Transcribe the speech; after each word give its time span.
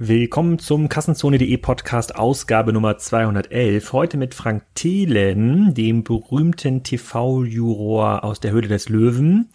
Willkommen 0.00 0.60
zum 0.60 0.88
Kassenzone.de 0.88 1.56
Podcast 1.56 2.14
Ausgabe 2.14 2.72
Nummer 2.72 2.98
211. 2.98 3.92
Heute 3.92 4.16
mit 4.16 4.32
Frank 4.32 4.62
Thelen, 4.76 5.74
dem 5.74 6.04
berühmten 6.04 6.84
TV-Juror 6.84 8.22
aus 8.22 8.38
der 8.38 8.52
Höhle 8.52 8.68
des 8.68 8.88
Löwen. 8.88 9.50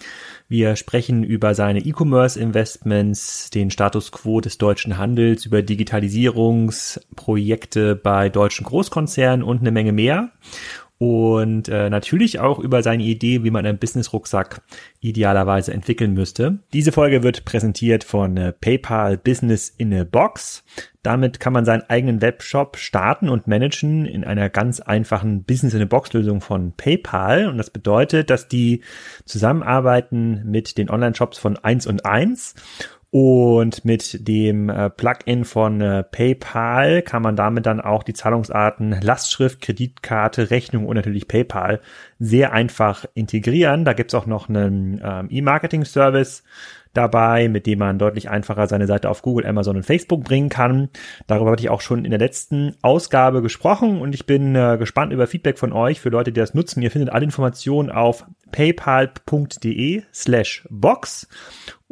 Wir 0.50 0.76
sprechen 0.76 1.24
über 1.24 1.56
seine 1.56 1.80
E-Commerce 1.80 2.38
Investments, 2.38 3.52
den 3.52 3.72
Status 3.72 4.12
quo 4.12 4.42
des 4.42 4.58
deutschen 4.58 4.98
Handels, 4.98 5.46
über 5.46 5.62
Digitalisierungsprojekte 5.62 7.96
bei 7.96 8.28
deutschen 8.28 8.66
Großkonzernen 8.66 9.44
und 9.44 9.62
eine 9.62 9.72
Menge 9.72 9.94
mehr 9.94 10.34
und 11.00 11.68
äh, 11.70 11.90
natürlich 11.90 12.40
auch 12.40 12.60
über 12.60 12.84
seine 12.84 13.04
Idee, 13.04 13.44
wie 13.44 13.52
man 13.52 13.66
einen 13.66 13.78
Business-Rucksack 13.78 14.62
idealerweise 15.02 15.74
entwickeln 15.74 16.14
müsste. 16.14 16.60
Diese 16.72 16.92
Folge 16.92 17.24
wird 17.24 17.46
präsentiert 17.46 18.04
von 18.04 18.38
äh, 18.38 18.54
PayPal 18.54 19.18
Business 19.18 19.70
in 19.70 19.94
a 19.94 20.04
Box. 20.06 20.64
Damit 21.02 21.42
kann 21.42 21.52
man 21.52 21.66
seinen 21.66 21.84
eigenen 21.90 22.22
Webshop 22.22 22.78
starten 22.78 23.28
und 23.28 23.48
managen 23.48 24.06
in 24.06 24.24
einer 24.24 24.50
ganz 24.50 24.80
einfachen 24.80 25.44
Business 25.44 25.74
in 25.74 25.82
a 25.82 25.86
Box 25.86 26.14
Lösung 26.14 26.40
von 26.40 26.72
PayPal. 26.72 27.50
Und 27.50 27.58
das 27.58 27.70
bedeutet, 27.70 28.30
dass 28.30 28.48
die 28.48 28.82
zusammenarbeiten 29.26 30.44
mit 30.46 30.78
den 30.78 30.90
Online-Shops 30.90 31.38
von 31.38 31.58
1 31.58 31.88
und 31.88 32.06
1 32.06 32.56
und 33.14 33.86
mit 33.86 34.28
dem 34.28 34.70
äh, 34.70 34.90
Plugin 34.90 35.46
von 35.46 35.82
äh, 35.82 36.02
PayPal 36.02 37.04
kann 37.04 37.22
man 37.22 37.36
damit 37.36 37.68
dann 37.68 37.80
auch 37.80 38.02
die 38.02 38.16
Zahlungsarten 38.16 39.00
Lastschrift, 39.02 39.62
Kreditkarte, 39.62 40.50
Rechnung 40.50 40.88
und 40.88 40.96
natürlich 40.96 41.28
PayPal 41.28 41.80
sehr 42.18 42.54
einfach 42.54 43.06
integrieren. 43.14 43.86
Da 43.86 43.94
gibt's 43.94 44.16
auch 44.16 44.26
noch 44.26 44.50
einen 44.50 45.00
ähm, 45.06 45.28
E-Marketing-Service 45.30 46.44
dabei, 46.94 47.50
mit 47.50 47.68
dem 47.68 47.78
man 47.80 48.00
deutlich 48.00 48.32
einfacher 48.32 48.66
seine 48.66 48.88
Seite 48.88 49.12
auf 49.12 49.22
Google, 49.22 49.46
Amazon 49.46 49.76
und 49.76 49.84
Facebook 49.84 50.24
bringen 50.24 50.50
kann. 50.50 50.90
Darüber 51.28 51.52
hatte 51.52 51.62
ich 51.62 51.70
auch 51.70 51.82
schon 51.82 52.06
in 52.06 52.12
der 52.12 52.20
letzten 52.20 52.76
Ausgabe 52.82 53.44
gesprochen 53.44 54.02
und 54.02 54.16
ich 54.16 54.26
bin 54.26 54.56
äh, 54.56 54.78
gespannt 54.80 55.14
über 55.14 55.28
Feedback 55.28 55.60
von 55.60 55.72
euch 55.72 56.02
für 56.02 56.10
Leute, 56.10 56.32
die 56.32 56.40
das 56.40 56.56
nutzen. 56.56 56.82
Ihr 56.82 56.90
findet 56.90 57.12
alle 57.12 57.26
Informationen 57.26 57.92
auf 57.92 58.26
paypal.de 58.52 60.02
slash 60.12 60.68
box 60.72 61.28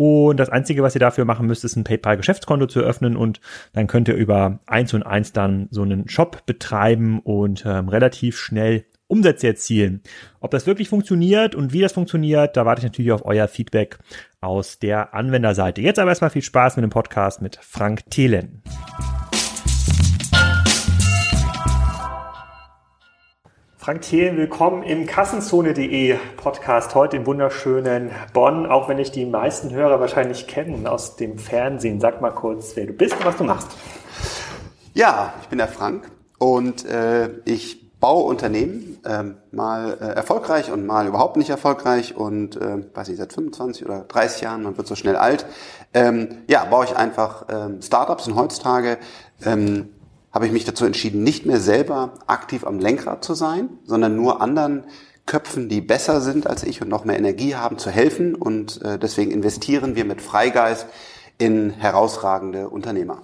und 0.01 0.37
das 0.37 0.49
Einzige, 0.49 0.81
was 0.81 0.95
ihr 0.95 0.99
dafür 0.99 1.25
machen 1.25 1.45
müsst, 1.45 1.63
ist 1.63 1.75
ein 1.75 1.83
PayPal-Geschäftskonto 1.83 2.65
zu 2.65 2.79
öffnen 2.79 3.15
und 3.15 3.39
dann 3.73 3.85
könnt 3.85 4.07
ihr 4.07 4.15
über 4.15 4.57
eins 4.65 4.95
und 4.95 5.03
eins 5.03 5.31
dann 5.31 5.67
so 5.69 5.83
einen 5.83 6.09
Shop 6.09 6.43
betreiben 6.47 7.19
und 7.19 7.67
ähm, 7.67 7.87
relativ 7.87 8.39
schnell 8.39 8.85
Umsätze 9.05 9.45
erzielen. 9.45 10.01
Ob 10.39 10.49
das 10.49 10.65
wirklich 10.65 10.89
funktioniert 10.89 11.53
und 11.53 11.71
wie 11.71 11.81
das 11.81 11.91
funktioniert, 11.91 12.57
da 12.57 12.65
warte 12.65 12.79
ich 12.79 12.85
natürlich 12.85 13.11
auf 13.11 13.25
euer 13.25 13.47
Feedback 13.47 13.99
aus 14.39 14.79
der 14.79 15.13
Anwenderseite. 15.13 15.81
Jetzt 15.81 15.99
aber 15.99 16.09
erstmal 16.09 16.31
viel 16.31 16.41
Spaß 16.41 16.77
mit 16.77 16.83
dem 16.83 16.89
Podcast 16.89 17.39
mit 17.43 17.59
Frank 17.61 18.09
Thelen. 18.09 18.63
Frank 23.83 24.03
Thelen, 24.03 24.37
willkommen 24.37 24.83
im 24.83 25.07
Kassenzone.de 25.07 26.15
Podcast 26.37 26.93
heute 26.93 27.17
im 27.17 27.25
wunderschönen 27.25 28.11
Bonn, 28.31 28.67
auch 28.67 28.87
wenn 28.87 28.99
ich 28.99 29.09
die 29.09 29.25
meisten 29.25 29.71
Hörer 29.71 29.99
wahrscheinlich 29.99 30.45
kennen 30.45 30.85
aus 30.85 31.15
dem 31.15 31.39
Fernsehen. 31.39 31.99
Sag 31.99 32.21
mal 32.21 32.29
kurz, 32.29 32.75
wer 32.75 32.85
du 32.85 32.93
bist 32.93 33.15
und 33.15 33.25
was 33.25 33.37
du 33.37 33.43
machst. 33.43 33.69
Ja, 34.93 35.33
ich 35.41 35.47
bin 35.47 35.57
der 35.57 35.67
Frank 35.67 36.11
und 36.37 36.85
äh, 36.85 37.29
ich 37.45 37.99
baue 37.99 38.25
Unternehmen, 38.25 38.99
ähm, 39.03 39.37
mal 39.49 39.97
äh, 39.99 40.13
erfolgreich 40.13 40.71
und 40.71 40.85
mal 40.85 41.07
überhaupt 41.07 41.37
nicht 41.37 41.49
erfolgreich 41.49 42.15
und 42.15 42.57
äh, 42.57 42.85
weiß 42.93 43.07
nicht, 43.07 43.17
seit 43.17 43.33
25 43.33 43.83
oder 43.83 44.01
30 44.01 44.41
Jahren, 44.41 44.61
man 44.61 44.77
wird 44.77 44.85
so 44.85 44.95
schnell 44.95 45.15
alt. 45.15 45.47
Ähm, 45.95 46.43
ja, 46.47 46.65
baue 46.65 46.85
ich 46.85 46.95
einfach 46.95 47.47
ähm, 47.49 47.81
Startups 47.81 48.27
und 48.27 48.35
heutzutage 48.35 48.99
ähm, 49.43 49.89
habe 50.31 50.45
ich 50.45 50.51
mich 50.51 50.65
dazu 50.65 50.85
entschieden, 50.85 51.23
nicht 51.23 51.45
mehr 51.45 51.59
selber 51.59 52.13
aktiv 52.27 52.65
am 52.65 52.79
Lenkrad 52.79 53.23
zu 53.23 53.33
sein, 53.33 53.69
sondern 53.83 54.15
nur 54.15 54.41
anderen 54.41 54.85
Köpfen, 55.25 55.69
die 55.69 55.81
besser 55.81 56.21
sind 56.21 56.47
als 56.47 56.63
ich 56.63 56.81
und 56.81 56.89
noch 56.89 57.05
mehr 57.05 57.17
Energie 57.17 57.55
haben, 57.55 57.77
zu 57.77 57.89
helfen. 57.89 58.35
Und 58.35 58.81
äh, 58.81 58.97
deswegen 58.97 59.31
investieren 59.31 59.95
wir 59.95 60.05
mit 60.05 60.21
Freigeist 60.21 60.87
in 61.37 61.71
herausragende 61.71 62.69
Unternehmer. 62.69 63.21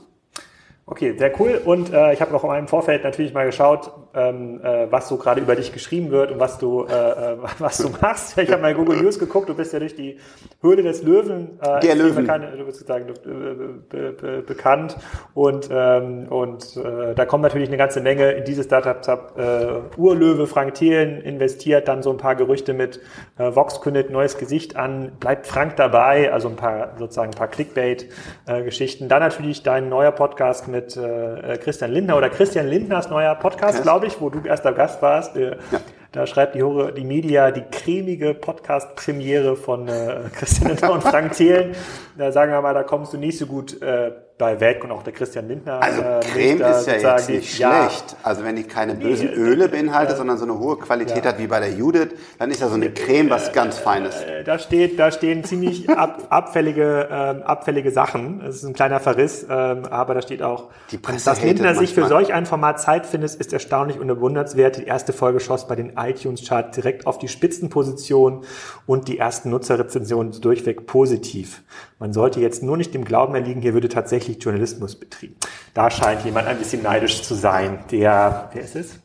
Okay, 0.86 1.18
sehr 1.18 1.38
cool. 1.40 1.62
Und 1.64 1.92
äh, 1.92 2.14
ich 2.14 2.22
habe 2.22 2.32
noch 2.32 2.44
in 2.44 2.50
meinem 2.50 2.68
Vorfeld 2.70 3.04
natürlich 3.04 3.34
mal 3.34 3.46
geschaut, 3.46 3.92
ähm, 4.14 4.62
äh, 4.64 4.92
was 4.92 5.10
so 5.10 5.18
gerade 5.18 5.42
über 5.42 5.56
dich 5.56 5.74
geschrieben 5.74 6.10
wird 6.10 6.32
und 6.32 6.40
was 6.40 6.58
du, 6.58 6.86
äh, 6.86 7.34
äh 7.34 7.38
was 7.60 7.78
du 7.78 7.90
machst. 8.02 8.38
Ich 8.38 8.52
habe 8.52 8.62
mal 8.62 8.74
Google 8.74 9.02
News 9.02 9.20
geguckt. 9.20 9.50
Du 9.50 9.54
bist 9.54 9.74
ja 9.74 9.80
durch 9.80 9.96
die 9.96 10.18
Höhle 10.62 10.82
des 10.84 11.04
Löwen, 11.04 11.60
äh, 11.62 11.80
Der 11.82 11.96
Löwen. 11.96 12.16
Bekannt, 12.24 12.46
du 12.58 12.66
bist 12.66 12.80
sozusagen 12.80 13.06
be, 13.06 13.76
be, 13.90 14.12
be, 14.14 14.42
bekannt. 14.42 14.98
Und 15.34 15.70
ähm, 15.72 16.28
und 16.30 16.78
äh, 16.78 17.14
da 17.14 17.26
kommt 17.26 17.44
natürlich 17.44 17.68
eine 17.68 17.78
ganze 17.78 18.02
Menge 18.02 18.32
in 18.32 18.46
dieses 18.46 18.66
Startup. 18.66 19.38
Äh, 19.38 20.00
Urlöwe 20.00 20.48
Frank 20.48 20.76
Thelen 20.76 21.22
investiert, 21.22 21.88
dann 21.88 22.02
so 22.02 22.12
ein 22.12 22.18
paar 22.18 22.36
Gerüchte 22.36 22.74
mit 22.74 23.02
äh, 23.38 23.56
Vox 23.56 23.82
kündet 23.82 24.10
neues 24.10 24.38
Gesicht 24.38 24.76
an, 24.76 25.12
bleibt 25.20 25.48
Frank 25.48 25.76
dabei, 25.76 26.32
also 26.32 26.48
ein 26.48 26.56
paar 26.56 26.94
sozusagen 26.98 27.32
ein 27.32 27.38
paar 27.38 27.48
Clickbait-Geschichten. 27.48 29.06
Äh, 29.06 29.08
dann 29.08 29.20
natürlich 29.22 29.64
dein 29.64 29.90
neuer 29.90 30.12
Podcast 30.12 30.68
mit 30.68 30.78
mit 30.78 30.96
äh, 30.96 31.58
Christian 31.58 31.92
Lindner 31.92 32.18
oder 32.18 32.30
Christian 32.30 32.68
Lindners 32.68 33.10
neuer 33.10 33.36
Podcast, 33.36 33.82
glaube 33.82 33.97
ich, 34.06 34.22
wo 34.22 34.30
du 34.30 34.48
erster 34.48 34.74
Gast 34.74 35.02
warst. 35.02 35.36
Äh, 35.36 35.58
ja. 35.72 35.80
Da 36.12 36.26
schreibt 36.26 36.56
die, 36.56 36.64
die 36.96 37.04
Media 37.04 37.52
die 37.52 37.64
cremige 37.64 38.34
Podcast-Premiere 38.34 39.56
von 39.56 39.88
äh, 39.88 40.22
Christian 40.34 40.72
und 40.90 41.02
Frank 41.02 41.34
Thelen. 41.34 41.76
Da 42.18 42.32
sagen 42.32 42.52
wir 42.52 42.62
mal, 42.62 42.74
da 42.74 42.84
kommst 42.84 43.14
du 43.14 43.18
nicht 43.18 43.38
so 43.38 43.46
gut 43.46 43.82
äh, 43.82 44.12
bei 44.38 44.60
weg 44.60 44.84
und 44.84 44.92
auch 44.92 45.02
der 45.02 45.14
Christian 45.14 45.48
Lindner. 45.48 45.82
Also 45.82 46.02
äh, 46.02 46.20
Creme 46.20 46.62
ist 46.62 46.86
ja 46.86 46.94
jetzt 46.94 47.30
nicht 47.30 47.58
ja, 47.58 47.90
schlecht. 47.90 48.16
Also 48.22 48.44
wenn 48.44 48.56
ich 48.56 48.70
keine 48.70 48.94
bösen 48.94 49.30
nee, 49.30 49.36
Öle 49.36 49.68
beinhalte, 49.68 50.14
äh, 50.14 50.16
sondern 50.16 50.38
so 50.38 50.44
eine 50.44 50.60
hohe 50.60 50.78
Qualität 50.78 51.26
ja. 51.26 51.32
hat 51.32 51.40
wie 51.40 51.48
bei 51.48 51.60
der 51.60 51.72
Judith, 51.72 52.10
dann 52.38 52.52
ist 52.52 52.62
ja 52.62 52.68
so 52.68 52.76
eine 52.76 52.92
Creme 52.92 53.32
was 53.32 53.52
ganz 53.52 53.80
Feines. 53.80 54.22
Äh, 54.22 54.44
da 54.44 54.60
steht, 54.60 55.00
da 55.00 55.12
stehen 55.12 55.44
ziemlich 55.44 55.90
ab, 55.98 56.28
abfällige, 56.30 57.08
ähm, 57.12 57.42
abfällige 57.42 57.90
Sachen. 57.90 58.42
Es 58.42 58.58
ist 58.58 58.66
ein 58.66 58.74
kleiner 58.74 59.00
Verriss, 59.00 59.44
ähm, 59.50 59.86
aber 59.86 60.14
da 60.14 60.22
steht 60.22 60.44
auch, 60.44 60.70
Die 60.92 61.00
Presse 61.00 61.26
dass 61.26 61.42
Lindner 61.42 61.74
sich 61.74 61.96
für 61.96 62.06
solch 62.08 62.32
ein 62.32 62.46
Format 62.46 62.80
Zeit 62.80 63.08
findet, 63.08 63.34
ist 63.34 63.54
erstaunlich 63.54 64.00
und 64.00 64.08
bewundernswert. 64.08 64.78
Die 64.78 64.84
erste 64.84 65.14
Folge 65.14 65.40
schoss 65.40 65.68
bei 65.68 65.76
den 65.76 65.94
iTunes-Chart 65.98 66.76
direkt 66.76 67.08
auf 67.08 67.18
die 67.18 67.28
Spitzenposition 67.28 68.44
und 68.86 69.08
die 69.08 69.18
ersten 69.18 69.50
Nutzerrezensionen 69.50 70.40
durchweg 70.42 70.86
positiv. 70.86 71.64
Man 72.00 72.14
sollte 72.14 72.40
jetzt 72.40 72.62
nur 72.62 72.78
nicht 72.78 72.94
dem 72.94 73.04
Glauben 73.04 73.34
erliegen, 73.34 73.62
hier 73.62 73.74
würde 73.74 73.90
tatsächlich 73.90 74.27
Journalismus 74.34 74.96
betrieben. 74.96 75.36
Da 75.74 75.90
scheint 75.90 76.26
jemand 76.26 76.48
ein 76.48 76.58
bisschen 76.58 76.84
neidisch 76.84 77.24
zu 77.24 77.36
sein. 77.36 77.80
Der, 77.92 78.50
wer 78.54 78.62
ist 78.62 78.76
es? 78.76 79.00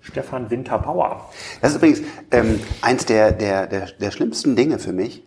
Stefan 0.00 0.50
Winterbauer. 0.50 1.30
Das 1.60 1.72
ist 1.72 1.76
übrigens 1.76 2.00
ähm, 2.30 2.60
eins 2.80 3.04
der, 3.06 3.32
der, 3.32 3.66
der, 3.66 3.86
der 3.86 4.10
schlimmsten 4.10 4.56
Dinge 4.56 4.78
für 4.78 4.92
mich. 4.92 5.22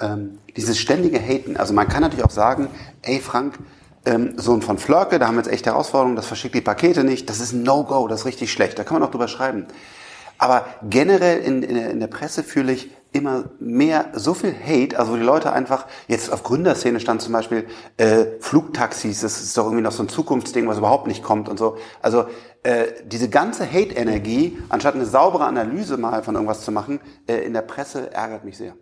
Ähm, 0.00 0.38
dieses 0.56 0.78
ständige 0.78 1.20
Haten. 1.20 1.56
Also 1.56 1.72
man 1.72 1.88
kann 1.88 2.02
natürlich 2.02 2.24
auch 2.24 2.30
sagen, 2.30 2.68
ey 3.02 3.20
Frank, 3.20 3.58
ähm, 4.06 4.34
Sohn 4.36 4.60
von 4.60 4.78
Flörke, 4.78 5.18
da 5.18 5.28
haben 5.28 5.36
wir 5.36 5.42
jetzt 5.42 5.52
echt 5.52 5.66
Herausforderungen, 5.66 6.16
das 6.16 6.26
verschickt 6.26 6.54
die 6.54 6.60
Pakete 6.60 7.04
nicht, 7.04 7.30
das 7.30 7.40
ist 7.40 7.52
ein 7.52 7.62
No-Go, 7.62 8.08
das 8.08 8.20
ist 8.20 8.26
richtig 8.26 8.52
schlecht, 8.52 8.78
da 8.78 8.84
kann 8.84 8.98
man 8.98 9.08
auch 9.08 9.10
drüber 9.10 9.28
schreiben. 9.28 9.66
Aber 10.36 10.66
generell 10.90 11.40
in, 11.40 11.62
in, 11.62 11.76
in 11.76 12.00
der 12.00 12.08
Presse 12.08 12.42
fühle 12.42 12.72
ich 12.72 12.90
immer 13.14 13.44
mehr 13.60 14.06
so 14.12 14.34
viel 14.34 14.52
Hate, 14.52 14.98
also 14.98 15.16
die 15.16 15.22
Leute 15.22 15.52
einfach, 15.52 15.86
jetzt 16.08 16.32
auf 16.32 16.42
Gründerszene 16.42 16.98
stand 16.98 17.22
zum 17.22 17.32
Beispiel 17.32 17.66
äh, 17.96 18.26
Flugtaxis, 18.40 19.20
das 19.20 19.40
ist 19.40 19.56
doch 19.56 19.66
irgendwie 19.66 19.84
noch 19.84 19.92
so 19.92 20.02
ein 20.02 20.08
Zukunftsding, 20.08 20.66
was 20.66 20.78
überhaupt 20.78 21.06
nicht 21.06 21.22
kommt 21.22 21.48
und 21.48 21.56
so. 21.56 21.76
Also 22.02 22.26
äh, 22.64 22.86
diese 23.06 23.28
ganze 23.28 23.70
Hate-Energie, 23.70 24.58
anstatt 24.68 24.96
eine 24.96 25.06
saubere 25.06 25.44
Analyse 25.44 25.96
mal 25.96 26.24
von 26.24 26.34
irgendwas 26.34 26.64
zu 26.64 26.72
machen, 26.72 27.00
äh, 27.28 27.36
in 27.36 27.52
der 27.52 27.62
Presse 27.62 28.12
ärgert 28.12 28.44
mich 28.44 28.58
sehr. 28.58 28.74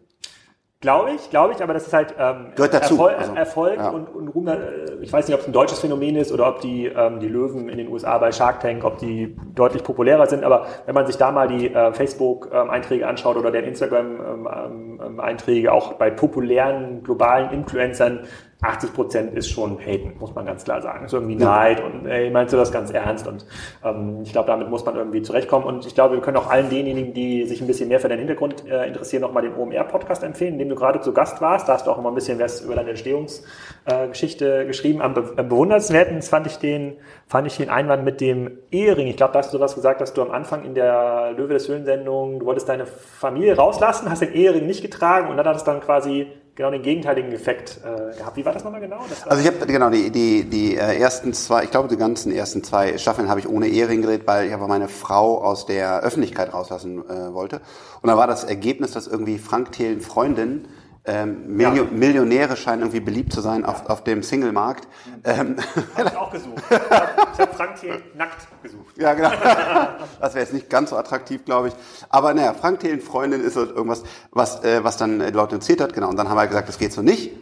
Glaube 0.83 1.13
ich, 1.13 1.31
glaube 1.31 1.55
ich, 1.55 1.63
aber 1.63 1.73
das 1.75 1.87
ist 1.87 1.93
halt 1.93 2.17
ähm, 2.19 2.47
Gehört 2.57 2.75
dazu. 2.75 2.95
Erfolg, 2.95 3.17
also, 3.17 3.35
Erfolg 3.35 3.77
ja. 3.77 3.91
und, 3.91 4.09
und 4.09 4.29
Ruhm. 4.31 4.49
Äh, 4.49 4.57
ich 5.01 5.13
weiß 5.13 5.29
nicht, 5.29 5.35
ob 5.37 5.43
es 5.43 5.47
ein 5.47 5.53
deutsches 5.53 5.79
Phänomen 5.79 6.17
ist 6.17 6.33
oder 6.33 6.49
ob 6.49 6.61
die, 6.61 6.87
ähm, 6.87 7.21
die 7.21 7.29
Löwen 7.29 7.69
in 7.69 7.79
den 7.79 7.87
USA 7.87 8.19
bei 8.19 8.33
Shark 8.33 8.59
Tank, 8.59 8.83
ob 8.83 8.99
die 8.99 9.37
deutlich 9.55 9.85
populärer 9.85 10.27
sind. 10.27 10.43
Aber 10.43 10.67
wenn 10.85 10.97
man 10.97 11.07
sich 11.07 11.17
da 11.17 11.31
mal 11.31 11.47
die 11.47 11.73
äh, 11.73 11.93
Facebook-Einträge 11.93 13.07
anschaut 13.07 13.37
oder 13.37 13.53
den 13.53 13.65
Instagram-Einträge, 13.65 15.69
ähm, 15.69 15.73
auch 15.73 15.93
bei 15.93 16.11
populären 16.11 17.05
globalen 17.05 17.53
Influencern, 17.53 18.27
80 18.63 18.95
Prozent 18.95 19.35
ist 19.35 19.51
schon 19.51 19.79
Haten, 19.81 20.15
muss 20.21 20.35
man 20.35 20.47
ganz 20.47 20.63
klar 20.63 20.81
sagen. 20.81 21.05
Ist 21.05 21.13
irgendwie 21.13 21.35
Neid 21.35 21.83
und 21.83 22.07
ey, 22.07 22.31
meinst 22.31 22.53
du 22.53 22.57
das 22.57 22.71
ganz 22.71 22.93
ernst? 22.93 23.27
Und 23.27 23.45
ähm, 23.85 24.21
ich 24.23 24.31
glaube, 24.31 24.47
damit 24.47 24.71
muss 24.71 24.85
man 24.85 24.95
irgendwie 24.95 25.21
zurechtkommen. 25.21 25.67
Und 25.67 25.85
ich 25.85 25.97
glaube, 25.97 26.15
wir 26.15 26.23
können 26.23 26.37
auch 26.37 26.49
allen 26.49 26.71
denjenigen, 26.71 27.13
die 27.13 27.45
sich 27.47 27.61
ein 27.61 27.67
bisschen 27.67 27.89
mehr 27.89 27.99
für 27.99 28.09
deinen 28.09 28.21
Hintergrund 28.21 28.65
äh, 28.69 28.87
interessieren, 28.87 29.23
nochmal 29.23 29.43
den 29.43 29.57
OMR-Podcast 29.57 30.23
empfehlen, 30.23 30.53
in 30.55 30.59
dem 30.61 30.69
du 30.69 30.77
gerade 30.77 31.01
zu 31.01 31.13
Gast 31.13 31.41
warst. 31.41 31.69
Da 31.69 31.75
hast 31.75 31.89
du 31.89 31.91
auch 31.91 31.99
immer 31.99 32.13
ein 32.13 32.15
bisschen 32.15 32.39
was 32.39 32.61
über 32.61 32.77
deine 32.77 32.91
Entstehungsgeschichte 32.91 34.63
äh, 34.63 34.67
geschrieben. 34.67 35.03
Am, 35.03 35.15
be 35.15 35.33
am 35.37 35.49
bewundernswerten 35.49 36.23
fand 36.23 36.47
ich 36.47 36.59
den, 36.59 36.99
fand 37.27 37.49
ich 37.49 37.57
den 37.57 37.69
Einwand 37.69 38.05
mit 38.05 38.21
dem 38.21 38.59
Ehering. 38.71 39.09
Ich 39.09 39.17
glaube, 39.17 39.33
da 39.33 39.41
hast 39.41 39.53
du 39.53 39.59
sowas 39.59 39.75
gesagt, 39.75 40.01
dass 40.01 40.15
du 40.15 40.23
am 40.23 40.31
Anfang 40.31 40.65
in 40.65 40.77
der 40.77 41.33
Löwe 41.37 41.55
des 41.55 41.69
Höhlen-Sendung, 41.69 42.39
du 42.39 42.47
wolltest 42.47 42.69
deine 42.69 42.87
Familie 42.87 43.57
rauslassen, 43.57 44.09
hast 44.09 44.23
den 44.23 44.35
Ehering 44.35 44.67
nicht 44.67 44.83
getragen 44.83 45.31
und 45.31 45.37
dann 45.37 45.47
hat 45.47 45.57
es 45.57 45.65
dann 45.65 45.81
quasi 45.81 46.29
genau 46.55 46.71
den 46.71 46.83
gegenteiligen 46.83 47.33
Effekt 47.33 47.81
äh, 47.83 48.17
gehabt. 48.17 48.37
Wie 48.37 48.45
war 48.45 48.53
das 48.53 48.65
nochmal 48.65 48.81
genau? 48.81 49.01
Das 49.09 49.27
also 49.27 49.43
ich 49.43 49.47
habe 49.47 49.67
genau 49.67 49.91
die, 49.91 50.11
die, 50.11 50.45
die 50.45 50.77
äh, 50.77 50.99
ersten 50.99 51.33
zwei, 51.33 51.65
ich 51.65 51.71
glaube 51.71 51.89
die 51.89 51.97
ganzen 51.97 52.33
ersten 52.33 52.63
zwei 52.63 52.99
Staffeln 52.99 53.29
habe 53.29 53.41
ich 53.41 53.49
ohne 53.49 53.69
Ehering 53.69 54.03
gedreht, 54.03 54.23
weil 54.27 54.49
ich 54.49 54.55
aber 54.55 54.69
meine 54.69 54.89
Frau 54.89 55.43
aus 55.43 55.67
der 55.67 56.01
Öffentlichkeit 56.01 56.53
rauslassen 56.53 57.09
äh, 57.09 57.33
wollte. 57.33 57.61
Und 58.03 58.09
da 58.09 58.17
war 58.17 58.27
das 58.27 58.45
Ergebnis, 58.45 58.93
dass 58.93 59.07
irgendwie 59.07 59.39
Frank 59.39 59.73
Thelen 59.73 60.01
Freundin 60.01 60.67
ähm, 61.05 61.57
Milio 61.57 61.85
ja. 61.85 61.91
Millionäre 61.91 62.57
scheinen 62.57 62.83
irgendwie 62.83 63.01
beliebt 63.01 63.33
zu 63.33 63.41
sein 63.41 63.65
auf, 63.65 63.87
auf 63.87 64.05
dem 64.05 64.23
Single-Markt. 64.23 64.87
Ähm, 65.25 65.57
habe 65.97 66.09
ich 66.09 66.17
auch 66.17 66.31
gesucht. 66.31 66.63
Ich 66.71 67.41
habe 67.41 67.55
Frank 67.55 67.81
Thelen 67.81 68.03
nackt 68.15 68.47
gesucht. 68.63 68.97
Ja, 68.99 69.15
genau. 69.15 69.31
Das 70.21 70.35
wäre 70.35 70.45
jetzt 70.45 70.53
nicht 70.53 70.71
ganz 70.71 70.91
so 70.91 70.97
attraktiv, 70.97 71.45
glaube 71.45 71.69
ich. 71.69 71.75
Aber 72.09 72.33
naja, 72.35 72.55
Frank 72.55 72.81
Thelen 72.81 73.01
Freundin 73.01 73.41
ist 73.41 73.57
halt 73.57 73.71
irgendwas, 73.71 74.05
was, 74.31 74.63
äh, 74.63 74.85
was 74.85 74.97
dann 74.97 75.19
Leute 75.33 75.57
erzählt 75.57 75.81
hat. 75.81 75.93
Genau. 75.93 76.09
Und 76.09 76.17
dann 76.17 76.29
haben 76.29 76.37
wir 76.37 76.47
gesagt, 76.47 76.69
das 76.69 76.79
geht 76.79 76.93
so 76.93 77.03
nicht. 77.03 77.33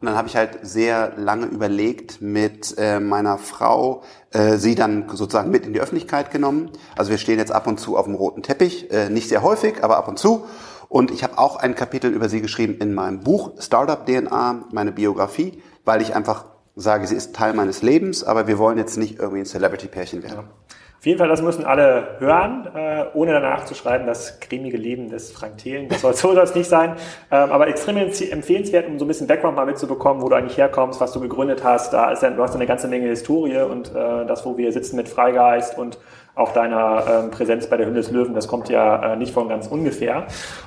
Und 0.00 0.06
dann 0.06 0.16
habe 0.16 0.28
ich 0.28 0.36
halt 0.36 0.60
sehr 0.62 1.14
lange 1.16 1.46
überlegt 1.46 2.22
mit 2.22 2.76
äh, 2.78 3.00
meiner 3.00 3.36
Frau, 3.36 4.04
äh, 4.30 4.56
sie 4.56 4.76
dann 4.76 5.08
sozusagen 5.08 5.50
mit 5.50 5.66
in 5.66 5.72
die 5.72 5.80
Öffentlichkeit 5.80 6.30
genommen. 6.30 6.70
Also 6.96 7.10
wir 7.10 7.18
stehen 7.18 7.40
jetzt 7.40 7.50
ab 7.50 7.66
und 7.66 7.80
zu 7.80 7.96
auf 7.96 8.04
dem 8.04 8.14
roten 8.14 8.44
Teppich, 8.44 8.92
äh, 8.92 9.10
nicht 9.10 9.28
sehr 9.28 9.42
häufig, 9.42 9.82
aber 9.82 9.96
ab 9.96 10.06
und 10.06 10.20
zu. 10.20 10.46
Und 10.88 11.10
ich 11.10 11.22
habe 11.22 11.38
auch 11.38 11.56
ein 11.56 11.74
Kapitel 11.74 12.10
über 12.10 12.28
sie 12.28 12.40
geschrieben 12.40 12.78
in 12.80 12.94
meinem 12.94 13.20
Buch 13.20 13.52
Startup 13.58 14.06
DNA, 14.06 14.64
meine 14.72 14.92
Biografie, 14.92 15.62
weil 15.84 16.00
ich 16.00 16.14
einfach 16.14 16.46
sage, 16.76 17.06
sie 17.06 17.16
ist 17.16 17.34
Teil 17.34 17.52
meines 17.54 17.82
Lebens, 17.82 18.24
aber 18.24 18.46
wir 18.46 18.58
wollen 18.58 18.78
jetzt 18.78 18.96
nicht 18.96 19.18
irgendwie 19.18 19.40
ein 19.40 19.46
Celebrity-Pärchen 19.46 20.22
werden. 20.22 20.36
Ja. 20.36 20.74
Auf 20.98 21.06
jeden 21.06 21.18
Fall, 21.18 21.28
das 21.28 21.42
müssen 21.42 21.64
alle 21.64 22.16
hören, 22.18 22.68
äh, 22.74 23.04
ohne 23.14 23.32
danach 23.32 23.64
zu 23.66 23.76
schreiben, 23.76 24.04
das 24.04 24.40
cremige 24.40 24.76
Leben 24.76 25.10
des 25.10 25.30
Frank 25.30 25.58
Thelen. 25.58 25.88
Das 25.88 26.00
soll 26.00 26.12
so 26.14 26.34
soll 26.34 26.42
es 26.42 26.56
nicht 26.56 26.68
sein. 26.68 26.96
Ähm, 27.30 27.52
aber 27.52 27.68
extrem 27.68 27.96
empfehlenswert, 27.98 28.88
um 28.88 28.98
so 28.98 29.04
ein 29.04 29.08
bisschen 29.08 29.28
Background 29.28 29.54
mal 29.54 29.64
mitzubekommen, 29.64 30.20
wo 30.22 30.28
du 30.28 30.34
eigentlich 30.34 30.56
herkommst, 30.56 31.00
was 31.00 31.12
du 31.12 31.20
gegründet 31.20 31.62
hast. 31.62 31.92
Da 31.92 32.10
ist 32.10 32.24
ja, 32.24 32.30
du 32.30 32.42
hast 32.42 32.56
eine 32.56 32.66
ganze 32.66 32.88
Menge 32.88 33.06
Historie 33.06 33.58
und 33.58 33.94
äh, 33.94 34.26
das, 34.26 34.44
wo 34.44 34.56
wir 34.56 34.72
sitzen 34.72 34.96
mit 34.96 35.08
Freigeist 35.08 35.78
und 35.78 35.98
auch 36.38 36.52
deiner 36.52 37.04
ähm, 37.06 37.30
Präsenz 37.30 37.66
bei 37.66 37.76
der 37.76 37.86
Hülle 37.86 37.96
des 37.96 38.10
Löwen, 38.10 38.34
das 38.34 38.46
kommt 38.46 38.68
ja 38.68 39.14
äh, 39.14 39.16
nicht 39.16 39.34
von 39.34 39.48
ganz 39.48 39.66
ungefähr. 39.66 40.26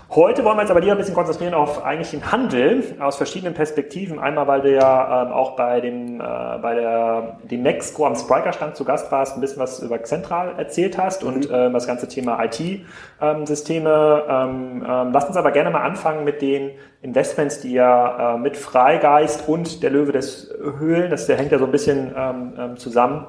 Heute 0.10 0.44
wollen 0.44 0.58
wir 0.58 0.64
uns 0.64 0.72
aber 0.72 0.82
lieber 0.82 0.92
ein 0.92 0.98
bisschen 0.98 1.16
konzentrieren 1.16 1.54
auf 1.54 1.86
eigentlich 1.86 2.12
den 2.12 2.30
Handel 2.30 2.84
aus 3.00 3.16
verschiedenen 3.16 3.54
Perspektiven. 3.54 4.20
Einmal, 4.20 4.46
weil 4.48 4.62
du 4.62 4.74
ja 4.74 5.24
ähm, 5.24 5.32
auch 5.32 5.56
bei 5.56 5.80
dem, 5.80 6.20
äh, 6.20 6.24
bei 6.62 6.76
der, 6.76 7.38
dem 7.44 7.62
Nextco 7.62 8.06
am 8.06 8.16
Spriker-Stand 8.16 8.76
zu 8.76 8.84
Gast 8.84 9.10
warst, 9.14 9.36
ein 9.36 9.42
bisschen 9.42 9.62
was 9.62 9.80
über 9.80 10.04
Central 10.04 10.56
erzählt 10.58 10.98
hast 10.98 11.24
mhm. 11.24 11.30
und 11.30 11.50
äh, 11.50 11.72
das 11.72 11.88
ganze 11.88 12.10
Thema 12.10 12.44
IT-Systeme. 12.44 14.24
Ähm, 14.28 14.86
ähm, 14.86 15.10
lass 15.14 15.26
uns 15.26 15.38
aber 15.38 15.52
gerne 15.52 15.70
mal 15.70 15.84
anfangen 15.84 16.26
mit 16.26 16.42
den 16.42 16.72
Investments, 17.02 17.62
die 17.62 17.72
ja 17.72 18.36
äh, 18.36 18.38
mit 18.38 18.58
Freigeist 18.58 19.48
und 19.48 19.82
der 19.82 19.92
Löwe 19.92 20.12
des 20.12 20.54
Höhlen, 20.78 21.10
das 21.10 21.28
der 21.28 21.38
hängt 21.38 21.54
ja 21.54 21.58
so 21.58 21.66
ein 21.66 21.72
bisschen 21.72 22.14
ähm, 22.18 22.54
ähm, 22.60 22.78
zusammen, 22.78 23.26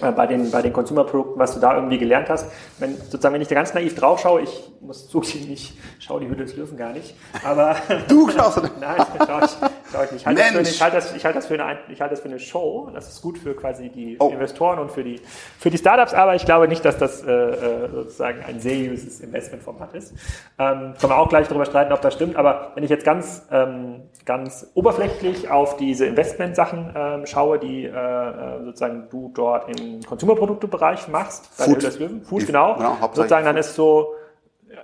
bei 0.00 0.26
den, 0.26 0.50
bei 0.50 0.62
den 0.62 0.72
Consumer-Produkten, 0.72 1.38
was 1.38 1.54
du 1.54 1.60
da 1.60 1.74
irgendwie 1.74 1.98
gelernt 1.98 2.28
hast. 2.28 2.50
Wenn, 2.78 2.96
sozusagen, 2.96 3.34
wenn 3.34 3.42
ich 3.42 3.48
da 3.48 3.54
ganz 3.54 3.74
naiv 3.74 3.94
drauf 3.94 4.20
schaue, 4.20 4.42
ich 4.42 4.70
muss 4.80 5.08
zugeben, 5.08 5.52
ich 5.52 5.76
schaue 5.98 6.20
die 6.20 6.28
Hütte 6.28 6.44
des 6.44 6.56
Löwen 6.56 6.76
gar 6.76 6.92
nicht, 6.92 7.14
aber... 7.44 7.76
Du 8.08 8.30
schaust 8.30 8.58
Nein, 8.80 8.96
schaue 9.26 9.44
ich, 9.44 9.50
schaue 9.92 10.04
ich 10.04 10.12
nicht. 10.12 10.20
Ich 10.20 10.26
halte, 10.26 10.40
das 10.40 10.50
für 10.50 10.58
eine, 10.58 10.68
ich, 10.68 10.82
halte 10.82 10.96
das, 10.96 11.16
ich, 11.16 11.24
halte 11.24 11.38
das 11.38 11.46
für 11.46 11.54
eine, 11.54 11.78
ich 11.88 12.00
halte 12.00 12.14
das 12.14 12.20
für 12.20 12.28
eine 12.28 12.38
Show, 12.38 12.90
das 12.94 13.08
ist 13.08 13.22
gut 13.22 13.38
für 13.38 13.54
quasi 13.54 13.88
die 13.88 14.16
oh. 14.18 14.28
Investoren 14.28 14.78
und 14.78 14.90
für 14.90 15.02
die, 15.02 15.20
für 15.58 15.70
die 15.70 15.78
Startups, 15.78 16.14
aber 16.14 16.34
ich 16.34 16.44
glaube 16.44 16.68
nicht, 16.68 16.84
dass 16.84 16.98
das 16.98 17.22
äh, 17.22 17.30
äh 17.30 17.88
sozusagen 17.90 18.44
ein 18.46 18.60
seriöses 18.60 19.20
Investmentformat 19.20 19.94
ist. 19.94 20.14
Ähm, 20.58 20.94
können 21.00 21.12
wir 21.12 21.18
auch 21.18 21.28
gleich 21.28 21.48
darüber 21.48 21.66
streiten, 21.66 21.92
ob 21.92 22.00
das 22.00 22.14
stimmt, 22.14 22.36
aber 22.36 22.72
wenn 22.74 22.84
ich 22.84 22.90
jetzt 22.90 23.04
ganz, 23.04 23.46
ähm, 23.50 24.02
ganz 24.24 24.70
oberflächlich 24.74 25.50
auf 25.50 25.76
diese 25.76 26.06
Investment-Sachen 26.06 26.94
ähm, 26.94 27.26
schaue, 27.26 27.58
die 27.58 27.84
äh, 27.84 27.90
äh 27.90 28.64
sozusagen 28.64 29.08
du 29.10 29.30
dort 29.34 29.68
in 29.68 29.87
im 29.96 30.02
Konsumerproduktebereich 30.02 31.08
machst, 31.08 31.56
bei 31.58 31.64
Food. 31.64 31.82
des 31.82 31.98
Löwen, 31.98 32.22
Food, 32.22 32.46
genau, 32.46 32.74
genau 32.74 32.96
sozusagen 33.12 33.44
dann 33.44 33.56
ist 33.56 33.74
so 33.74 34.14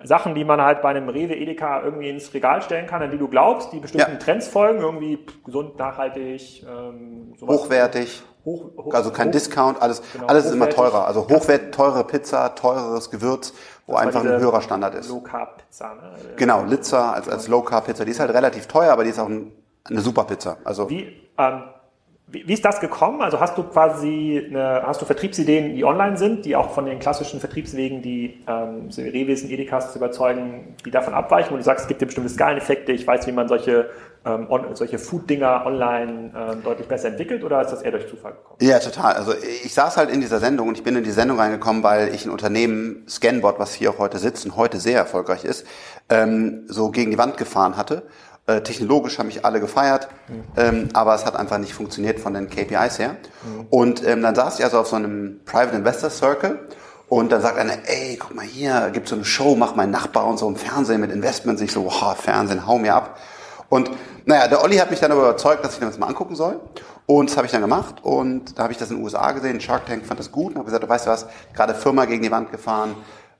Sachen, 0.03 0.35
die 0.35 0.45
man 0.45 0.61
halt 0.61 0.83
bei 0.83 0.91
einem 0.91 1.09
Rewe, 1.09 1.35
Edeka 1.35 1.83
irgendwie 1.83 2.09
ins 2.09 2.33
Regal 2.35 2.62
stellen 2.62 2.87
kann, 2.87 3.03
an 3.03 3.11
die 3.11 3.19
du 3.19 3.29
glaubst, 3.29 3.73
die 3.73 3.81
bestimmten 3.81 4.12
ja. 4.12 4.19
Trends 4.19 4.49
folgen, 4.49 4.81
irgendwie 4.81 5.19
gesund, 5.45 5.79
nachhaltig, 5.79 6.65
ähm, 6.69 7.35
sowas. 7.39 7.62
hochwertig. 7.62 8.23
Hoch, 8.45 8.71
hoch, 8.77 8.93
also 8.93 9.11
kein 9.11 9.29
hoch, 9.29 9.33
Discount, 9.33 9.81
alles, 9.81 10.03
genau, 10.12 10.27
alles 10.27 10.45
ist 10.45 10.53
immer 10.53 10.69
teurer. 10.69 11.07
Also 11.07 11.27
hochwert, 11.29 11.75
teure 11.75 12.05
Pizza, 12.05 12.55
teureres 12.55 13.11
Gewürz, 13.11 13.55
wo 13.87 13.95
einfach 13.95 14.23
ein 14.23 14.39
höherer 14.39 14.61
Standard 14.61 14.95
ist. 14.95 15.09
Low 15.09 15.21
Carb 15.21 15.62
Pizza, 15.65 15.95
ne? 15.95 16.12
Genau, 16.37 16.62
Litzer 16.65 17.15
als, 17.15 17.29
als 17.29 17.49
Low 17.49 17.62
Carb 17.62 17.87
Pizza. 17.87 18.05
Die 18.05 18.11
ist 18.11 18.21
halt 18.21 18.35
relativ 18.35 18.67
teuer, 18.67 18.93
aber 18.93 19.05
die 19.05 19.11
ist 19.11 19.19
auch 19.19 19.29
ein, 19.29 19.53
eine 19.85 20.00
super 20.00 20.25
Pizza. 20.25 20.59
Also 20.62 20.91
wie, 20.91 21.11
ähm, 21.39 21.62
wie, 22.26 22.49
wie 22.49 22.53
ist 22.55 22.65
das 22.65 22.81
gekommen? 22.81 23.21
Also 23.21 23.38
hast 23.38 23.59
du 23.59 23.62
quasi 23.65 24.43
eine, 24.49 24.82
hast 24.85 25.00
du 25.00 25.05
Vertriebsideen, 25.05 25.75
die 25.76 25.85
online 25.85 26.17
sind, 26.17 26.44
die 26.47 26.56
auch 26.56 26.71
von 26.71 26.87
den 26.87 26.99
klassischen 26.99 27.38
Vertriebswegen, 27.38 28.00
die 28.00 28.43
ähm, 28.47 28.91
so 28.91 29.03
Rewesen, 29.03 29.50
Edekas 29.50 29.93
zu 29.93 29.99
überzeugen, 29.99 30.75
die 30.85 30.91
davon 30.91 31.12
abweichen, 31.12 31.53
wo 31.53 31.56
du 31.56 31.62
sagst, 31.62 31.82
es 31.82 31.88
gibt 31.88 32.00
ja 32.00 32.06
bestimmte 32.06 32.31
Skaleneffekte, 32.31 32.93
ich 32.93 33.06
weiß, 33.06 33.26
wie 33.26 33.32
man 33.32 33.49
solche 33.49 33.91
ähm, 34.25 34.47
on, 34.49 34.75
solche 34.75 34.99
Food-Dinger 34.99 35.67
online 35.67 36.32
ähm, 36.35 36.62
deutlich 36.62 36.88
besser 36.88 37.09
entwickelt 37.09 37.44
oder 37.44 37.61
ist 37.61 37.71
das 37.71 37.82
eher 37.82 37.91
durch 37.91 38.09
Zufall 38.09 38.32
gekommen? 38.32 38.56
Ja, 38.62 38.79
total. 38.79 39.12
Also 39.15 39.35
ich 39.35 39.75
saß 39.75 39.99
halt 39.99 40.11
in 40.11 40.23
dieser 40.23 40.41
Sendung 40.41 40.69
und 40.69 40.79
ich 40.79 40.82
bin 40.82 40.97
in 40.97 41.05
die 41.05 41.11
Sendung 41.11 41.38
reingekommen, 41.38 41.82
weil 41.82 42.15
ich 42.15 42.25
ein 42.25 42.31
Unternehmen, 42.31 43.05
Scanbot, 43.06 43.59
was 43.59 43.75
hier 43.75 43.91
auch 43.91 43.99
heute 43.99 44.17
sitzt 44.17 44.47
und 44.47 44.56
heute 44.56 44.81
sehr 44.81 44.99
erfolgreich 44.99 45.44
ist, 45.44 45.67
ähm, 46.09 46.65
so 46.69 46.91
gegen 46.91 47.11
die 47.11 47.19
Wand 47.19 47.37
gefahren 47.37 47.76
hatte 47.76 48.05
äh, 48.46 48.61
technologisch 48.61 49.19
haben 49.19 49.26
mich 49.26 49.44
alle 49.44 49.61
gefeiert, 49.61 50.08
mhm. 50.29 50.44
ähm, 50.56 50.88
aber 50.93 51.14
es 51.14 51.25
hat 51.25 51.37
einfach 51.37 51.58
nicht 51.58 51.73
funktioniert 51.73 52.20
von 52.20 52.35
den 52.35 52.50
KPIs 52.50 52.99
her. 52.99 53.17
Mhm. 53.43 53.67
Und 53.70 54.06
ähm, 54.06 54.23
dann 54.23 54.35
saß 54.35 54.58
ich 54.58 54.64
also 54.64 54.79
auf 54.79 54.88
so 54.88 54.96
einem 54.96 55.41
Private 55.44 55.76
Investor 55.76 56.11
Circle 56.11 56.58
und 57.08 57.32
dann 57.32 57.41
sagt 57.41 57.58
einer, 57.58 57.75
ey, 57.87 58.17
guck 58.17 58.35
mal 58.35 58.44
hier, 58.44 58.91
gibt 58.93 59.08
so 59.08 59.14
eine 59.14 59.25
Show, 59.25 59.56
mach 59.56 59.75
mein 59.75 59.91
Nachbar 59.91 60.26
und 60.26 60.38
so 60.38 60.49
im 60.49 60.56
Fernsehen 60.56 61.00
mit 61.00 61.11
Investments. 61.11 61.62
Ich 61.62 61.73
so, 61.73 61.85
wow, 61.85 62.17
Fernsehen, 62.17 62.67
hau 62.67 62.79
mir 62.79 62.94
ab. 62.94 63.19
Und 63.69 63.91
naja, 64.26 64.49
der 64.49 64.62
Olli 64.62 64.76
hat 64.76 64.90
mich 64.90 65.00
dann 65.00 65.12
aber 65.12 65.23
überzeugt, 65.23 65.64
dass 65.64 65.75
ich 65.75 65.81
mir 65.81 65.87
das 65.87 65.99
mal 65.99 66.06
angucken 66.06 66.35
soll. 66.35 66.61
Und 67.06 67.31
das 67.31 67.37
habe 67.37 67.47
ich 67.47 67.52
dann 67.52 67.61
gemacht 67.61 67.97
und 68.02 68.58
da 68.58 68.62
habe 68.62 68.73
ich 68.73 68.79
das 68.79 68.90
in 68.90 68.97
den 68.97 69.05
USA 69.05 69.32
gesehen. 69.32 69.61
Shark 69.61 69.87
Tank 69.87 70.06
fand 70.06 70.20
das 70.20 70.32
gut 70.32 70.52
und 70.52 70.56
habe 70.56 70.64
gesagt, 70.64 70.82
du 70.82 70.88
weißt 70.88 71.06
du 71.06 71.11
was, 71.11 71.26
gerade 71.52 71.75
Firma 71.75 72.06
gegen 72.06 72.23
die 72.23 72.31
Wand 72.31 72.50
gefahren, 72.50 72.94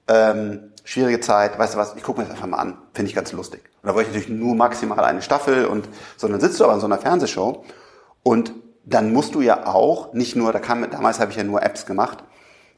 ähm, 0.07 0.73
schwierige 0.85 1.21
Zeit, 1.21 1.59
weißt 1.59 1.75
du 1.75 1.79
was, 1.79 1.97
ich 1.97 2.03
gucke 2.03 2.21
mir 2.21 2.27
das 2.27 2.35
einfach 2.35 2.47
mal 2.47 2.59
an, 2.59 2.79
finde 2.93 3.09
ich 3.09 3.17
ganz 3.17 3.33
lustig. 3.33 3.63
Und 3.83 3.89
da 3.89 3.95
wollte 3.95 4.11
ich 4.11 4.17
natürlich 4.17 4.39
nur 4.39 4.55
maximal 4.55 5.03
eine 5.05 5.23
Staffel 5.23 5.67
und 5.67 5.89
so, 6.17 6.29
dann 6.29 6.41
sitzt 6.41 6.61
du 6.61 6.65
aber 6.65 6.75
in 6.75 6.81
so 6.81 6.87
einer 6.87 6.99
Fernsehshow 6.99 7.65
und 8.23 8.53
dann 8.85 9.13
musst 9.13 9.35
du 9.35 9.41
ja 9.41 9.67
auch, 9.67 10.13
nicht 10.13 10.37
nur, 10.37 10.53
da 10.53 10.59
kam, 10.59 10.89
damals 10.91 11.19
habe 11.19 11.31
ich 11.31 11.39
ja 11.39 11.45
nur 11.45 11.63
Apps 11.63 11.87
gemacht, 11.87 12.23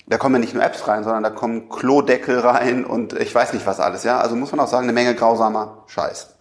da 0.06 0.18
kommen 0.18 0.36
ja 0.36 0.40
nicht 0.40 0.54
nur 0.54 0.62
Apps 0.62 0.86
rein, 0.86 1.02
sondern 1.02 1.25
da 1.25 1.30
kommen 1.30 1.68
Klodeckel 1.68 2.38
rein 2.38 2.84
und 2.84 3.12
ich 3.12 3.34
weiß 3.34 3.52
nicht 3.52 3.66
was 3.66 3.80
alles, 3.80 4.04
ja. 4.04 4.18
Also 4.20 4.36
muss 4.36 4.52
man 4.52 4.60
auch 4.60 4.68
sagen, 4.68 4.84
eine 4.84 4.92
Menge 4.92 5.16
grausamer 5.16 5.82
Scheiß. 5.88 6.36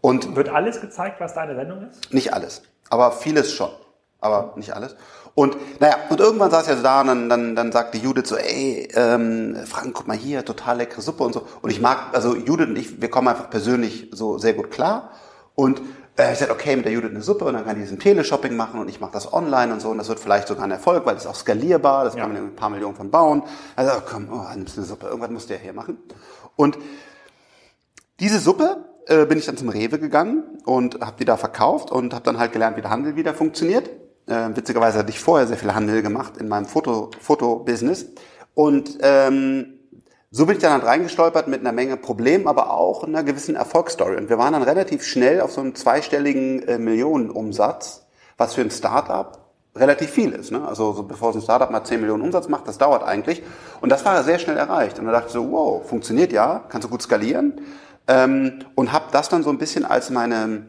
Und 0.00 0.34
wird 0.34 0.48
alles 0.48 0.80
gezeigt, 0.80 1.20
was 1.20 1.34
deine 1.34 1.54
Sendung 1.54 1.88
ist? 1.88 2.12
Nicht 2.12 2.34
alles, 2.34 2.62
aber 2.90 3.12
vieles 3.12 3.52
schon, 3.52 3.70
aber 4.20 4.54
nicht 4.56 4.72
alles. 4.74 4.96
Und 5.36 5.54
naja, 5.80 5.96
und 6.08 6.18
irgendwann 6.18 6.50
saß 6.50 6.64
ich 6.64 6.70
also 6.70 6.82
da 6.82 7.02
und 7.02 7.08
dann, 7.08 7.28
dann, 7.28 7.54
dann 7.54 7.70
sagte 7.70 7.98
Judith 7.98 8.26
so, 8.26 8.36
ey, 8.36 8.88
ähm, 8.94 9.54
Frank, 9.66 9.92
guck 9.92 10.08
mal 10.08 10.16
hier, 10.16 10.42
total 10.46 10.78
leckere 10.78 11.02
Suppe 11.02 11.24
und 11.24 11.34
so. 11.34 11.46
Und 11.60 11.68
ich 11.68 11.78
mag, 11.78 12.14
also 12.14 12.34
Judith 12.34 12.68
und 12.68 12.76
ich, 12.76 13.02
wir 13.02 13.10
kommen 13.10 13.28
einfach 13.28 13.50
persönlich 13.50 14.08
so 14.12 14.38
sehr 14.38 14.54
gut 14.54 14.70
klar. 14.70 15.10
Und 15.54 15.82
äh, 16.16 16.32
ich 16.32 16.38
sagte, 16.38 16.54
okay, 16.54 16.74
mit 16.74 16.86
der 16.86 16.92
Judith 16.92 17.10
eine 17.10 17.20
Suppe 17.20 17.44
und 17.44 17.52
dann 17.52 17.66
kann 17.66 17.74
die 17.74 17.82
diesen 17.82 17.98
Teleshopping 17.98 18.56
machen 18.56 18.80
und 18.80 18.88
ich 18.88 18.98
mache 18.98 19.12
das 19.12 19.30
online 19.30 19.74
und 19.74 19.80
so 19.80 19.90
und 19.90 19.98
das 19.98 20.08
wird 20.08 20.20
vielleicht 20.20 20.48
sogar 20.48 20.64
ein 20.64 20.70
Erfolg, 20.70 21.04
weil 21.04 21.12
das 21.12 21.24
ist 21.24 21.30
auch 21.30 21.34
skalierbar, 21.34 22.04
das 22.04 22.14
ja. 22.14 22.22
kann 22.22 22.32
man 22.32 22.42
ein 22.42 22.56
paar 22.56 22.70
Millionen 22.70 22.96
von 22.96 23.10
bauen. 23.10 23.42
Also 23.76 23.92
komm, 24.08 24.30
oh, 24.32 24.46
nimmst 24.54 24.78
eine 24.78 24.86
Suppe, 24.86 25.08
irgendwas 25.08 25.30
musst 25.30 25.50
du 25.50 25.54
ja 25.54 25.60
hier 25.60 25.74
machen. 25.74 25.98
Und 26.56 26.78
diese 28.20 28.38
Suppe 28.38 28.86
äh, 29.06 29.26
bin 29.26 29.36
ich 29.36 29.44
dann 29.44 29.58
zum 29.58 29.68
Rewe 29.68 29.98
gegangen 29.98 30.44
und 30.64 30.98
habe 31.02 31.16
die 31.18 31.26
da 31.26 31.36
verkauft 31.36 31.90
und 31.90 32.14
habe 32.14 32.24
dann 32.24 32.38
halt 32.38 32.54
gelernt, 32.54 32.78
wie 32.78 32.80
der 32.80 32.90
Handel 32.90 33.16
wieder 33.16 33.34
funktioniert. 33.34 33.90
Äh, 34.26 34.50
witzigerweise 34.54 34.98
hatte 34.98 35.10
ich 35.10 35.20
vorher 35.20 35.46
sehr 35.46 35.56
viel 35.56 35.74
Handel 35.74 36.02
gemacht 36.02 36.36
in 36.38 36.48
meinem 36.48 36.66
Foto, 36.66 37.10
Foto-Business. 37.20 38.06
Und 38.54 38.98
ähm, 39.00 39.74
so 40.30 40.46
bin 40.46 40.56
ich 40.56 40.62
dann 40.62 40.72
halt 40.72 40.84
reingestolpert 40.84 41.48
mit 41.48 41.60
einer 41.60 41.72
Menge 41.72 41.96
Problemen, 41.96 42.48
aber 42.48 42.72
auch 42.72 43.04
einer 43.04 43.22
gewissen 43.22 43.54
Erfolgsstory. 43.54 44.16
Und 44.16 44.28
wir 44.28 44.38
waren 44.38 44.52
dann 44.52 44.62
relativ 44.62 45.04
schnell 45.04 45.40
auf 45.40 45.52
so 45.52 45.60
einem 45.60 45.74
zweistelligen 45.74 46.62
äh, 46.66 46.78
Millionenumsatz, 46.78 48.06
was 48.36 48.54
für 48.54 48.60
ein 48.60 48.70
Startup 48.70 49.38
relativ 49.76 50.10
viel 50.10 50.32
ist. 50.32 50.50
Ne? 50.50 50.66
Also 50.66 50.92
so 50.92 51.02
bevor 51.04 51.32
so 51.32 51.38
ein 51.38 51.42
Startup 51.42 51.70
mal 51.70 51.84
10 51.84 52.00
Millionen 52.00 52.22
Umsatz 52.22 52.48
macht, 52.48 52.66
das 52.66 52.78
dauert 52.78 53.02
eigentlich. 53.02 53.42
Und 53.80 53.90
das 53.90 54.04
war 54.04 54.22
sehr 54.24 54.38
schnell 54.38 54.56
erreicht. 54.56 54.98
Und 54.98 55.06
da 55.06 55.12
dachte 55.12 55.28
ich 55.28 55.32
so, 55.32 55.50
wow, 55.50 55.86
funktioniert 55.86 56.32
ja, 56.32 56.64
kannst 56.68 56.86
du 56.86 56.90
gut 56.90 57.02
skalieren. 57.02 57.60
Ähm, 58.08 58.60
und 58.74 58.92
habe 58.92 59.06
das 59.12 59.28
dann 59.28 59.42
so 59.42 59.50
ein 59.50 59.58
bisschen 59.58 59.84
als 59.84 60.10
meine 60.10 60.68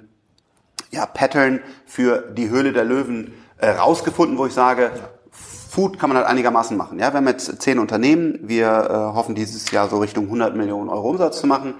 ja, 0.91 1.05
Pattern 1.05 1.61
für 1.85 2.31
die 2.31 2.49
Höhle 2.49 2.73
der 2.73 2.85
Löwen 2.85 3.33
äh, 3.57 3.69
rausgefunden, 3.69 4.37
wo 4.37 4.45
ich 4.45 4.53
sage, 4.53 4.91
Food 5.31 5.99
kann 5.99 6.09
man 6.09 6.17
halt 6.17 6.27
einigermaßen 6.27 6.75
machen. 6.75 6.97
Ja, 6.99 7.13
wir 7.13 7.17
haben 7.17 7.27
jetzt 7.27 7.61
zehn 7.61 7.77
Unternehmen. 7.77 8.39
Wir 8.41 8.67
äh, 8.67 8.93
hoffen 9.15 9.35
dieses 9.35 9.69
Jahr 9.71 9.89
so 9.89 9.99
Richtung 9.99 10.25
100 10.25 10.55
Millionen 10.55 10.89
Euro 10.89 11.09
Umsatz 11.09 11.39
zu 11.39 11.47
machen. 11.47 11.75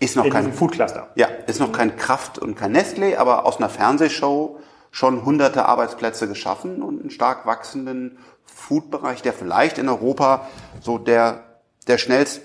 ist 0.00 0.16
noch 0.16 0.26
In 0.26 0.32
kein 0.32 0.52
Food 0.52 0.72
Cluster. 0.72 1.08
Ja, 1.14 1.28
ist 1.46 1.60
noch 1.60 1.72
kein 1.72 1.96
Kraft 1.96 2.38
und 2.38 2.56
kein 2.56 2.76
Nestlé, 2.76 3.16
aber 3.16 3.46
aus 3.46 3.56
einer 3.56 3.70
Fernsehshow 3.70 4.58
schon 4.90 5.24
hunderte 5.24 5.66
Arbeitsplätze 5.66 6.28
geschaffen 6.28 6.82
und 6.82 7.00
einen 7.00 7.10
stark 7.10 7.46
wachsenden 7.46 8.18
Food-Bereich, 8.44 9.22
der 9.22 9.32
vielleicht 9.32 9.78
in 9.78 9.88
Europa 9.88 10.48
so 10.80 10.98
der, 10.98 11.44
der 11.86 11.98
schnellst 11.98 12.42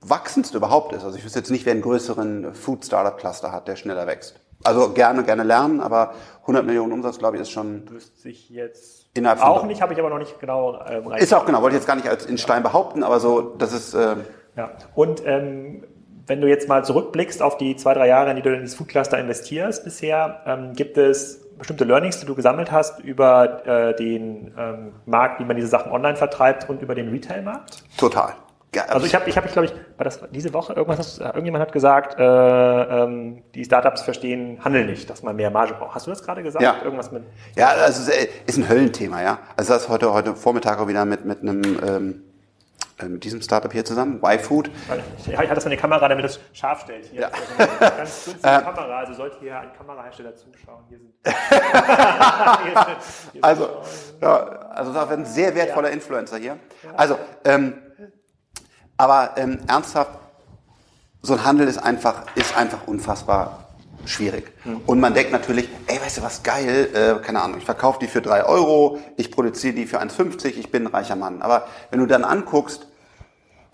wachsendste 0.00 0.56
überhaupt 0.56 0.92
ist. 0.92 1.04
Also 1.04 1.16
ich 1.18 1.24
wüsste 1.24 1.40
jetzt 1.40 1.50
nicht, 1.50 1.66
wer 1.66 1.72
einen 1.72 1.82
größeren 1.82 2.54
Food-Startup-Cluster 2.54 3.52
hat, 3.52 3.68
der 3.68 3.76
schneller 3.76 4.06
wächst. 4.06 4.40
Also 4.64 4.90
gerne, 4.92 5.22
gerne 5.24 5.44
lernen, 5.44 5.80
aber 5.80 6.14
100 6.42 6.64
Millionen 6.64 6.92
Umsatz, 6.92 7.18
glaube 7.18 7.36
ich, 7.36 7.42
ist 7.42 7.50
schon 7.50 7.88
Wüsste 7.90 8.28
ich 8.28 8.50
jetzt 8.50 9.06
Innerhalb 9.14 9.42
auch 9.42 9.64
nicht, 9.64 9.80
habe 9.80 9.92
ich 9.92 9.98
aber 9.98 10.10
noch 10.10 10.18
nicht 10.18 10.38
genau 10.40 10.80
ähm, 10.88 11.06
rein- 11.06 11.20
Ist 11.20 11.32
auch 11.32 11.46
genau, 11.46 11.62
wollte 11.62 11.76
ich 11.76 11.80
jetzt 11.80 11.86
gar 11.86 11.96
nicht 11.96 12.08
als 12.08 12.26
in 12.26 12.38
Stein 12.38 12.62
behaupten, 12.62 13.02
aber 13.02 13.20
so, 13.20 13.40
das 13.40 13.72
ist, 13.72 13.94
äh, 13.94 14.16
Ja. 14.56 14.70
Und 14.94 15.22
ähm, 15.24 15.84
wenn 16.26 16.40
du 16.40 16.48
jetzt 16.48 16.68
mal 16.68 16.84
zurückblickst 16.84 17.40
auf 17.42 17.56
die 17.56 17.76
zwei, 17.76 17.94
drei 17.94 18.06
Jahre, 18.08 18.30
in 18.30 18.36
die 18.36 18.42
du 18.42 18.52
in 18.52 18.60
dieses 18.60 18.76
Food 18.76 18.88
Cluster 18.88 19.18
investierst 19.18 19.84
bisher, 19.84 20.42
ähm, 20.46 20.74
gibt 20.74 20.98
es 20.98 21.40
bestimmte 21.56 21.84
Learnings, 21.84 22.20
die 22.20 22.26
du 22.26 22.34
gesammelt 22.34 22.70
hast 22.70 23.00
über 23.00 23.66
äh, 23.66 23.96
den 23.96 24.52
ähm, 24.58 24.92
Markt, 25.06 25.40
wie 25.40 25.44
man 25.44 25.56
diese 25.56 25.68
Sachen 25.68 25.90
online 25.90 26.16
vertreibt 26.16 26.68
und 26.68 26.82
über 26.82 26.94
den 26.94 27.08
Retail-Markt? 27.08 27.82
total. 27.96 28.34
Ja, 28.74 28.84
Also 28.84 29.06
ich 29.06 29.14
habe, 29.14 29.28
ich 29.30 29.36
habe, 29.36 29.46
ich 29.46 29.52
glaube 29.54 29.66
ich, 29.66 29.72
war 29.96 30.04
das 30.04 30.20
diese 30.30 30.52
Woche 30.52 30.74
irgendwas? 30.74 30.98
hast- 30.98 31.20
Irgendjemand 31.20 31.62
hat 31.62 31.72
gesagt, 31.72 32.18
äh, 32.18 32.22
ähm, 32.22 33.42
die 33.54 33.64
Startups 33.64 34.02
verstehen 34.02 34.62
Handel 34.62 34.84
nicht, 34.84 35.08
dass 35.08 35.22
man 35.22 35.36
mehr 35.36 35.50
Marge 35.50 35.74
braucht. 35.74 35.94
Hast 35.94 36.06
du 36.06 36.10
das 36.10 36.22
gerade 36.22 36.42
gesagt? 36.42 36.62
Ja. 36.62 36.76
Irgendwas 36.84 37.10
mit? 37.10 37.22
Ja, 37.56 37.68
also 37.68 38.02
es 38.02 38.08
ist- 38.08 38.28
ist 38.46 38.58
ein 38.58 38.68
Höllenthema, 38.68 39.22
ja. 39.22 39.38
Also 39.56 39.72
das 39.72 39.88
heute 39.88 40.12
heute 40.12 40.36
Vormittag 40.36 40.78
auch 40.80 40.86
wieder 40.88 41.04
mit 41.06 41.24
mit 41.24 41.40
einem 41.40 41.62
ähm, 41.86 42.22
äh, 43.00 43.06
mit 43.08 43.24
diesem 43.24 43.40
Startup 43.40 43.72
hier 43.72 43.84
zusammen, 43.86 44.20
Y-Food. 44.22 44.70
Ich, 45.18 45.28
ich 45.32 45.38
hatte 45.38 45.54
das 45.54 45.64
in 45.64 45.70
der 45.70 45.78
Kamera, 45.78 46.06
damit 46.08 46.24
es 46.26 46.38
scharf 46.52 46.80
stellt. 46.82 47.06
Hier 47.06 47.22
Ja. 47.22 47.28
ist 47.28 47.60
eine 47.60 47.96
ganz 47.96 48.24
günstige 48.26 48.42
Kamera, 48.64 48.98
also 48.98 49.14
sollte 49.14 49.36
hier 49.40 49.58
ein 49.60 49.72
Kamerahersteller 49.72 50.34
zuschauen. 50.34 50.84
Hier 50.90 50.98
sind, 50.98 51.12
hier 51.24 52.74
sind, 52.74 52.96
hier 53.32 53.44
Also, 53.44 53.64
sind 53.82 54.20
ja, 54.22 54.36
also 54.36 54.92
das 54.92 55.08
wird 55.08 55.18
ein 55.20 55.24
sehr 55.24 55.54
wertvoller 55.54 55.90
Influencer 55.90 56.36
hier. 56.38 56.58
Also, 56.96 57.18
ähm, 57.44 57.74
aber 58.98 59.30
ähm, 59.36 59.60
ernsthaft, 59.66 60.10
so 61.22 61.32
ein 61.34 61.44
Handel 61.44 61.66
ist 61.66 61.78
einfach, 61.78 62.24
ist 62.34 62.56
einfach 62.56 62.86
unfassbar 62.86 63.68
schwierig. 64.04 64.52
Und 64.86 65.00
man 65.00 65.14
denkt 65.14 65.32
natürlich, 65.32 65.68
ey, 65.86 66.00
weißt 66.00 66.18
du 66.18 66.22
was, 66.22 66.42
geil, 66.42 66.88
äh, 66.94 67.24
keine 67.24 67.42
Ahnung, 67.42 67.58
ich 67.58 67.64
verkaufe 67.64 67.98
die 68.00 68.06
für 68.06 68.22
drei 68.22 68.44
Euro, 68.44 68.98
ich 69.16 69.30
produziere 69.30 69.74
die 69.74 69.86
für 69.86 70.00
1,50, 70.00 70.56
ich 70.56 70.70
bin 70.70 70.86
ein 70.86 70.92
reicher 70.92 71.16
Mann. 71.16 71.42
Aber 71.42 71.66
wenn 71.90 72.00
du 72.00 72.06
dann 72.06 72.24
anguckst, 72.24 72.86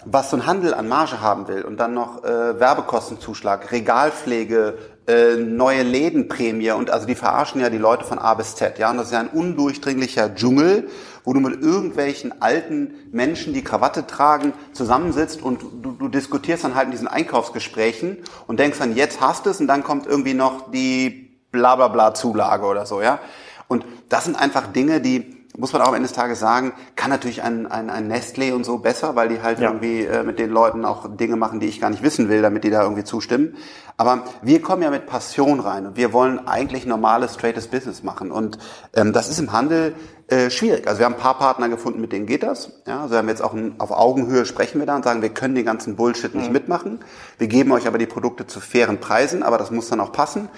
was 0.04 0.30
so 0.30 0.36
ein 0.36 0.46
Handel 0.46 0.74
an 0.74 0.88
Marge 0.88 1.20
haben 1.20 1.48
will 1.48 1.62
und 1.62 1.78
dann 1.78 1.94
noch 1.94 2.24
äh, 2.24 2.60
Werbekostenzuschlag, 2.60 3.72
Regalpflege, 3.72 4.76
äh, 5.06 5.36
neue 5.36 5.82
Lädenprämie 5.82 6.72
und 6.72 6.90
also 6.90 7.06
die 7.06 7.14
verarschen 7.14 7.60
ja 7.60 7.70
die 7.70 7.78
Leute 7.78 8.04
von 8.04 8.18
A 8.18 8.34
bis 8.34 8.56
Z, 8.56 8.78
ja, 8.78 8.90
und 8.90 8.98
das 8.98 9.06
ist 9.06 9.12
ja 9.12 9.20
ein 9.20 9.28
undurchdringlicher 9.28 10.34
Dschungel, 10.34 10.88
wo 11.24 11.32
du 11.32 11.40
mit 11.40 11.60
irgendwelchen 11.60 12.40
alten 12.42 12.94
Menschen, 13.10 13.54
die 13.54 13.64
Krawatte 13.64 14.06
tragen, 14.06 14.52
zusammensitzt 14.72 15.42
und 15.42 15.62
du, 15.82 15.92
du 15.92 16.08
diskutierst 16.08 16.64
dann 16.64 16.74
halt 16.74 16.86
in 16.86 16.90
diesen 16.92 17.08
Einkaufsgesprächen 17.08 18.18
und 18.46 18.60
denkst 18.60 18.78
dann, 18.78 18.94
jetzt 18.94 19.20
hast 19.20 19.46
es 19.46 19.58
und 19.58 19.66
dann 19.66 19.82
kommt 19.82 20.06
irgendwie 20.06 20.34
noch 20.34 20.70
die 20.70 21.38
bla 21.50 21.76
bla 21.76 21.88
bla 21.88 22.14
Zulage 22.14 22.66
oder 22.66 22.84
so, 22.84 23.00
ja. 23.00 23.20
Und 23.66 23.86
das 24.10 24.24
sind 24.24 24.36
einfach 24.36 24.66
Dinge, 24.66 25.00
die 25.00 25.33
muss 25.56 25.72
man 25.72 25.82
auch 25.82 25.88
am 25.88 25.94
Ende 25.94 26.08
des 26.08 26.16
Tages 26.16 26.40
sagen, 26.40 26.72
kann 26.96 27.10
natürlich 27.10 27.42
ein, 27.42 27.66
ein, 27.70 27.88
ein 27.90 28.10
Nestlé 28.10 28.52
und 28.52 28.64
so 28.64 28.78
besser, 28.78 29.14
weil 29.14 29.28
die 29.28 29.40
halt 29.40 29.60
Ja. 29.60 29.68
irgendwie 29.68 30.04
äh, 30.04 30.22
mit 30.24 30.38
den 30.38 30.50
Leuten 30.50 30.84
auch 30.84 31.16
Dinge 31.16 31.36
machen, 31.36 31.60
die 31.60 31.66
ich 31.66 31.80
gar 31.80 31.90
nicht 31.90 32.02
wissen 32.02 32.28
will, 32.28 32.42
damit 32.42 32.64
die 32.64 32.70
da 32.70 32.82
irgendwie 32.82 33.04
zustimmen. 33.04 33.56
Aber 33.96 34.24
wir 34.42 34.60
kommen 34.60 34.82
ja 34.82 34.90
mit 34.90 35.06
Passion 35.06 35.60
rein 35.60 35.86
und 35.86 35.96
wir 35.96 36.12
wollen 36.12 36.48
eigentlich 36.48 36.86
normales, 36.86 37.34
straightes 37.34 37.68
Business 37.68 38.02
machen. 38.02 38.32
Und 38.32 38.58
ähm, 38.94 39.12
das 39.12 39.28
ist 39.28 39.38
im 39.38 39.52
Handel 39.52 39.94
äh, 40.26 40.50
schwierig. 40.50 40.88
Also 40.88 40.98
wir 40.98 41.06
haben 41.06 41.14
ein 41.14 41.20
paar 41.20 41.38
Partner 41.38 41.68
gefunden, 41.68 42.00
mit 42.00 42.10
denen 42.10 42.26
geht 42.26 42.42
das. 42.42 42.72
Ja, 42.88 43.02
also 43.02 43.12
wir 43.12 43.18
haben 43.18 43.28
jetzt 43.28 43.42
auch 43.42 43.52
ein, 43.52 43.76
auf 43.78 43.92
Augenhöhe 43.92 44.46
sprechen 44.46 44.80
wir 44.80 44.86
da 44.86 44.96
und 44.96 45.04
sagen, 45.04 45.22
wir 45.22 45.28
können 45.28 45.54
den 45.54 45.64
ganzen 45.64 45.94
Bullshit 45.94 46.34
nicht 46.34 46.50
mitmachen. 46.50 46.98
Wir 47.38 47.46
geben 47.46 47.70
euch 47.70 47.86
aber 47.86 47.98
die 47.98 48.06
Produkte 48.06 48.48
zu 48.48 48.58
fairen 48.58 48.98
Preisen, 48.98 49.44
aber 49.44 49.58
das 49.58 49.70
muss 49.70 49.88
dann 49.88 50.00
auch 50.00 50.10
passen. 50.10 50.48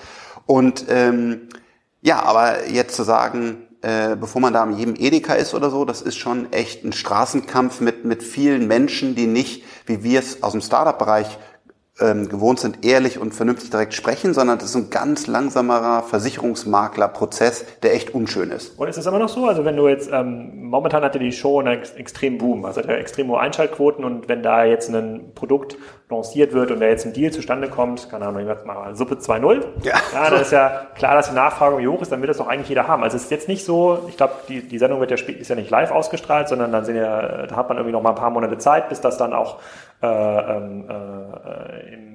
Und 0.46 0.86
ähm, 0.88 1.48
ja, 2.00 2.22
aber 2.22 2.66
jetzt 2.68 2.96
zu 2.96 3.02
sagen, 3.02 3.65
äh, 3.86 4.16
bevor 4.16 4.40
man 4.40 4.52
da 4.52 4.64
in 4.64 4.76
jedem 4.76 4.96
Edeka 4.96 5.34
ist 5.34 5.54
oder 5.54 5.70
so, 5.70 5.84
das 5.84 6.02
ist 6.02 6.16
schon 6.16 6.52
echt 6.52 6.82
ein 6.82 6.92
Straßenkampf 6.92 7.80
mit, 7.80 8.04
mit 8.04 8.24
vielen 8.24 8.66
Menschen, 8.66 9.14
die 9.14 9.28
nicht, 9.28 9.62
wie 9.86 10.02
wir 10.02 10.18
es 10.18 10.42
aus 10.42 10.52
dem 10.52 10.60
Startup-Bereich 10.60 11.38
ähm, 11.98 12.28
gewohnt 12.28 12.60
sind, 12.60 12.84
ehrlich 12.84 13.18
und 13.18 13.34
vernünftig 13.34 13.70
direkt 13.70 13.94
sprechen, 13.94 14.34
sondern 14.34 14.58
das 14.58 14.70
ist 14.70 14.76
ein 14.76 14.90
ganz 14.90 15.26
langsamerer 15.26 16.02
Versicherungsmaklerprozess, 16.02 17.64
der 17.82 17.94
echt 17.94 18.14
unschön 18.14 18.50
ist. 18.50 18.78
Und 18.78 18.88
ist 18.88 18.98
es 18.98 19.06
immer 19.06 19.18
noch 19.18 19.30
so? 19.30 19.46
Also 19.46 19.64
wenn 19.64 19.76
du 19.76 19.88
jetzt, 19.88 20.10
ähm, 20.12 20.68
momentan 20.68 21.02
hatte 21.02 21.18
die 21.18 21.32
Show 21.32 21.58
einen 21.60 21.78
ex 21.78 21.92
extremen 21.92 22.38
Boom, 22.38 22.64
also 22.64 22.80
hat 22.82 22.88
ja 22.88 22.96
extrem 22.96 23.28
hohe 23.28 23.40
Einschaltquoten 23.40 24.04
und 24.04 24.28
wenn 24.28 24.42
da 24.42 24.64
jetzt 24.64 24.90
ein 24.90 25.32
Produkt 25.34 25.78
lanciert 26.10 26.52
wird 26.52 26.70
und 26.70 26.80
da 26.80 26.86
jetzt 26.86 27.06
ein 27.06 27.12
Deal 27.12 27.32
zustande 27.32 27.68
kommt, 27.68 28.10
keine 28.10 28.26
Ahnung, 28.26 28.42
ich 28.42 28.46
sag 28.46 28.64
mal 28.66 28.94
Suppe 28.94 29.14
2.0, 29.16 29.64
Ja. 29.82 29.94
ja, 30.12 30.30
dann 30.30 30.40
ist 30.40 30.52
ja 30.52 30.86
klar, 30.96 31.14
dass 31.14 31.30
die 31.30 31.34
Nachfrage 31.34 31.84
hoch 31.88 32.02
ist, 32.02 32.12
dann 32.12 32.20
wird 32.20 32.30
das 32.30 32.36
doch 32.36 32.46
eigentlich 32.46 32.68
jeder 32.68 32.86
haben. 32.86 33.02
Also 33.02 33.16
es 33.16 33.24
ist 33.24 33.30
jetzt 33.30 33.48
nicht 33.48 33.64
so, 33.64 34.04
ich 34.08 34.16
glaube, 34.16 34.34
die, 34.48 34.60
die 34.68 34.78
Sendung 34.78 35.00
wird 35.00 35.10
ja 35.10 35.16
ist 35.16 35.48
ja 35.48 35.56
nicht 35.56 35.70
live 35.70 35.90
ausgestrahlt, 35.90 36.48
sondern 36.48 36.70
dann 36.72 36.84
sind 36.84 36.96
ja, 36.96 37.46
da 37.46 37.56
hat 37.56 37.68
man 37.68 37.78
irgendwie 37.78 37.92
noch 37.92 38.02
mal 38.02 38.10
ein 38.10 38.14
paar 38.16 38.30
Monate 38.30 38.58
Zeit, 38.58 38.88
bis 38.88 39.00
das 39.00 39.16
dann 39.16 39.32
auch 39.32 39.58
im, 40.06 40.88
im 41.92 42.06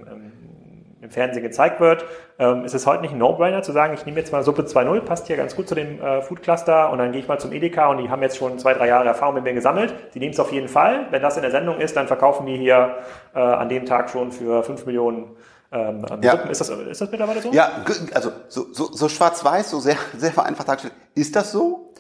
im 1.01 1.10
Fernsehen 1.10 1.41
gezeigt 1.41 1.79
wird, 1.79 2.05
ähm, 2.38 2.63
ist 2.63 2.75
es 2.75 2.86
heute 2.86 3.01
nicht 3.01 3.12
ein 3.12 3.17
No-Brainer 3.17 3.63
zu 3.63 3.71
sagen, 3.71 3.93
ich 3.93 4.05
nehme 4.05 4.19
jetzt 4.19 4.31
mal 4.31 4.43
Suppe 4.43 4.63
2.0, 4.63 5.01
passt 5.01 5.27
hier 5.27 5.36
ganz 5.36 5.55
gut 5.55 5.67
zu 5.67 5.75
dem 5.75 6.00
äh, 6.00 6.21
Food 6.21 6.43
Cluster 6.43 6.91
und 6.91 7.00
dann 7.00 7.12
gehe 7.12 7.21
ich 7.21 7.27
mal 7.27 7.39
zum 7.39 7.51
Edeka 7.51 7.88
und 7.88 7.98
die 7.98 8.10
haben 8.10 8.21
jetzt 8.21 8.38
schon 8.38 8.60
zwei, 8.60 8.74
drei 8.74 8.88
Jahre 8.88 9.07
Erfahrung 9.07 9.36
mit 9.36 9.43
mir 9.43 9.53
gesammelt. 9.53 9.93
Die 10.13 10.19
nehmen 10.19 10.33
es 10.33 10.39
auf 10.39 10.51
jeden 10.51 10.67
Fall. 10.67 11.07
Wenn 11.10 11.21
das 11.21 11.36
in 11.38 11.41
der 11.41 11.51
Sendung 11.51 11.79
ist, 11.79 11.95
dann 11.95 12.07
verkaufen 12.07 12.45
die 12.45 12.57
hier 12.57 12.98
äh, 13.33 13.39
an 13.39 13.67
dem 13.67 13.86
Tag 13.86 14.10
schon 14.10 14.31
für 14.31 14.63
5 14.63 14.86
Millionen 14.86 15.36
ähm, 15.71 16.05
ähm, 16.10 16.21
Ja. 16.21 16.31
Suppen. 16.31 16.51
Ist 16.51 16.62
das, 16.62 16.69
ist 16.69 17.01
das 17.01 17.12
mittlerweile 17.12 17.41
so? 17.41 17.51
Ja, 17.51 17.83
also 18.13 18.31
so, 18.48 18.67
so, 18.71 18.91
so 18.91 19.10
schwarz-weiß, 19.10 19.71
so 19.71 19.79
sehr, 19.79 19.98
sehr 20.17 20.31
vereinfacht 20.31 20.67
dargestellt. 20.67 20.93
Ist 21.15 21.36
das 21.36 21.51
so? 21.51 21.90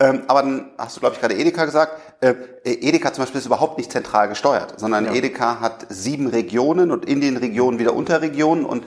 Ähm, 0.00 0.22
aber 0.28 0.42
dann 0.42 0.70
hast 0.78 0.96
du, 0.96 1.00
glaube 1.00 1.16
ich, 1.16 1.20
gerade 1.20 1.34
Edeka 1.34 1.64
gesagt. 1.64 2.00
Äh, 2.20 2.34
Edeka 2.64 3.12
zum 3.12 3.22
Beispiel 3.22 3.40
ist 3.40 3.46
überhaupt 3.46 3.78
nicht 3.78 3.90
zentral 3.90 4.28
gesteuert, 4.28 4.74
sondern 4.78 5.06
Ja. 5.06 5.12
Edeka 5.12 5.60
hat 5.60 5.86
sieben 5.88 6.28
Regionen 6.28 6.92
und 6.92 7.04
in 7.04 7.20
den 7.20 7.36
Regionen 7.36 7.78
wieder 7.80 7.94
Unterregionen 7.94 8.64
und 8.64 8.84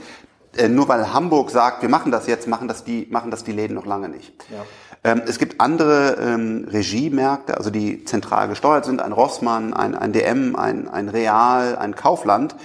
äh, 0.58 0.70
nur 0.70 0.88
weil 0.88 1.14
Hamburg 1.14 1.50
sagt, 1.50 1.82
wir 1.82 1.90
machen 1.90 2.12
das 2.12 2.28
jetzt, 2.28 2.48
machen 2.48 2.68
das 2.68 2.84
die, 2.84 3.08
machen 3.10 3.32
das 3.32 3.44
die 3.44 3.52
Läden 3.52 3.74
noch 3.74 3.86
lange 3.86 4.10
nicht. 4.10 4.34
Ja. 4.50 4.64
Ähm, 5.04 5.22
es 5.26 5.40
gibt 5.40 5.60
andere 5.60 6.18
ähm, 6.22 6.68
Regiemärkte, 6.70 7.58
also 7.58 7.72
die 7.72 8.06
zentral 8.06 8.48
gesteuert 8.48 8.86
sind, 8.86 9.02
ein 9.02 9.12
Rossmann, 9.12 9.74
ein, 9.74 9.96
ein 9.96 10.14
DM, 10.14 10.56
ein, 10.56 10.88
ein 10.88 11.10
Real, 11.10 11.76
ein 11.78 11.96
Kaufland, 11.96 12.56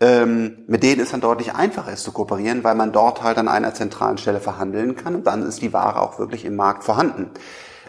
ähm, 0.00 0.64
mit 0.66 0.82
denen 0.82 1.00
es 1.00 1.10
dann 1.10 1.20
deutlich 1.20 1.54
einfacher 1.54 1.92
ist 1.92 2.02
zu 2.02 2.12
kooperieren, 2.12 2.64
weil 2.64 2.74
man 2.74 2.92
dort 2.92 3.22
halt 3.22 3.38
an 3.38 3.48
einer 3.48 3.74
zentralen 3.74 4.18
Stelle 4.18 4.40
verhandeln 4.40 4.96
kann 4.96 5.14
und 5.14 5.26
dann 5.26 5.42
ist 5.42 5.62
die 5.62 5.72
Ware 5.72 6.00
auch 6.00 6.18
wirklich 6.18 6.44
im 6.44 6.56
Markt 6.56 6.84
vorhanden. 6.84 7.30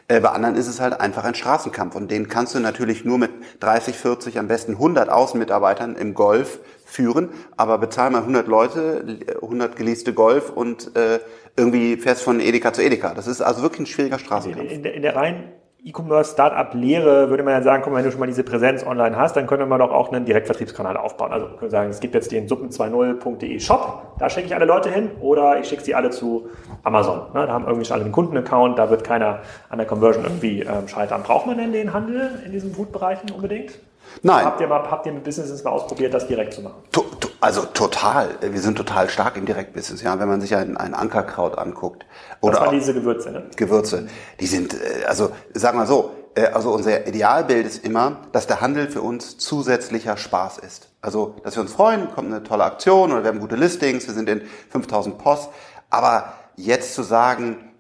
Äh, 0.08 0.20
bei 0.20 0.30
anderen 0.30 0.56
ist 0.56 0.68
es 0.68 0.80
halt 0.80 1.00
einfach 1.00 1.24
ein 1.24 1.34
Straßenkampf 1.34 1.96
und 1.96 2.12
den 2.12 2.28
kannst 2.28 2.54
du 2.54 2.60
natürlich 2.60 3.06
nur 3.06 3.18
mit 3.18 3.32
30, 3.62 3.96
40, 3.96 4.38
am 4.38 4.48
besten 4.48 4.74
100 4.74 5.10
Außenmitarbeitern 5.10 5.96
im 5.96 6.14
Golf 6.14 6.60
führen, 6.86 7.30
aber 7.58 7.80
bezahl 7.80 8.12
mal 8.12 8.20
100 8.20 8.48
Leute, 8.48 9.18
100 9.42 9.76
geleaste 9.76 10.14
Golf 10.14 10.52
und 10.52 10.96
äh, 10.96 11.20
irgendwie 11.58 11.98
fährst 11.98 12.22
von 12.22 12.40
Edeka 12.40 12.72
zu 12.72 12.84
Edeka. 12.84 13.16
Das 13.16 13.26
ist 13.26 13.42
also 13.42 13.64
wirklich 13.64 13.82
ein 13.82 13.86
schwieriger 13.88 14.18
In, 14.18 14.24
Straßenkampf. 14.24 14.72
in, 14.72 14.84
der, 14.84 14.94
in 14.94 15.02
der 15.02 15.16
reinen 15.16 15.44
E-Commerce-Startup-Lehre 15.86 17.30
würde 17.30 17.44
man 17.44 17.54
ja 17.54 17.62
sagen, 17.62 17.84
komm, 17.84 17.94
wenn 17.94 18.04
du 18.04 18.10
schon 18.10 18.20
mal 18.20 18.26
diese 18.26 18.44
Präsenz 18.44 18.84
online 18.84 19.16
hast, 19.16 19.36
dann 19.36 19.46
könnte 19.46 19.68
man 19.68 19.78
doch 19.78 19.92
auch 19.92 20.12
einen 20.12 20.26
Direktvertriebskanal 20.26 20.98
aufbauen. 20.98 21.32
Also 21.32 21.48
wir 21.52 21.58
können 21.58 21.70
sagen, 21.70 21.92
es 21.92 22.00
gibt 22.00 22.16
jetzt 22.16 22.32
den 22.32 22.48
suppen20.de 22.48 23.60
Shop, 23.60 24.16
da 24.18 24.28
schicke 24.28 24.48
ich 24.48 24.56
alle 24.56 24.66
Leute 24.66 24.90
hin 24.90 25.12
oder 25.22 25.60
ich 25.60 25.68
schicke 25.68 25.84
sie 25.84 25.94
alle 25.94 26.10
zu 26.10 26.50
Amazon. 26.82 27.28
Ne, 27.36 27.46
da 27.46 27.54
haben 27.54 27.66
irgendwie 27.66 27.86
schon 27.86 27.94
alle 27.94 28.06
einen 28.06 28.14
Kundenaccount, 28.14 28.80
da 28.80 28.90
wird 28.90 29.04
keiner 29.04 29.42
an 29.70 29.78
der 29.78 29.86
Conversion 29.86 30.24
irgendwie 30.24 30.62
ähm, 30.62 30.88
scheitern. 30.88 31.22
Braucht 31.22 31.46
man 31.46 31.60
denn 31.60 31.72
den 31.72 31.94
Handel 31.94 32.32
in 32.44 32.52
diesen 32.52 32.74
Food-Bereichen 32.74 33.30
unbedingt? 33.30 33.80
Nein. 34.22 34.46
Habt 34.46 34.62
ihr, 34.62 34.68
mal, 34.68 34.90
habt 34.90 35.06
ihr 35.06 35.14
mit 35.14 35.24
Businesses 35.24 35.64
mal 35.64 35.72
ausprobiert, 35.72 36.14
das 36.14 36.28
direkt 36.28 36.54
zu 36.54 36.62
machen? 36.62 36.84
To, 36.92 37.02
to, 37.20 37.30
also 37.40 37.64
total. 37.66 38.30
Wir 38.42 38.62
sind 38.62 38.78
total 38.78 39.10
stark 39.10 39.38
im 39.38 39.46
Direktbusiness, 39.46 40.02
ja. 40.02 40.20
Wenn 40.20 40.28
man 40.28 40.42
sich 40.42 40.56
ein, 40.56 40.78
ein 40.78 40.94
Ankerkraut 40.94 41.58
anguckt 41.58 42.06
Das 42.30 42.38
oder 42.42 42.60
waren 42.60 42.68
auch 42.68 42.72
diese 42.72 42.94
Gewürze, 42.94 43.32
ne? 43.32 43.44
Gewürze, 43.56 44.08
die 44.40 44.48
sind, 44.48 44.74
äh, 44.74 45.06
also 45.06 45.32
sagen 45.54 45.78
wir 45.78 45.86
so, 45.86 46.12
äh, 46.36 46.48
also 46.48 46.72
unser 46.72 47.08
Idealbild 47.08 47.66
ist 47.66 47.86
immer, 47.86 48.18
dass 48.32 48.48
der 48.48 48.62
Handel 48.62 48.90
für 48.90 49.02
uns 49.02 49.38
zusätzlicher 49.38 50.18
Spaß 50.18 50.60
ist. 50.60 50.90
Also, 51.02 51.36
dass 51.44 51.56
wir 51.56 51.62
uns 51.62 51.74
freuen, 51.74 52.12
kommt 52.14 52.32
eine 52.32 52.44
tolle 52.44 52.64
Aktion 52.64 53.12
oder 53.12 53.24
wir 53.24 53.30
haben 53.30 53.40
gute 53.40 53.56
Listings, 53.56 54.08
wir 54.08 54.14
sind 54.14 54.30
in 54.30 54.42
5000 54.70 55.18
Post. 55.18 55.50
Aber 55.90 56.34
jetzt 56.56 56.94
zu 56.96 57.04
sagen, 57.04 57.75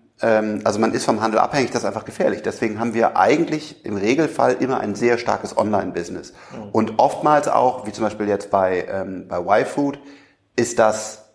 also 0.63 0.79
man 0.79 0.93
ist 0.93 1.03
vom 1.03 1.21
Handel 1.21 1.39
abhängig, 1.39 1.71
das 1.71 1.81
ist 1.81 1.87
einfach 1.87 2.05
gefährlich. 2.05 2.41
Deswegen 2.41 2.79
haben 2.79 2.93
wir 2.93 3.17
eigentlich 3.17 3.83
im 3.85 3.97
Regelfall 3.97 4.53
immer 4.53 4.79
ein 4.79 4.95
sehr 4.95 5.17
starkes 5.17 5.57
Online-Business. 5.57 6.31
Mhm. 6.31 6.69
Und 6.71 6.93
oftmals 6.99 7.47
auch, 7.47 7.85
wie 7.85 7.91
zum 7.91 8.05
Beispiel 8.05 8.27
jetzt 8.27 8.49
bei, 8.49 8.85
ähm, 8.89 9.27
bei 9.27 9.39
Y-Food, 9.39 9.99
ist 10.55 10.79
das 10.79 11.25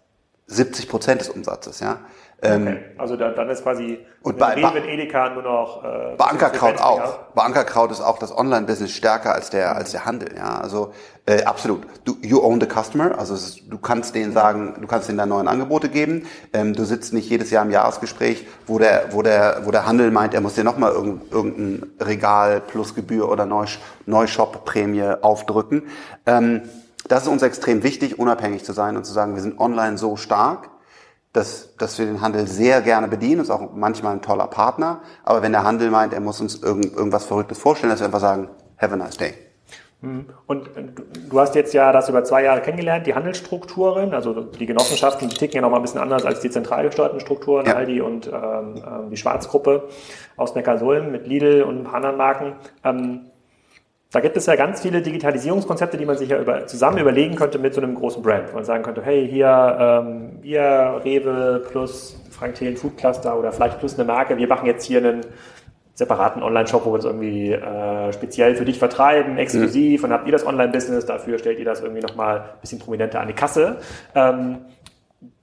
70 0.47 0.89
Prozent 0.89 1.21
des 1.21 1.29
Umsatzes. 1.29 1.81
Ja? 1.81 1.99
Ähm, 2.43 2.63
okay. 2.63 2.79
Also 2.97 3.17
da, 3.17 3.31
dann 3.31 3.51
ist 3.51 3.63
quasi 3.63 3.99
und 4.23 4.39
bei, 4.39 4.55
Rewe, 4.55 4.81
Edeka 4.87 5.31
nur 5.31 5.43
noch 5.43 5.85
äh, 5.85 6.15
bei 6.17 6.25
Ankerkraut 6.25 6.81
auch. 6.81 7.19
Bei 7.35 7.43
Ankerkraut 7.43 7.91
ist 7.91 8.01
auch 8.01 8.19
das 8.19 8.37
Online-Business 8.37 8.93
stärker 8.93 9.35
als 9.35 9.51
der 9.51 9.77
als 9.77 9.93
der 9.93 10.07
Handel. 10.07 10.35
Ja, 10.37 10.59
also 10.59 10.93
äh, 11.27 11.43
absolut. 11.45 11.83
Du 12.05 12.17
you 12.23 12.43
own 12.43 12.59
the 12.61 12.67
customer. 12.67 13.19
Also 13.19 13.35
ist, 13.35 13.63
du 13.69 13.77
kannst 13.77 14.15
denen 14.15 14.33
sagen, 14.33 14.75
du 14.81 14.87
kannst 14.87 15.09
denen 15.09 15.19
da 15.19 15.27
neuen 15.27 15.49
Angebote 15.49 15.91
geben. 15.91 16.27
Ähm, 16.55 16.73
du 16.73 16.85
sitzt 16.85 17.13
nicht 17.13 17.29
jedes 17.29 17.51
Jahr 17.51 17.65
im 17.65 17.71
Jahresgespräch, 17.71 18.47
wo 18.67 18.79
der 18.79 19.09
wo 19.11 19.21
der 19.21 19.63
wo 19.65 19.71
der 19.71 19.87
Handel 19.87 20.11
meint, 20.11 20.33
er 20.33 20.41
muss 20.41 20.55
dir 20.55 20.65
nochmal 20.65 20.93
irgendein, 20.93 21.31
irgendein 21.31 21.91
Regal 22.01 22.61
plus 22.61 22.95
Gebühr 22.95 23.29
oder 23.29 23.47
Neushop-Prämie 24.07 25.17
aufdrücken. 25.21 25.83
Ähm, 26.25 26.63
das 27.07 27.25
ist 27.25 27.29
uns 27.29 27.43
extrem 27.43 27.83
wichtig, 27.83 28.19
unabhängig 28.19 28.65
zu 28.65 28.73
sein 28.73 28.97
und 28.97 29.05
zu 29.05 29.13
sagen, 29.13 29.35
wir 29.35 29.43
sind 29.43 29.59
online 29.59 29.99
so 29.99 30.17
stark 30.17 30.70
dass, 31.33 31.77
dass 31.77 31.99
wir 31.99 32.07
den 32.07 32.21
Handel 32.21 32.47
sehr 32.47 32.83
gerne 32.83 33.09
bedienen, 33.09 33.41
ist 33.41 33.51
auch 33.51 33.73
manchmal 33.73 34.15
ein 34.15 34.23
toller 34.23 34.49
Partner. 34.49 35.01
Aber 35.25 35.43
wenn 35.43 35.53
der 35.53 35.63
Handel 35.63 35.91
meint, 35.91 36.13
er 36.13 36.21
muss 36.21 36.41
uns 36.41 36.63
irgend, 36.63 36.93
irgendwas 36.95 37.25
Verrücktes 37.25 37.59
vorstellen, 37.59 37.91
dass 37.91 38.01
wir 38.01 38.07
einfach 38.07 38.21
sagen, 38.21 38.49
have 38.79 38.93
a 38.93 38.97
nice 38.97 39.17
day. 39.17 39.35
Mhm. 40.03 40.27
Und 40.47 40.69
äh, 40.77 40.85
du 41.29 41.41
hast 41.41 41.55
jetzt 41.55 41.75
ja 41.75 41.93
das 41.93 42.09
über 42.09 42.25
zwei 42.25 42.43
Jahre 42.43 42.63
kennengelernt, 42.63 43.07
die 43.07 43.15
Handelsstrukturen, 43.15 44.15
also 44.15 44.41
die 44.41 44.67
Genossenschaften, 44.67 45.29
die 45.29 45.37
ticken 45.37 45.57
ja 45.57 45.63
noch 45.63 45.71
mal 45.71 45.77
ein 45.77 45.83
bisschen 45.83 46.01
anders 46.01 46.25
als 46.25 46.41
die 46.41 46.51
zentral 46.51 46.85
gesteuerten 46.87 47.21
Strukturen, 47.21 47.67
ja. 47.67 47.75
Aldi 47.75 48.01
und 48.01 48.27
ähm, 48.27 48.33
ähm 48.77 49.11
die 49.11 49.17
Schwarzgruppe 49.17 49.89
aus 50.37 50.55
Neckarsulm 50.55 51.13
mit 51.13 51.27
Lidl 51.27 51.63
und 51.63 51.79
ein 51.79 51.85
paar 51.85 51.97
anderen 51.97 52.17
Marken. 52.17 52.53
Ähm, 52.83 53.30
da 54.13 54.21
gibt 54.21 54.37
es 54.37 54.47
ja 54.47 54.57
ganz 54.57 54.81
viele 54.81 55.03
Digitalisierungskonzepte, 55.03 55.97
die 55.97 56.05
man 56.05 56.17
sich 56.17 56.29
ja 56.29 56.41
über, 56.41 56.67
zusammen 56.67 56.99
überlegen 56.99 57.37
könnte 57.37 57.59
mit 57.59 57.75
so 57.75 57.81
einem 57.81 57.95
großen 57.95 58.23
Brand. 58.23 58.53
Man 58.53 58.65
sagen 58.65 58.83
könnte, 58.83 59.03
hey, 59.03 59.29
hier, 59.29 59.77
ähm, 59.79 60.39
wir, 60.43 61.01
Rewe 61.05 61.65
plus 61.71 62.21
Frank 62.31 62.55
Thelen 62.57 62.77
Food 62.77 62.97
Cluster 62.97 63.39
oder 63.39 63.53
vielleicht 63.53 63.79
plus 63.79 63.95
eine 63.95 64.05
Marke, 64.05 64.37
wir 64.37 64.49
machen 64.49 64.67
jetzt 64.67 64.85
hier 64.85 64.99
einen 64.99 65.21
separaten 65.95 66.43
Online-Shop, 66.43 66.87
wo 66.87 66.93
wir 66.93 66.99
es 66.99 67.05
irgendwie 67.05 67.53
äh, 67.53 68.13
speziell 68.13 68.57
für 68.57 68.65
dich 68.65 68.79
vertreiben, 68.79 69.37
exklusiv, 69.39 70.01
mhm. 70.01 70.07
und 70.07 70.13
habt 70.13 70.27
ihr 70.27 70.33
das 70.33 70.47
Online-Business, 70.47 71.07
dafür 71.07 71.39
stellt 71.39 71.59
ihr 71.59 71.65
das 71.65 71.81
irgendwie 71.81 72.01
nochmal 72.01 72.39
ein 72.39 72.61
bisschen 72.61 72.79
prominenter 72.79 73.21
an 73.21 73.29
die 73.29 73.35
Kasse. 73.35 73.77
Ähm, 74.15 74.59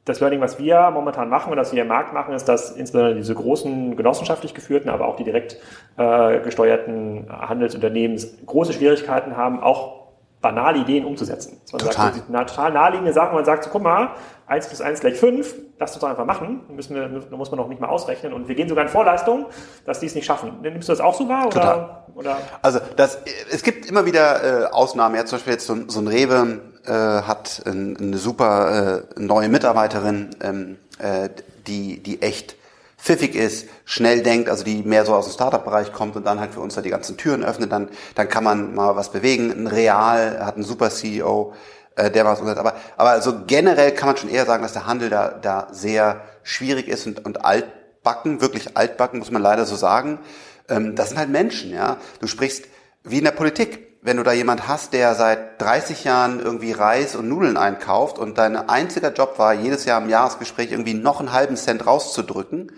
das 0.08 0.22
Learning, 0.22 0.40
was 0.40 0.58
wir 0.58 0.90
momentan 0.92 1.30
machen 1.30 1.52
und 1.52 1.58
was 1.58 1.74
wir 1.74 1.82
im 1.82 1.88
Markt 1.90 2.14
machen, 2.14 2.34
ist, 2.34 2.46
dass 2.46 2.72
insbesondere 2.72 3.16
diese 3.16 3.36
großen 3.36 3.98
genossenschaftlich 3.98 4.54
geführten, 4.54 4.90
aber 4.90 5.08
auch 5.08 5.18
die 5.18 5.26
direkt 5.26 5.58
äh, 5.98 6.40
gesteuerten 6.40 7.28
Handelsunternehmen 7.30 8.18
große 8.46 8.74
Schwierigkeiten 8.74 9.36
haben, 9.36 9.62
auch 9.62 9.98
banale 10.42 10.80
Ideen 10.80 11.04
umzusetzen. 11.04 11.60
man 11.72 11.80
total. 11.80 12.14
sagt, 12.14 12.24
na, 12.30 12.44
total 12.44 12.72
naheliegende 12.72 13.12
Sachen, 13.12 13.34
man 13.34 13.44
sagt 13.44 13.64
so, 13.64 13.70
guck 13.70 13.82
mal, 13.82 14.12
1 14.46 14.68
plus 14.68 14.82
1 14.82 15.00
gleich 15.02 15.20
5, 15.20 15.56
lass 15.80 15.92
uns 15.92 16.00
doch 16.00 16.10
einfach 16.10 16.26
machen, 16.26 16.62
müssen 16.70 16.96
wir, 16.96 17.08
da 17.08 17.36
muss 17.36 17.52
man 17.52 17.60
noch 17.60 17.68
nicht 17.68 17.82
mal 17.82 17.90
ausrechnen 17.90 18.34
und 18.34 18.48
wir 18.48 18.56
gehen 18.56 18.70
sogar 18.70 18.86
in 18.86 18.90
Vorleistung, 18.90 19.48
dass 19.86 20.00
die 20.00 20.06
es 20.06 20.16
nicht 20.16 20.26
schaffen. 20.26 20.54
Nimmst 20.62 20.88
du 20.88 20.94
das 20.94 21.02
auch 21.02 21.16
so 21.16 21.28
wahr? 21.28 21.50
Total. 21.50 22.04
Oder? 22.16 22.38
Also 22.62 22.80
das, 22.96 23.20
es 23.52 23.64
gibt 23.64 23.88
immer 23.90 24.06
wieder 24.06 24.66
äh, 24.66 24.66
Ausnahmen, 24.68 25.16
ja 25.16 25.26
zum 25.26 25.38
Beispiel 25.38 25.54
jetzt 25.54 25.66
so, 25.66 25.76
so 25.88 26.00
ein 26.00 26.08
Rewe, 26.08 26.62
äh, 26.88 26.92
hat 26.92 27.62
ein, 27.66 27.98
eine 27.98 28.18
super 28.18 29.06
äh, 29.16 29.20
neue 29.20 29.50
Mitarbeiterin, 29.50 30.30
ähm, 30.42 30.78
äh, 31.00 31.30
die, 31.68 32.02
die 32.02 32.22
echt 32.22 32.56
pfiffig 32.98 33.36
ist, 33.36 33.68
schnell 33.86 34.24
denkt, 34.24 34.50
also 34.50 34.64
die 34.64 34.82
mehr 34.84 35.06
so 35.06 35.14
aus 35.14 35.26
dem 35.26 35.34
Startup-Bereich 35.34 35.94
kommt 35.94 36.16
und 36.16 36.26
dann 36.26 36.40
halt 36.40 36.54
für 36.54 36.60
uns 36.60 36.76
da 36.76 36.82
die 36.82 36.90
ganzen 36.90 37.16
Türen 37.18 37.44
öffnet, 37.44 37.72
dann, 37.72 37.90
dann 38.16 38.28
kann 38.28 38.44
man 38.44 38.74
mal 38.74 38.96
was 38.96 39.12
bewegen. 39.12 39.52
Ein 39.52 39.68
Real 39.68 40.44
hat 40.46 40.56
einen 40.56 40.64
super 40.64 40.90
CEO, 40.90 41.54
äh, 41.96 42.10
der 42.10 42.26
was 42.26 42.40
umsetzt. 42.40 42.60
Aber, 42.60 42.74
aber 42.98 43.12
also 43.12 43.42
generell 43.46 43.92
kann 43.92 44.08
man 44.08 44.18
schon 44.18 44.30
eher 44.30 44.46
sagen, 44.46 44.64
dass 44.64 44.74
der 44.74 44.88
Handel 44.88 45.10
da, 45.10 45.30
da 45.30 45.68
sehr 45.72 46.22
schwierig 46.44 46.88
ist 46.88 47.06
und, 47.06 47.26
und 47.26 47.46
altbacken, 47.46 48.42
wirklich 48.42 48.76
altbacken, 48.76 49.20
muss 49.20 49.32
man 49.32 49.42
leider 49.42 49.66
so 49.66 49.76
sagen. 49.76 50.20
Ähm, 50.68 50.96
das 50.96 51.10
sind 51.10 51.20
halt 51.20 51.30
Menschen, 51.30 51.72
ja. 51.72 51.98
Du 52.20 52.28
sprichst 52.28 52.66
wie 53.04 53.20
in 53.20 53.24
der 53.24 53.32
Politik 53.32 53.88
wenn 54.08 54.16
du 54.16 54.24
da 54.24 54.32
jemand 54.32 54.70
hast, 54.70 54.94
der 54.94 55.16
seit 55.16 55.62
30 55.62 56.06
Jahren 56.06 56.40
irgendwie 56.40 56.72
Reis 56.72 57.14
und 57.18 57.28
Nudeln 57.28 57.58
einkauft 57.58 58.18
und 58.20 58.38
dein 58.38 58.56
einziger 58.56 59.12
Job 59.12 59.38
war, 59.38 59.54
jedes 59.54 59.84
Jahr 59.84 60.02
im 60.02 60.10
Jahresgespräch 60.10 60.72
irgendwie 60.72 60.94
noch 60.94 61.20
einen 61.20 61.34
halben 61.34 61.58
Cent 61.58 61.86
rauszudrücken, 61.86 62.72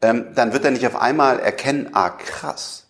ähm, 0.00 0.26
dann 0.36 0.52
wird 0.52 0.64
er 0.64 0.70
nicht 0.70 0.86
auf 0.86 0.94
einmal 0.94 1.40
erkennen, 1.40 1.88
ah 1.92 2.10
krass, 2.10 2.86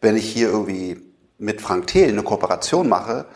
wenn 0.00 0.16
ich 0.16 0.32
hier 0.32 0.48
irgendwie 0.48 0.98
mit 1.36 1.60
Frank 1.60 1.88
Thelen 1.88 2.12
eine 2.12 2.22
Kooperation 2.22 2.88
mache 2.88 3.26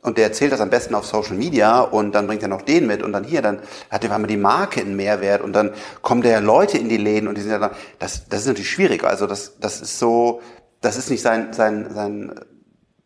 und 0.00 0.16
der 0.16 0.24
erzählt 0.24 0.52
das 0.52 0.62
am 0.62 0.70
besten 0.70 0.94
auf 0.94 1.04
Social 1.04 1.36
Media 1.36 1.80
und 1.80 2.12
dann 2.12 2.26
bringt 2.26 2.42
er 2.42 2.48
noch 2.48 2.62
den 2.62 2.86
mit 2.86 3.02
und 3.02 3.12
dann 3.12 3.24
hier, 3.24 3.42
dann 3.42 3.60
hat 3.90 4.04
er 4.04 4.12
einmal 4.12 4.28
die 4.28 4.38
Marke 4.38 4.80
einen 4.80 4.96
Mehrwert 4.96 5.42
und 5.42 5.52
dann 5.52 5.74
kommen 6.00 6.22
der 6.22 6.40
Leute 6.40 6.78
in 6.78 6.88
die 6.88 6.96
Läden 6.96 7.28
und 7.28 7.36
die 7.36 7.42
sind 7.42 7.50
ja 7.50 7.58
dann, 7.58 7.72
das, 7.98 8.26
das 8.28 8.40
ist 8.40 8.46
natürlich 8.46 8.70
schwierig. 8.70 9.04
Also 9.04 9.26
das, 9.26 9.58
das 9.60 9.82
ist 9.82 9.98
so, 9.98 10.40
das 10.84 10.96
ist 10.96 11.10
nicht 11.10 11.22
sein, 11.22 11.52
sein, 11.52 11.90
sein 11.92 12.34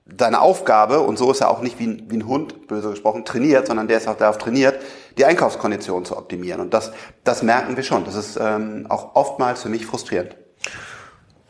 deine 0.05 0.41
Aufgabe, 0.41 1.01
und 1.01 1.19
so 1.19 1.31
ist 1.31 1.41
er 1.41 1.51
auch 1.51 1.61
nicht 1.61 1.79
wie 1.79 1.87
ein, 1.87 2.07
wie 2.09 2.17
ein 2.17 2.27
Hund, 2.27 2.67
böse 2.67 2.91
gesprochen, 2.91 3.25
trainiert, 3.25 3.67
sondern 3.67 3.89
der 3.89 3.99
ist 3.99 4.09
auch 4.09 4.17
darauf 4.17 4.39
trainiert, 4.39 4.81
die 5.19 5.25
Einkaufskonditionen 5.25 6.05
zu 6.05 6.17
optimieren. 6.17 6.61
Und 6.61 6.73
das, 6.73 6.93
das 7.25 7.43
merken 7.43 7.77
wir 7.77 7.83
schon. 7.83 8.05
Das 8.05 8.15
ist 8.15 8.39
ähm, 8.41 8.87
auch 8.89 9.15
oftmals 9.15 9.63
für 9.63 9.69
mich 9.69 9.85
frustrierend. 9.85 10.37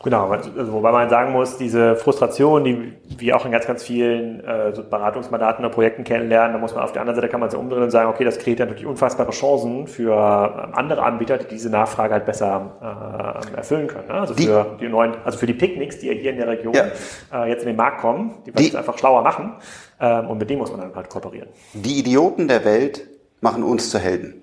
Genau, 0.01 0.29
also, 0.29 0.71
wobei 0.71 0.93
man 0.93 1.09
sagen 1.09 1.33
muss, 1.33 1.57
diese 1.57 1.97
Frustration, 1.97 2.63
die 2.63 2.93
wir 3.17 3.35
auch 3.35 3.43
in 3.43 3.51
ganz, 3.51 3.67
ganz 3.67 3.83
vielen 3.83 4.41
äh, 4.45 4.73
so 4.73 4.81
Beratungsmandaten 4.81 5.65
oder 5.65 5.73
Projekten 5.73 6.05
kennenlernen, 6.05 6.53
da 6.53 6.57
muss 6.57 6.73
man 6.73 6.85
auf 6.85 6.93
der 6.93 7.01
anderen 7.01 7.17
Seite 7.17 7.27
kann 7.27 7.41
man 7.41 7.49
sich 7.49 7.59
umdrehen 7.59 7.83
und 7.83 7.91
sagen, 7.91 8.09
okay, 8.09 8.23
das 8.23 8.39
kreiert 8.39 8.59
natürlich 8.59 8.85
unfassbare 8.85 9.31
Chancen 9.31 9.87
für 9.87 10.13
ähm, 10.13 10.73
andere 10.73 11.03
Anbieter, 11.03 11.37
die 11.37 11.47
diese 11.47 11.69
Nachfrage 11.69 12.13
halt 12.13 12.25
besser 12.25 13.43
äh, 13.51 13.57
erfüllen 13.57 13.87
können. 13.87 14.07
Ne? 14.07 14.13
Also 14.13 14.35
für 14.35 14.77
die, 14.77 14.85
die 14.85 14.89
neuen, 14.89 15.15
also 15.25 15.37
für 15.37 15.47
die 15.47 15.53
Picknicks, 15.53 15.99
die 15.99 16.07
ja 16.07 16.13
hier 16.13 16.31
in 16.31 16.37
der 16.37 16.47
Region 16.47 16.73
ja. 16.73 16.85
äh, 17.33 17.49
jetzt 17.49 17.63
in 17.63 17.67
den 17.67 17.75
Markt 17.75 17.99
kommen, 17.99 18.35
die 18.45 18.55
wollen 18.55 18.67
es 18.67 18.75
einfach 18.75 18.97
schlauer 18.97 19.21
machen 19.21 19.55
ähm, 19.99 20.29
und 20.29 20.37
mit 20.37 20.49
denen 20.49 20.59
muss 20.59 20.71
man 20.71 20.79
dann 20.79 20.95
halt 20.95 21.09
kooperieren. 21.09 21.49
Die 21.73 21.99
Idioten 21.99 22.47
der 22.47 22.63
Welt 22.63 23.05
machen 23.41 23.63
uns 23.63 23.89
zu 23.89 23.99
Helden. 23.99 24.41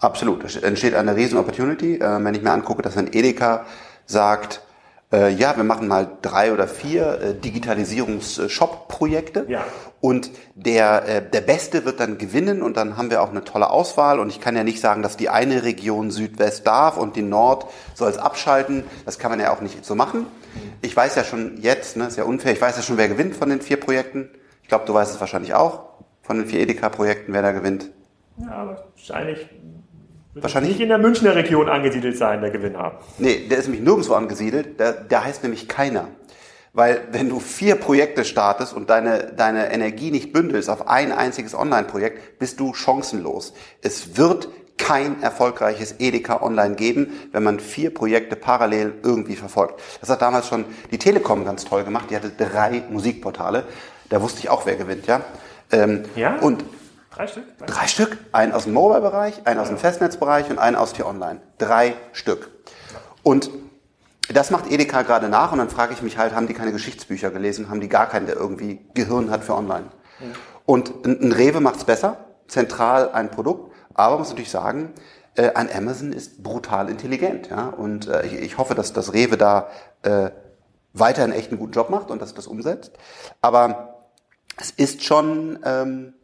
Absolut. 0.00 0.44
Es 0.44 0.56
entsteht 0.56 0.94
eine 0.94 1.16
riesen 1.16 1.38
Opportunity. 1.38 1.94
Äh, 1.94 2.22
wenn 2.22 2.34
ich 2.34 2.42
mir 2.42 2.50
angucke, 2.50 2.82
dass 2.82 2.98
ein 2.98 3.08
Edeka 3.10 3.64
sagt, 4.04 4.60
äh, 5.12 5.32
ja, 5.32 5.56
wir 5.56 5.64
machen 5.64 5.88
mal 5.88 6.08
drei 6.22 6.52
oder 6.52 6.66
vier 6.66 7.20
äh, 7.20 7.34
Digitalisierungs-Shop-Projekte. 7.34 9.46
Ja. 9.48 9.64
Und 10.00 10.30
der, 10.54 11.08
äh, 11.08 11.30
der 11.30 11.42
Beste 11.42 11.84
wird 11.84 12.00
dann 12.00 12.18
gewinnen 12.18 12.62
und 12.62 12.76
dann 12.76 12.96
haben 12.96 13.10
wir 13.10 13.22
auch 13.22 13.30
eine 13.30 13.44
tolle 13.44 13.70
Auswahl. 13.70 14.18
Und 14.18 14.30
ich 14.30 14.40
kann 14.40 14.56
ja 14.56 14.64
nicht 14.64 14.80
sagen, 14.80 15.02
dass 15.02 15.16
die 15.16 15.28
eine 15.28 15.62
Region 15.62 16.10
Südwest 16.10 16.66
darf 16.66 16.96
und 16.96 17.14
die 17.14 17.22
Nord 17.22 17.66
soll 17.94 18.10
es 18.10 18.18
abschalten. 18.18 18.84
Das 19.04 19.18
kann 19.18 19.30
man 19.30 19.38
ja 19.38 19.54
auch 19.54 19.60
nicht 19.60 19.84
so 19.84 19.94
machen. 19.94 20.26
Ich 20.80 20.96
weiß 20.96 21.14
ja 21.14 21.24
schon 21.24 21.58
jetzt, 21.60 21.96
ne, 21.96 22.06
ist 22.06 22.16
ja 22.16 22.24
unfair, 22.24 22.52
ich 22.52 22.60
weiß 22.60 22.76
ja 22.76 22.82
schon, 22.82 22.96
wer 22.96 23.08
gewinnt 23.08 23.36
von 23.36 23.48
den 23.48 23.60
vier 23.60 23.78
Projekten. 23.78 24.28
Ich 24.62 24.68
glaube, 24.68 24.86
du 24.86 24.94
weißt 24.94 25.14
es 25.14 25.20
wahrscheinlich 25.20 25.54
auch, 25.54 25.84
von 26.22 26.38
den 26.38 26.46
vier 26.46 26.60
Edeka-Projekten, 26.60 27.32
wer 27.32 27.42
da 27.42 27.52
gewinnt. 27.52 27.90
Ja, 28.38 28.66
wahrscheinlich 28.66 29.48
Wahrscheinlich 30.34 30.72
nicht 30.72 30.80
in 30.80 30.88
der 30.88 30.98
Münchner 30.98 31.34
Region 31.34 31.68
angesiedelt 31.68 32.16
sein, 32.16 32.40
der 32.40 32.50
Gewinner. 32.50 32.98
Nee, 33.18 33.48
der 33.50 33.58
ist 33.58 33.66
nämlich 33.66 33.82
nirgendwo 33.82 34.14
angesiedelt. 34.14 34.80
Der, 34.80 34.92
der 34.92 35.24
heißt 35.24 35.42
nämlich 35.42 35.68
keiner. 35.68 36.08
Weil 36.72 37.02
wenn 37.12 37.28
du 37.28 37.38
vier 37.38 37.74
Projekte 37.74 38.24
startest 38.24 38.72
und 38.72 38.88
deine, 38.88 39.32
deine 39.36 39.70
Energie 39.72 40.10
nicht 40.10 40.32
bündelst 40.32 40.70
auf 40.70 40.88
ein 40.88 41.12
einziges 41.12 41.54
Online-Projekt, 41.54 42.38
bist 42.38 42.60
du 42.60 42.72
chancenlos. 42.72 43.52
Es 43.82 44.16
wird 44.16 44.48
kein 44.78 45.22
erfolgreiches 45.22 45.96
Edeka 45.98 46.42
Online 46.42 46.76
geben, 46.76 47.12
wenn 47.32 47.42
man 47.42 47.60
vier 47.60 47.92
Projekte 47.92 48.36
parallel 48.36 48.94
irgendwie 49.02 49.36
verfolgt. 49.36 49.80
Das 50.00 50.08
hat 50.08 50.22
damals 50.22 50.48
schon 50.48 50.64
die 50.90 50.98
Telekom 50.98 51.44
ganz 51.44 51.66
toll 51.66 51.84
gemacht. 51.84 52.06
Die 52.10 52.16
hatte 52.16 52.30
drei 52.30 52.82
Musikportale. 52.88 53.64
Da 54.08 54.22
wusste 54.22 54.40
ich 54.40 54.48
auch, 54.48 54.64
wer 54.64 54.76
gewinnt, 54.76 55.06
ja. 55.06 55.20
Ähm, 55.70 56.04
ja? 56.16 56.36
Und 56.36 56.64
Drei 57.14 57.26
Stück? 57.26 57.44
Drei 57.66 57.86
Stück. 57.86 58.18
Einen 58.32 58.52
aus 58.52 58.64
dem 58.64 58.72
Mobile-Bereich, 58.72 59.46
einen 59.46 59.60
aus 59.60 59.68
dem 59.68 59.76
Festnetzbereich 59.76 60.48
und 60.50 60.58
einen 60.58 60.76
aus 60.76 60.94
T-Online. 60.94 61.40
Drei 61.58 61.94
Stück. 62.12 62.50
Und 63.22 63.50
das 64.32 64.50
macht 64.50 64.70
Edeka 64.70 65.02
gerade 65.02 65.28
nach 65.28 65.52
und 65.52 65.58
dann 65.58 65.68
frage 65.68 65.92
ich 65.92 66.00
mich 66.00 66.16
halt, 66.16 66.34
haben 66.34 66.46
die 66.46 66.54
keine 66.54 66.72
Geschichtsbücher 66.72 67.30
gelesen? 67.30 67.68
Haben 67.68 67.80
die 67.80 67.88
gar 67.88 68.08
keinen, 68.08 68.26
der 68.26 68.36
irgendwie 68.36 68.80
Gehirn 68.94 69.30
hat 69.30 69.44
für 69.44 69.54
Online? 69.54 69.86
Ja. 70.20 70.26
Und 70.64 71.04
ein, 71.04 71.32
Rewe 71.32 71.60
macht's 71.60 71.84
besser, 71.84 72.16
zentral 72.48 73.10
ein 73.12 73.30
Produkt, 73.30 73.72
aber 73.92 74.12
man 74.12 74.20
muss 74.20 74.30
natürlich 74.30 74.50
sagen, 74.50 74.94
äh, 75.34 75.52
ein 75.52 75.68
Amazon 75.70 76.12
ist 76.12 76.42
brutal 76.42 76.88
intelligent. 76.88 77.50
Ja? 77.50 77.68
Und 77.68 78.08
äh, 78.08 78.24
ich, 78.24 78.34
ich 78.34 78.58
hoffe, 78.58 78.74
dass 78.74 78.92
das 78.92 79.12
Rewe 79.12 79.36
da 79.36 79.68
äh, 80.02 80.30
weiterhin 80.94 81.32
echt 81.32 81.50
einen 81.50 81.58
guten 81.58 81.72
Job 81.72 81.90
macht 81.90 82.10
und 82.10 82.22
dass 82.22 82.32
das 82.32 82.46
umsetzt. 82.46 82.92
Aber 83.42 84.06
es 84.58 84.70
ist 84.70 85.04
schon... 85.04 85.58
Ähm, 85.64 86.14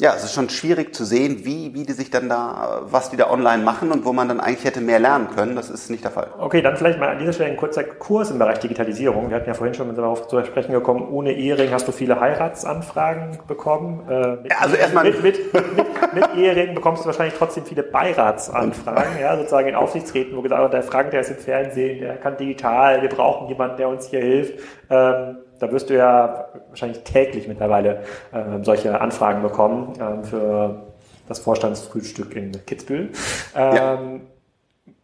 ja, 0.00 0.12
es 0.16 0.24
ist 0.24 0.34
schon 0.34 0.48
schwierig 0.50 0.92
zu 0.92 1.04
sehen, 1.04 1.44
wie, 1.44 1.72
wie 1.72 1.84
die 1.84 1.92
sich 1.92 2.10
dann 2.10 2.28
da, 2.28 2.80
was 2.82 3.10
die 3.10 3.16
da 3.16 3.30
online 3.30 3.62
machen 3.62 3.92
und 3.92 4.04
wo 4.04 4.12
man 4.12 4.26
dann 4.26 4.40
eigentlich 4.40 4.64
hätte 4.64 4.80
mehr 4.80 4.98
lernen 4.98 5.28
können. 5.32 5.54
Das 5.54 5.70
ist 5.70 5.88
nicht 5.88 6.02
der 6.02 6.10
Fall. 6.10 6.32
Okay, 6.36 6.62
dann 6.62 6.76
vielleicht 6.76 6.98
mal 6.98 7.10
an 7.10 7.20
dieser 7.20 7.32
Stelle 7.32 7.50
ein 7.50 7.56
kurzer 7.56 7.84
Kurs 7.84 8.32
im 8.32 8.40
Bereich 8.40 8.58
Digitalisierung. 8.58 9.30
Wir 9.30 9.36
hatten 9.36 9.46
ja 9.46 9.54
vorhin 9.54 9.72
schon 9.72 9.94
darauf 9.94 10.26
zu 10.26 10.44
sprechen 10.44 10.72
gekommen, 10.72 11.06
ohne 11.08 11.32
Ehering 11.32 11.70
hast 11.70 11.86
du 11.86 11.92
viele 11.92 12.18
Heiratsanfragen 12.18 13.38
bekommen. 13.46 14.02
Äh, 14.10 14.42
mit, 14.42 14.60
also 14.60 14.74
erstmal 14.74 15.04
mit, 15.04 15.22
mit, 15.22 15.54
mit, 15.54 16.14
mit 16.14 16.34
Ehering 16.34 16.74
bekommst 16.74 17.04
du 17.04 17.06
wahrscheinlich 17.06 17.38
trotzdem 17.38 17.64
viele 17.64 17.84
Beiratsanfragen, 17.84 19.20
ja, 19.20 19.36
sozusagen 19.36 19.68
in 19.68 19.76
Aufsichtsräten, 19.76 20.36
wo 20.36 20.42
gesagt 20.42 20.60
wird, 20.60 20.72
der 20.72 20.82
Frank, 20.82 21.12
der 21.12 21.20
ist 21.20 21.30
im 21.30 21.36
Fernsehen, 21.36 22.00
der 22.00 22.16
kann 22.16 22.36
digital, 22.36 23.00
wir 23.00 23.10
brauchen 23.10 23.46
jemanden, 23.46 23.76
der 23.76 23.88
uns 23.88 24.08
hier 24.08 24.22
hilft. 24.22 24.58
Ähm, 24.90 25.36
da 25.64 25.72
wirst 25.72 25.88
du 25.88 25.94
ja 25.94 26.48
wahrscheinlich 26.68 27.02
täglich 27.04 27.48
mittlerweile 27.48 28.02
äh, 28.32 28.62
solche 28.62 29.00
Anfragen 29.00 29.42
bekommen 29.42 29.94
äh, 29.98 30.22
für 30.24 30.82
das 31.26 31.38
Vorstandsfrühstück 31.38 32.36
in 32.36 32.52
Kitzbühel. 32.66 33.10
Ähm, 33.56 33.74
ja. 33.74 33.98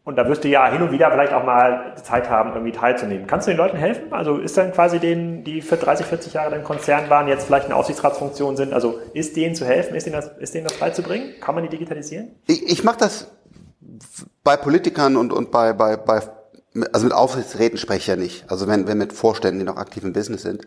Und 0.02 0.16
da 0.16 0.28
wirst 0.28 0.44
du 0.44 0.48
ja 0.48 0.70
hin 0.70 0.82
und 0.82 0.92
wieder 0.92 1.10
vielleicht 1.10 1.32
auch 1.32 1.44
mal 1.44 1.94
Zeit 2.02 2.28
haben, 2.28 2.52
irgendwie 2.52 2.72
teilzunehmen. 2.72 3.26
Kannst 3.26 3.46
du 3.46 3.52
den 3.52 3.58
Leuten 3.58 3.76
helfen? 3.76 4.12
Also 4.12 4.38
ist 4.38 4.56
dann 4.56 4.72
quasi 4.72 4.98
denen, 4.98 5.44
die 5.44 5.62
für 5.62 5.76
30, 5.76 6.04
40 6.04 6.32
Jahre 6.34 6.56
im 6.56 6.64
Konzern 6.64 7.08
waren, 7.08 7.28
jetzt 7.28 7.46
vielleicht 7.46 7.66
eine 7.66 7.76
Aufsichtsratsfunktion 7.76 8.56
sind, 8.56 8.72
also 8.72 8.98
ist 9.14 9.36
denen 9.36 9.54
zu 9.54 9.64
helfen, 9.64 9.94
ist 9.94 10.06
denen 10.06 10.16
das, 10.16 10.28
ist 10.38 10.54
denen 10.54 10.64
das 10.64 10.74
beizubringen? 10.78 11.34
Kann 11.40 11.54
man 11.54 11.64
die 11.64 11.70
digitalisieren? 11.70 12.32
Ich, 12.46 12.66
ich 12.70 12.84
mache 12.84 12.98
das 12.98 13.30
bei 14.42 14.56
Politikern 14.56 15.16
und, 15.16 15.32
und 15.32 15.50
bei, 15.50 15.72
bei, 15.72 15.96
bei 15.96 16.20
also 16.92 17.04
mit 17.04 17.14
Aufsichtsräten 17.14 17.78
spreche 17.78 17.98
ich 17.98 18.06
ja 18.06 18.16
nicht. 18.16 18.50
Also 18.50 18.66
wenn, 18.66 18.86
wenn 18.86 18.98
mit 18.98 19.12
Vorständen, 19.12 19.58
die 19.58 19.64
noch 19.64 19.76
aktiv 19.76 20.04
im 20.04 20.12
Business 20.12 20.42
sind. 20.42 20.66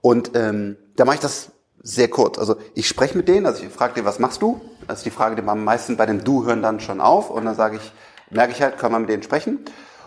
Und 0.00 0.32
ähm, 0.34 0.76
da 0.96 1.04
mache 1.04 1.16
ich 1.16 1.20
das 1.20 1.50
sehr 1.82 2.08
kurz. 2.08 2.38
Also 2.38 2.56
ich 2.74 2.88
spreche 2.88 3.16
mit 3.16 3.28
denen, 3.28 3.46
also 3.46 3.62
ich 3.62 3.70
frage 3.70 3.94
die, 3.94 4.04
was 4.04 4.18
machst 4.18 4.42
du? 4.42 4.60
Das 4.88 4.98
ist 4.98 5.06
die 5.06 5.10
Frage, 5.10 5.36
die 5.40 5.46
am 5.46 5.64
meisten 5.64 5.96
bei 5.96 6.06
dem 6.06 6.24
Du 6.24 6.44
hören 6.44 6.62
dann 6.62 6.80
schon 6.80 7.00
auf. 7.00 7.30
Und 7.30 7.44
dann 7.44 7.54
sage 7.54 7.76
ich, 7.76 7.92
merke 8.30 8.52
ich 8.52 8.62
halt, 8.62 8.78
kann 8.78 8.90
man 8.90 9.02
mit 9.02 9.10
denen 9.10 9.22
sprechen. 9.22 9.60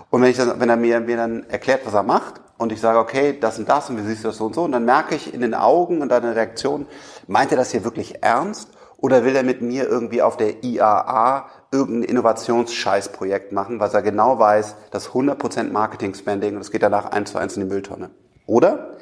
Und 0.09 0.21
wenn 0.21 0.31
ich 0.31 0.37
dann, 0.37 0.59
wenn 0.59 0.69
er 0.69 0.77
mir, 0.77 0.99
mir 0.99 1.17
dann 1.17 1.49
erklärt, 1.49 1.85
was 1.85 1.93
er 1.93 2.03
macht, 2.03 2.41
und 2.57 2.71
ich 2.71 2.81
sage, 2.81 2.97
okay, 2.97 3.37
das 3.39 3.59
und 3.59 3.69
das, 3.69 3.89
und 3.89 3.97
wie 3.97 4.07
siehst 4.07 4.23
du 4.23 4.29
das 4.29 4.37
so 4.37 4.45
und 4.47 4.55
so, 4.55 4.63
und 4.63 4.71
dann 4.71 4.83
merke 4.83 5.13
ich 5.13 5.33
in 5.33 5.41
den 5.41 5.53
Augen 5.53 6.01
und 6.01 6.09
deiner 6.09 6.35
Reaktion, 6.35 6.87
meint 7.27 7.51
er 7.51 7.57
das 7.57 7.71
hier 7.71 7.83
wirklich 7.83 8.23
ernst? 8.23 8.69
Oder 8.97 9.23
will 9.23 9.35
er 9.35 9.43
mit 9.43 9.61
mir 9.61 9.87
irgendwie 9.87 10.23
auf 10.23 10.37
der 10.37 10.63
IAA 10.63 11.49
irgendein 11.71 12.09
Innovationsscheißprojekt 12.09 13.51
machen, 13.51 13.79
was 13.79 13.93
er 13.93 14.01
genau 14.01 14.39
weiß, 14.39 14.75
das 14.91 15.09
100% 15.09 15.71
Marketing-Spending 15.71 16.55
und 16.55 16.61
es 16.61 16.71
geht 16.71 16.83
danach 16.83 17.11
eins 17.11 17.31
zu 17.31 17.37
eins 17.37 17.57
in 17.57 17.63
die 17.63 17.73
Mülltonne? 17.73 18.09
Oder 18.45 18.97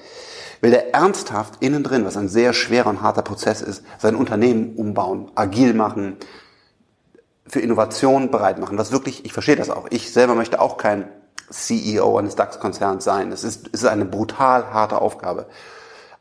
will 0.62 0.74
er 0.74 0.94
ernsthaft 0.94 1.62
innen 1.62 1.84
drin, 1.84 2.06
was 2.06 2.18
ein 2.18 2.28
sehr 2.28 2.54
schwerer 2.54 2.90
und 2.90 3.02
harter 3.02 3.22
Prozess 3.22 3.62
ist, 3.62 3.84
sein 4.00 4.16
Unternehmen 4.16 4.76
umbauen, 4.76 5.32
agil 5.36 5.74
machen, 5.74 6.18
für 7.48 7.60
Innovation 7.60 8.32
bereit 8.32 8.58
machen, 8.58 8.78
was 8.78 8.92
wirklich, 8.92 9.26
ich 9.26 9.34
verstehe 9.34 9.56
das 9.56 9.70
auch, 9.70 9.88
ich 9.92 10.12
selber 10.12 10.34
möchte 10.34 10.60
auch 10.60 10.78
kein 10.78 11.08
CEO 11.50 12.18
eines 12.18 12.36
DAX-Konzerns 12.36 13.04
sein. 13.04 13.32
Es 13.32 13.44
ist, 13.44 13.68
es 13.72 13.84
ist 13.84 13.88
eine 13.88 14.06
brutal 14.06 14.74
harte 14.74 15.00
Aufgabe. 15.00 15.46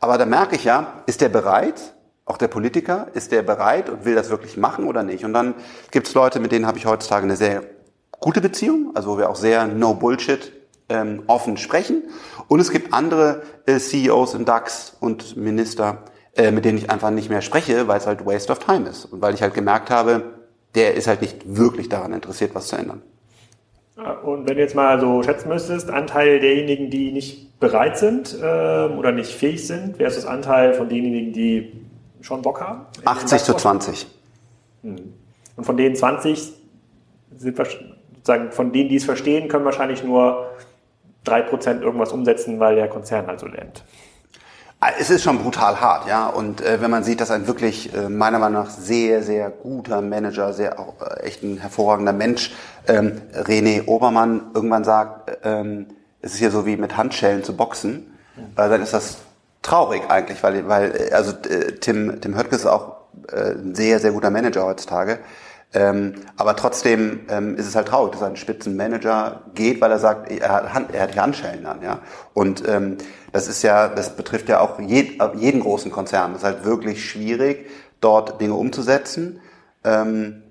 Aber 0.01 0.19
da 0.19 0.27
merke 0.27 0.57
ich 0.57 0.65
ja, 0.65 1.03
ist 1.07 1.23
der 1.23 1.31
bereit, 1.31 1.94
auch 2.27 2.39
der 2.39 2.49
Politiker, 2.49 3.09
ist 3.15 3.33
der 3.33 3.43
bereit 3.43 3.91
und 3.91 4.05
will 4.05 4.15
das 4.15 4.31
wirklich 4.31 4.57
machen 4.57 4.87
oder 4.87 5.03
nicht? 5.03 5.25
Und 5.25 5.35
dann 5.35 5.55
gibt 5.91 6.09
es 6.09 6.15
Leute, 6.15 6.41
mit 6.41 6.53
denen 6.53 6.67
habe 6.67 6.79
ich 6.79 6.87
heutzutage 6.87 7.25
eine 7.25 7.37
sehr 7.37 7.63
gute 8.19 8.41
Beziehung, 8.41 8.93
also 8.95 9.11
wo 9.11 9.19
wir 9.19 9.29
auch 9.29 9.37
sehr 9.37 9.67
no 9.67 9.95
Bullshit 9.95 10.53
ähm, 10.89 11.23
offen 11.27 11.57
sprechen. 11.57 12.05
Und 12.49 12.61
es 12.61 12.71
gibt 12.71 12.95
andere 12.95 13.43
äh, 13.67 13.79
CEOs 13.79 14.35
in 14.35 14.45
DAX 14.45 14.97
und 15.01 15.37
Minister, 15.37 15.99
äh, 16.35 16.51
mit 16.51 16.65
denen 16.65 16.79
ich 16.79 16.91
einfach 16.91 17.11
nicht 17.11 17.29
mehr 17.29 17.43
spreche, 17.43 17.89
weil 17.89 17.99
es 17.99 18.07
halt 18.07 18.25
Waste 18.25 18.53
of 18.53 18.59
Time 18.59 18.89
ist. 18.89 19.07
Und 19.07 19.21
weil 19.21 19.35
ich 19.35 19.43
halt 19.43 19.55
gemerkt 19.55 19.91
habe, 19.91 20.23
der 20.75 20.95
ist 20.95 21.07
halt 21.07 21.21
nicht 21.21 21.57
wirklich 21.57 21.89
daran 21.89 22.13
interessiert, 22.13 22.55
was 22.55 22.69
zu 22.69 22.77
ändern. 22.77 23.03
Und 24.25 24.49
wenn 24.49 24.57
du 24.57 24.63
jetzt 24.63 24.75
mal 24.75 25.01
so 25.01 25.23
schätzen 25.23 25.49
müsstest, 25.49 25.89
Anteil 25.89 26.41
derjenigen, 26.41 26.91
die 26.91 27.13
nicht 27.13 27.61
bereit 27.61 27.97
sind 27.97 28.35
äh, 28.35 28.45
oder 28.45 29.13
nicht 29.13 29.33
fähig 29.33 29.67
sind, 29.67 29.99
versus 29.99 30.27
Anteil 30.27 30.75
von 30.75 30.89
denjenigen, 30.89 31.33
die 31.33 31.84
schon 32.25 32.43
Bock 32.43 32.61
haben? 32.61 32.87
80 33.05 33.43
zu 33.43 33.55
20. 33.55 34.07
Hm. 34.83 35.15
Und 35.57 35.65
von 35.65 35.77
denen 35.77 35.95
20 35.95 36.53
sind 37.37 37.57
sozusagen, 37.57 38.53
von 38.53 38.73
denen, 38.73 38.89
die 38.89 38.97
es 38.97 39.05
verstehen, 39.05 39.49
können 39.49 39.65
wahrscheinlich 39.65 40.03
nur 40.03 40.51
3% 41.27 41.81
irgendwas 41.83 42.13
umsetzen, 42.13 42.61
weil 42.61 42.77
der 42.77 42.89
Konzern 42.89 43.29
also 43.29 43.47
lernt. 43.47 43.85
Ah, 44.81 44.91
es 44.99 45.09
ist 45.09 45.23
schon 45.23 45.39
brutal 45.39 45.81
hart, 45.81 46.07
ja. 46.07 46.27
Und 46.27 46.61
äh, 46.61 46.81
wenn 46.81 46.91
man 46.91 47.05
sieht, 47.05 47.21
dass 47.21 47.31
ein 47.31 47.47
wirklich 47.47 47.95
äh, 47.95 48.09
meiner 48.11 48.39
Meinung 48.39 48.65
nach 48.65 48.71
sehr, 48.71 49.23
sehr 49.23 49.49
guter 49.49 50.03
Manager, 50.03 50.53
sehr 50.53 50.79
auch 50.79 51.01
äh, 51.01 51.23
echt 51.23 51.43
ein 51.43 51.59
hervorragender 51.59 52.13
Mensch, 52.13 52.53
ähm, 52.87 53.23
René 53.33 53.87
Obermann 53.87 54.51
irgendwann 54.53 54.85
sagt, 54.85 55.39
ähm, 55.43 55.87
es 56.21 56.35
ist 56.35 56.41
ja 56.41 56.51
so 56.51 56.67
wie 56.67 56.77
mit 56.77 56.97
Handschellen 56.99 57.43
zu 57.43 57.57
boxen, 57.57 58.15
mhm. 58.37 58.43
äh, 58.57 58.69
dann 58.69 58.83
ist 58.83 58.93
das 58.93 59.19
traurig 59.65 60.03
eigentlich, 60.09 60.41
weil, 60.45 60.69
weil 60.69 61.11
also 61.13 61.33
äh, 61.49 61.73
Tim, 61.81 62.21
Tim 62.21 62.37
Höttges 62.37 62.61
ist 62.61 62.67
auch 62.67 62.99
äh, 63.33 63.53
ein 63.53 63.75
sehr, 63.75 63.99
sehr 63.99 64.13
guter 64.13 64.31
Manager 64.31 64.65
heutzutage. 64.65 65.19
Ähm, 65.73 66.15
aber 66.37 66.55
trotzdem 66.55 67.23
ähm, 67.29 67.57
ist 67.57 67.67
es 67.67 67.75
halt 67.75 67.89
traurig, 67.89 68.13
dass 68.13 68.23
ein 68.23 68.37
Spitzenmanager 68.37 69.43
geht, 69.57 69.81
weil 69.81 69.91
er 69.91 69.99
sagt, 69.99 70.31
er 70.31 70.53
hat, 70.53 70.73
Hand, 70.73 70.95
er 70.95 71.03
hat 71.03 71.15
die 71.15 71.21
Handschellen 71.21 71.67
an, 71.67 71.83
ja. 71.83 71.99
Und 72.33 72.63
ähm, 72.69 72.97
das 73.33 73.49
ist 73.49 73.65
ja, 73.65 73.89
das 73.89 74.15
betrifft 74.15 74.49
ja 74.49 74.61
auch 74.61 74.79
jed, 74.79 75.21
jeden 75.35 75.61
großen 75.61 75.91
Konzern. 75.91 76.33
Das 76.33 76.43
ist 76.43 76.47
halt 76.47 76.65
wirklich 76.65 77.05
schwierig, 77.05 77.67
dort 78.01 78.41
Dinge 78.41 78.55
umzusetzen. 78.55 79.41
Ähm, 79.83 80.45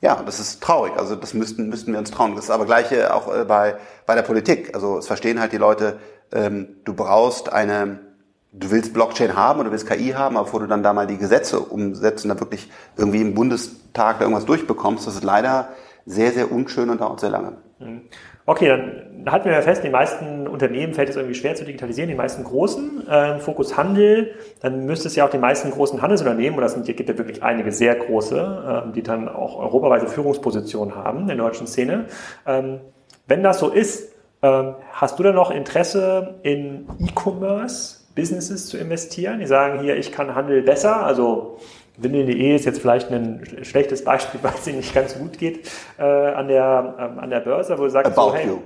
ja, 0.00 0.22
das 0.24 0.38
ist 0.38 0.62
traurig. 0.62 0.92
Also 0.96 1.16
das 1.16 1.34
müssten, 1.34 1.68
müssten 1.68 1.92
wir 1.92 1.98
uns 1.98 2.12
trauen. 2.12 2.36
Das 2.36 2.44
ist 2.44 2.50
aber 2.50 2.66
gleiche 2.66 3.12
auch 3.12 3.34
äh, 3.34 3.44
bei, 3.44 3.76
bei 4.06 4.14
der 4.14 4.22
Politik. 4.22 4.74
Also 4.74 4.98
es 4.98 5.08
verstehen 5.08 5.40
halt 5.40 5.52
die 5.52 5.58
Leute, 5.58 5.98
ähm, 6.32 6.76
du 6.84 6.94
brauchst 6.94 7.52
eine 7.52 8.09
du 8.52 8.70
willst 8.70 8.92
Blockchain 8.92 9.36
haben 9.36 9.60
oder 9.60 9.70
willst 9.70 9.88
KI 9.88 10.10
haben, 10.10 10.36
aber 10.36 10.44
bevor 10.44 10.60
du 10.60 10.66
dann 10.66 10.82
da 10.82 10.92
mal 10.92 11.06
die 11.06 11.18
Gesetze 11.18 11.60
umsetzt 11.60 12.24
und 12.24 12.30
da 12.30 12.40
wirklich 12.40 12.70
irgendwie 12.96 13.20
im 13.20 13.34
Bundestag 13.34 14.18
da 14.18 14.24
irgendwas 14.24 14.46
durchbekommst, 14.46 15.06
das 15.06 15.16
ist 15.16 15.24
leider 15.24 15.68
sehr, 16.06 16.32
sehr 16.32 16.50
unschön 16.50 16.90
und 16.90 17.00
dauert 17.00 17.20
sehr 17.20 17.30
lange. 17.30 17.52
Mhm. 17.78 18.02
Okay, 18.46 18.66
dann 18.66 19.30
halten 19.30 19.44
wir 19.44 19.52
ja 19.52 19.62
fest, 19.62 19.84
die 19.84 19.90
meisten 19.90 20.48
Unternehmen 20.48 20.92
fällt 20.92 21.08
es 21.08 21.14
irgendwie 21.14 21.36
schwer 21.36 21.54
zu 21.54 21.64
digitalisieren, 21.64 22.08
die 22.08 22.16
meisten 22.16 22.42
großen. 22.42 23.06
Äh, 23.06 23.38
Fokus 23.38 23.76
Handel, 23.76 24.34
dann 24.60 24.86
müsste 24.86 25.06
es 25.06 25.14
ja 25.14 25.24
auch 25.24 25.30
die 25.30 25.38
meisten 25.38 25.70
großen 25.70 26.02
Handelsunternehmen, 26.02 26.58
und 26.58 26.62
das 26.62 26.72
sind, 26.72 26.84
gibt 26.84 27.08
ja 27.08 27.16
wirklich 27.16 27.44
einige 27.44 27.70
sehr 27.70 27.94
große, 27.94 28.84
äh, 28.88 28.92
die 28.92 29.02
dann 29.02 29.28
auch 29.28 29.56
europaweite 29.56 30.08
Führungspositionen 30.08 30.96
haben 30.96 31.20
in 31.20 31.26
der 31.28 31.36
deutschen 31.36 31.68
Szene. 31.68 32.06
Ähm, 32.44 32.80
wenn 33.28 33.44
das 33.44 33.60
so 33.60 33.68
ist, 33.68 34.12
äh, 34.42 34.72
hast 34.92 35.18
du 35.18 35.22
denn 35.22 35.36
noch 35.36 35.52
Interesse 35.52 36.40
in 36.42 36.88
E-Commerce? 36.98 37.99
Businesses 38.14 38.66
zu 38.66 38.76
investieren. 38.76 39.40
Die 39.40 39.46
sagen 39.46 39.80
hier, 39.80 39.96
ich 39.96 40.12
kann 40.12 40.34
Handel 40.34 40.62
besser. 40.62 41.04
Also 41.04 41.58
Windeln.de 41.96 42.54
ist 42.54 42.64
jetzt 42.64 42.80
vielleicht 42.80 43.10
ein 43.10 43.46
schlechtes 43.62 44.04
Beispiel, 44.04 44.40
weil 44.42 44.52
es 44.54 44.66
ihnen 44.66 44.78
nicht 44.78 44.94
ganz 44.94 45.18
gut 45.18 45.38
geht 45.38 45.70
äh, 45.98 46.02
an, 46.02 46.48
der, 46.48 46.94
ähm, 46.98 47.18
an 47.18 47.30
der 47.30 47.40
Börse, 47.40 47.78
wo 47.78 47.84
du 47.84 47.90
sagst, 47.90 48.12
About 48.12 48.30
so, 48.30 48.34
hey, 48.34 48.46
you. 48.46 48.58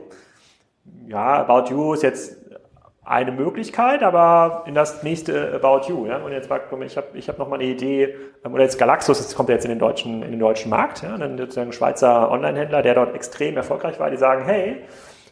ja, 1.08 1.46
About 1.46 1.70
You 1.70 1.94
ist 1.94 2.02
jetzt 2.02 2.36
eine 3.06 3.32
Möglichkeit, 3.32 4.02
aber 4.02 4.64
in 4.66 4.74
das 4.74 5.02
nächste 5.02 5.52
About 5.54 5.88
You. 5.88 6.06
Ja? 6.06 6.18
Und 6.18 6.32
jetzt 6.32 6.48
sagt 6.48 6.72
ich 6.72 6.96
habe 6.96 7.06
ich 7.14 7.28
hab 7.28 7.38
noch 7.38 7.48
mal 7.48 7.56
eine 7.56 7.64
Idee, 7.64 8.14
ähm, 8.44 8.54
oder 8.54 8.62
jetzt 8.62 8.78
Galaxus, 8.78 9.18
das 9.18 9.34
kommt 9.34 9.50
jetzt 9.50 9.64
in 9.64 9.70
den 9.70 9.78
deutschen, 9.78 10.22
in 10.22 10.30
den 10.30 10.40
deutschen 10.40 10.70
Markt, 10.70 11.02
ja? 11.02 11.16
dann 11.16 11.36
sozusagen 11.36 11.68
ein 11.68 11.72
Schweizer 11.72 12.30
Online-Händler, 12.30 12.82
der 12.82 12.94
dort 12.94 13.14
extrem 13.14 13.56
erfolgreich 13.56 14.00
war, 14.00 14.10
die 14.10 14.16
sagen, 14.16 14.44
hey, 14.44 14.82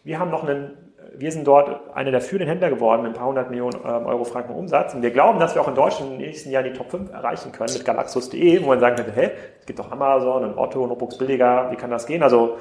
wir 0.04 0.18
haben 0.18 0.30
noch 0.30 0.46
einen 0.46 0.76
wir 1.16 1.32
sind 1.32 1.46
dort 1.46 1.94
einer 1.94 2.10
der 2.10 2.20
führenden 2.20 2.48
Händler 2.48 2.70
geworden 2.70 3.02
mit 3.02 3.12
ein 3.12 3.14
paar 3.14 3.28
hundert 3.28 3.50
Millionen 3.50 3.76
ähm, 3.84 4.06
Euro 4.06 4.24
Franken 4.24 4.54
Umsatz. 4.54 4.94
Und 4.94 5.02
wir 5.02 5.10
glauben, 5.10 5.38
dass 5.38 5.54
wir 5.54 5.62
auch 5.62 5.68
in 5.68 5.74
Deutschland 5.74 6.12
in 6.12 6.18
den 6.18 6.26
nächsten 6.26 6.50
Jahren 6.50 6.64
die 6.64 6.72
Top 6.72 6.90
5 6.90 7.12
erreichen 7.12 7.52
können 7.52 7.72
mit 7.72 7.84
Galaxus.de, 7.84 8.62
wo 8.62 8.68
man 8.68 8.80
sagen 8.80 8.96
könnte, 8.96 9.12
hey, 9.12 9.30
es 9.60 9.66
gibt 9.66 9.78
doch 9.78 9.90
Amazon 9.90 10.44
und 10.44 10.58
Otto, 10.58 10.86
Notebooks 10.86 11.18
billiger, 11.18 11.70
wie 11.70 11.76
kann 11.76 11.90
das 11.90 12.06
gehen? 12.06 12.22
Also 12.22 12.56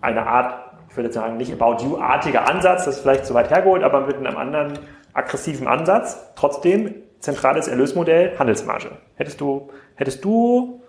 eine 0.00 0.26
Art, 0.26 0.54
ich 0.88 0.96
würde 0.96 1.12
sagen, 1.12 1.36
nicht 1.36 1.52
About 1.52 1.84
You-artiger 1.84 2.48
Ansatz, 2.48 2.84
das 2.84 2.96
ist 2.96 3.02
vielleicht 3.02 3.26
zu 3.26 3.34
weit 3.34 3.50
hergeholt, 3.50 3.82
aber 3.82 4.00
mit 4.00 4.16
einem 4.16 4.36
anderen 4.36 4.78
aggressiven 5.12 5.66
Ansatz. 5.66 6.32
Trotzdem 6.36 6.94
zentrales 7.20 7.68
Erlösmodell, 7.68 8.38
Handelsmarge. 8.38 8.92
Hättest 9.16 9.40
du, 9.40 9.68
hättest 9.96 10.24
du 10.24 10.80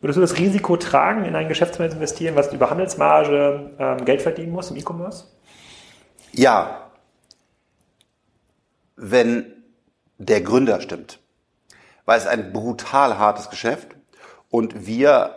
Würdest 0.00 0.16
du 0.16 0.20
das 0.20 0.38
Risiko 0.38 0.76
tragen, 0.76 1.24
in 1.24 1.34
ein 1.34 1.48
Geschäftsmodell 1.48 1.90
zu 1.90 1.96
investieren, 1.96 2.36
was 2.36 2.52
über 2.52 2.70
Handelsmarge 2.70 3.70
ähm, 3.80 4.04
Geld 4.04 4.22
verdienen 4.22 4.52
muss 4.52 4.70
im 4.70 4.76
E-Commerce? 4.76 5.24
Ja, 6.32 6.90
wenn 8.96 9.52
der 10.18 10.40
Gründer 10.40 10.80
stimmt. 10.80 11.20
Weil 12.04 12.18
es 12.18 12.26
ein 12.26 12.52
brutal 12.52 13.18
hartes 13.18 13.50
Geschäft 13.50 13.88
und 14.50 14.86
wir 14.86 15.34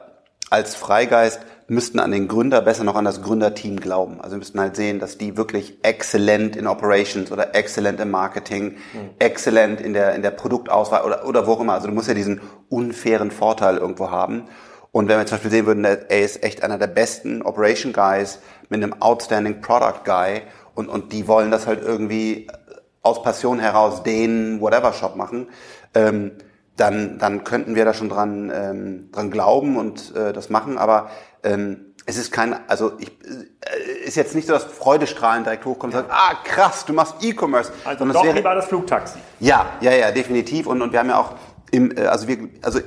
als 0.50 0.76
Freigeist 0.76 1.42
müssten 1.68 2.00
an 2.00 2.12
den 2.12 2.28
Gründer, 2.28 2.62
besser 2.62 2.84
noch 2.84 2.96
an 2.96 3.06
das 3.06 3.22
Gründerteam 3.22 3.80
glauben. 3.80 4.20
Also 4.20 4.32
wir 4.36 4.40
müssten 4.40 4.60
halt 4.60 4.76
sehen, 4.76 5.00
dass 5.00 5.18
die 5.18 5.38
wirklich 5.38 5.78
exzellent 5.84 6.58
in 6.58 6.68
Operations 6.68 7.32
oder 7.32 7.56
exzellent 7.56 8.02
im 8.02 8.12
Marketing, 8.12 8.72
mhm. 8.72 9.10
exzellent 9.20 9.80
in 9.80 9.94
der, 9.94 10.14
in 10.14 10.22
der 10.22 10.32
Produktauswahl 10.32 11.04
oder, 11.04 11.26
oder 11.26 11.48
wo 11.48 11.54
auch 11.54 11.62
immer. 11.62 11.74
Also 11.74 11.88
du 11.88 11.94
musst 11.94 12.10
ja 12.10 12.14
diesen 12.14 12.42
unfairen 12.68 13.32
Vorteil 13.32 13.78
irgendwo 13.78 14.10
haben. 14.10 14.50
Und 14.92 15.08
wenn 15.08 15.18
wir 15.18 15.26
zum 15.26 15.38
Beispiel 15.38 15.52
sehen 15.52 15.66
würden, 15.66 15.86
er 15.86 16.20
ist 16.20 16.44
echt 16.44 16.64
einer 16.64 16.78
der 16.78 16.88
besten 16.88 17.42
Operation 17.42 17.94
Guys 17.94 18.40
mit 18.68 18.84
einem 18.84 19.02
outstanding 19.02 19.62
Product 19.62 20.04
Guy 20.04 20.42
und, 20.76 20.90
und 20.90 21.14
die 21.14 21.28
wollen 21.28 21.52
das 21.52 21.68
halt 21.68 21.82
irgendwie 21.82 22.48
aus 23.02 23.24
Passion 23.24 23.60
heraus 23.60 24.04
den 24.04 24.62
Whatever 24.62 24.94
Shop 24.94 25.16
machen, 25.16 25.48
ähm, 25.94 26.32
dann, 26.78 27.18
dann 27.20 27.44
könnten 27.44 27.76
wir 27.76 27.86
da 27.86 27.94
schon 27.94 28.10
dran, 28.10 28.52
ähm, 28.54 29.10
dran 29.12 29.30
glauben 29.32 29.78
und 29.78 30.16
äh, 30.16 30.34
das 30.34 30.50
machen. 30.50 30.78
Aber 30.78 31.10
ähm, 31.44 31.94
es 32.06 32.18
ist 32.18 32.32
kein, 32.32 32.56
also 32.68 32.94
ich, 33.00 33.10
äh, 33.10 34.06
ist 34.06 34.16
jetzt 34.16 34.36
nicht 34.36 34.48
so, 34.48 34.54
dass 34.54 34.64
Freudestrahlen 34.64 35.44
direkt 35.44 35.66
hochkommt 35.66 35.94
und 35.94 36.02
sagt, 36.02 36.12
ah 36.12 36.34
krass, 36.44 36.86
du 36.86 36.94
machst 36.94 37.16
E-Commerce. 37.22 37.72
Also 37.84 38.06
doch 38.06 38.24
wäre, 38.24 38.36
lieber 38.36 38.56
das 38.56 38.66
Flugtaxi. 38.66 39.20
Ja, 39.40 39.66
ja, 39.82 39.92
ja, 39.92 40.12
definitiv. 40.12 40.68
Und, 40.68 40.82
und 40.82 40.92
wir 40.92 41.00
haben 41.00 41.10
ja 41.10 41.20
auch 41.20 41.36
im, 41.72 41.96
äh, 41.96 42.06
also 42.06 42.28
wir, 42.28 42.50
also 42.62 42.80
äh, 42.80 42.84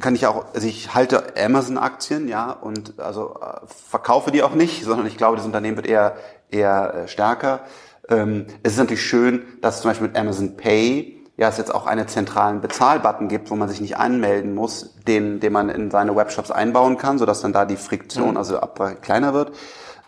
kann 0.00 0.14
ich 0.14 0.26
auch, 0.26 0.46
also 0.54 0.66
ich 0.66 0.94
halte 0.94 1.34
Amazon-Aktien, 1.36 2.28
ja, 2.28 2.50
und 2.50 2.98
also 2.98 3.38
verkaufe 3.66 4.30
die 4.30 4.42
auch 4.42 4.54
nicht, 4.54 4.84
sondern 4.84 5.06
ich 5.06 5.16
glaube, 5.16 5.36
das 5.36 5.46
Unternehmen 5.46 5.76
wird 5.76 5.86
eher 5.86 6.16
eher 6.50 7.04
stärker. 7.06 7.60
Ähm, 8.08 8.46
es 8.62 8.72
ist 8.72 8.78
natürlich 8.78 9.04
schön, 9.04 9.42
dass 9.62 9.80
zum 9.80 9.90
Beispiel 9.90 10.08
mit 10.08 10.16
Amazon 10.16 10.56
Pay 10.56 11.24
ja 11.36 11.48
es 11.48 11.58
jetzt 11.58 11.74
auch 11.74 11.86
einen 11.86 12.08
zentralen 12.08 12.60
Bezahlbutton 12.60 13.28
gibt, 13.28 13.50
wo 13.50 13.56
man 13.56 13.68
sich 13.68 13.80
nicht 13.80 13.96
anmelden 13.96 14.54
muss, 14.54 14.94
den, 15.06 15.40
den 15.40 15.52
man 15.52 15.68
in 15.68 15.90
seine 15.90 16.16
Webshops 16.16 16.50
einbauen 16.50 16.96
kann, 16.96 17.18
sodass 17.18 17.42
dann 17.42 17.52
da 17.52 17.64
die 17.64 17.76
Friktion, 17.76 18.32
mhm. 18.32 18.36
also 18.36 18.58
ab 18.58 18.80
kleiner 19.02 19.34
wird. 19.34 19.52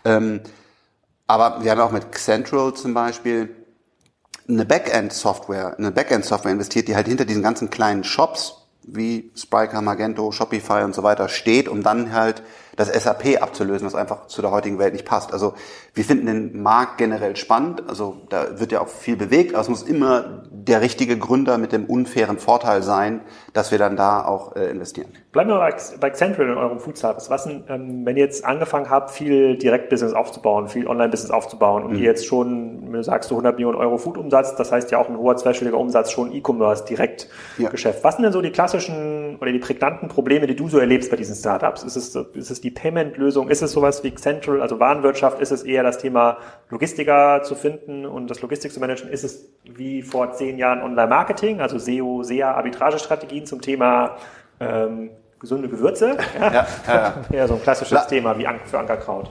Ähm, 0.05 0.41
aber 1.27 1.63
wir 1.63 1.71
haben 1.71 1.81
auch 1.81 1.91
mit 1.91 2.15
Central 2.15 2.73
zum 2.73 2.93
Beispiel 2.93 3.55
eine 4.47 4.65
Backend-Software, 4.65 5.77
eine 5.77 5.91
Backend-Software 5.91 6.51
investiert, 6.51 6.87
die 6.87 6.95
halt 6.95 7.07
hinter 7.07 7.25
diesen 7.25 7.43
ganzen 7.43 7.69
kleinen 7.69 8.03
Shops 8.03 8.58
wie 8.83 9.31
Spryker, 9.35 9.81
Magento, 9.81 10.31
Shopify 10.31 10.83
und 10.83 10.95
so 10.95 11.03
weiter 11.03 11.29
steht, 11.29 11.67
um 11.67 11.83
dann 11.83 12.13
halt 12.13 12.41
das 12.75 12.89
SAP 12.89 13.41
abzulösen, 13.41 13.85
was 13.85 13.95
einfach 13.95 14.27
zu 14.27 14.41
der 14.41 14.51
heutigen 14.51 14.79
Welt 14.79 14.93
nicht 14.93 15.05
passt. 15.05 15.33
Also 15.33 15.53
wir 15.93 16.03
finden 16.03 16.25
den 16.27 16.61
Markt 16.61 16.97
generell 16.97 17.35
spannend. 17.35 17.83
Also 17.87 18.17
da 18.29 18.59
wird 18.59 18.71
ja 18.71 18.81
auch 18.81 18.87
viel 18.87 19.17
bewegt, 19.17 19.53
aber 19.53 19.61
es 19.61 19.69
muss 19.69 19.83
immer 19.83 20.43
der 20.51 20.81
richtige 20.81 21.17
Gründer 21.17 21.57
mit 21.57 21.71
dem 21.71 21.85
unfairen 21.85 22.37
Vorteil 22.37 22.83
sein, 22.83 23.21
dass 23.53 23.71
wir 23.71 23.77
dann 23.77 23.95
da 23.95 24.23
auch 24.25 24.55
äh, 24.55 24.69
investieren. 24.69 25.09
Bleiben 25.31 25.49
wir 25.49 25.57
bei, 25.57 25.75
bei 25.99 26.09
Central 26.11 26.47
in 26.47 26.57
eurem 26.57 26.79
Food 26.79 26.97
Service. 26.97 27.29
Was 27.29 27.43
denn, 27.43 27.63
ähm, 27.69 28.05
wenn 28.05 28.17
ihr 28.17 28.23
jetzt 28.23 28.45
angefangen 28.45 28.89
habt, 28.89 29.11
viel 29.11 29.57
Direktbusiness 29.57 30.13
aufzubauen, 30.13 30.67
viel 30.67 30.87
Online-Business 30.87 31.31
aufzubauen 31.31 31.83
und 31.83 31.93
mhm. 31.93 31.99
ihr 31.99 32.05
jetzt 32.05 32.25
schon, 32.25 32.83
wenn 32.85 32.93
du 32.93 33.03
sagst, 33.03 33.29
du 33.31 33.35
100 33.35 33.55
Millionen 33.55 33.77
Euro 33.77 33.97
Food-Umsatz, 33.97 34.55
das 34.55 34.71
heißt 34.71 34.91
ja 34.91 34.99
auch 34.99 35.09
ein 35.09 35.17
hoher 35.17 35.35
zweistelliger 35.35 35.77
Umsatz, 35.77 36.11
schon 36.11 36.31
E-Commerce, 36.31 36.85
Direktgeschäft. 36.85 37.99
Ja. 37.99 38.03
Was 38.03 38.15
sind 38.15 38.23
denn 38.23 38.33
so 38.33 38.41
die 38.41 38.51
klassischen 38.51 39.37
oder 39.39 39.51
die 39.51 39.59
prägnanten 39.59 40.07
Probleme, 40.07 40.47
die 40.47 40.55
du 40.55 40.67
so 40.67 40.79
erlebst 40.79 41.09
bei 41.09 41.17
diesen 41.17 41.35
Startups? 41.35 41.83
Ist 41.83 41.95
es, 41.95 42.15
ist 42.15 42.51
es 42.51 42.61
die 42.61 42.68
Payment-Lösung? 42.71 43.49
Ist 43.49 43.61
es 43.61 43.71
sowas 43.71 44.03
wie 44.03 44.13
Central, 44.15 44.61
also 44.61 44.79
Warenwirtschaft? 44.79 45.39
Ist 45.39 45.51
es 45.51 45.63
eher 45.63 45.83
das 45.83 45.97
Thema 45.97 46.37
Logistiker 46.69 47.41
zu 47.43 47.55
finden 47.55 48.05
und 48.05 48.29
das 48.29 48.41
Logistik 48.41 48.71
zu 48.71 48.79
managen? 48.79 49.09
Ist 49.09 49.23
es 49.23 49.49
wie 49.63 50.01
vor 50.01 50.33
zehn 50.33 50.57
Jahren 50.57 50.81
Online-Marketing, 50.81 51.61
also 51.61 51.77
SEO, 51.77 52.23
SEA, 52.23 52.51
Arbitragestrategien 52.51 53.45
zum 53.45 53.61
Thema 53.61 54.17
ähm, 54.59 55.11
gesunde 55.39 55.69
Gewürze? 55.69 56.17
Ja, 56.39 56.53
ja, 56.53 56.67
ja, 56.87 57.13
ja. 57.31 57.47
so 57.47 57.55
ein 57.55 57.61
klassisches 57.61 57.91
La 57.91 58.05
Thema 58.05 58.37
wie 58.37 58.47
für 58.65 58.79
Ankerkraut. 58.79 59.29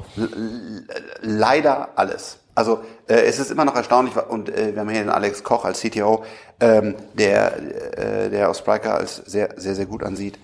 Leider 1.20 1.88
alles. 1.96 2.40
Also 2.55 2.81
äh, 3.07 3.14
es 3.14 3.38
ist 3.38 3.53
immer 3.53 3.64
noch 3.64 3.77
erstaunlich, 3.77 4.16
und 4.16 4.48
äh, 4.48 4.74
wir 4.74 4.81
haben 4.81 4.88
hier 4.88 5.03
den 5.03 5.11
Alex 5.11 5.44
Koch 5.44 5.64
als 5.64 5.81
CTO, 5.81 6.24
ähm, 6.59 6.96
der, 7.14 7.57
äh, 7.96 8.31
der 8.31 8.51
aus 8.51 8.59
Spriker 8.59 8.96
als 8.96 9.16
sehr, 9.16 9.51
sehr, 9.57 9.77
sehr 9.77 9.87
gut 9.87 10.03
ansieht. 10.03 10.38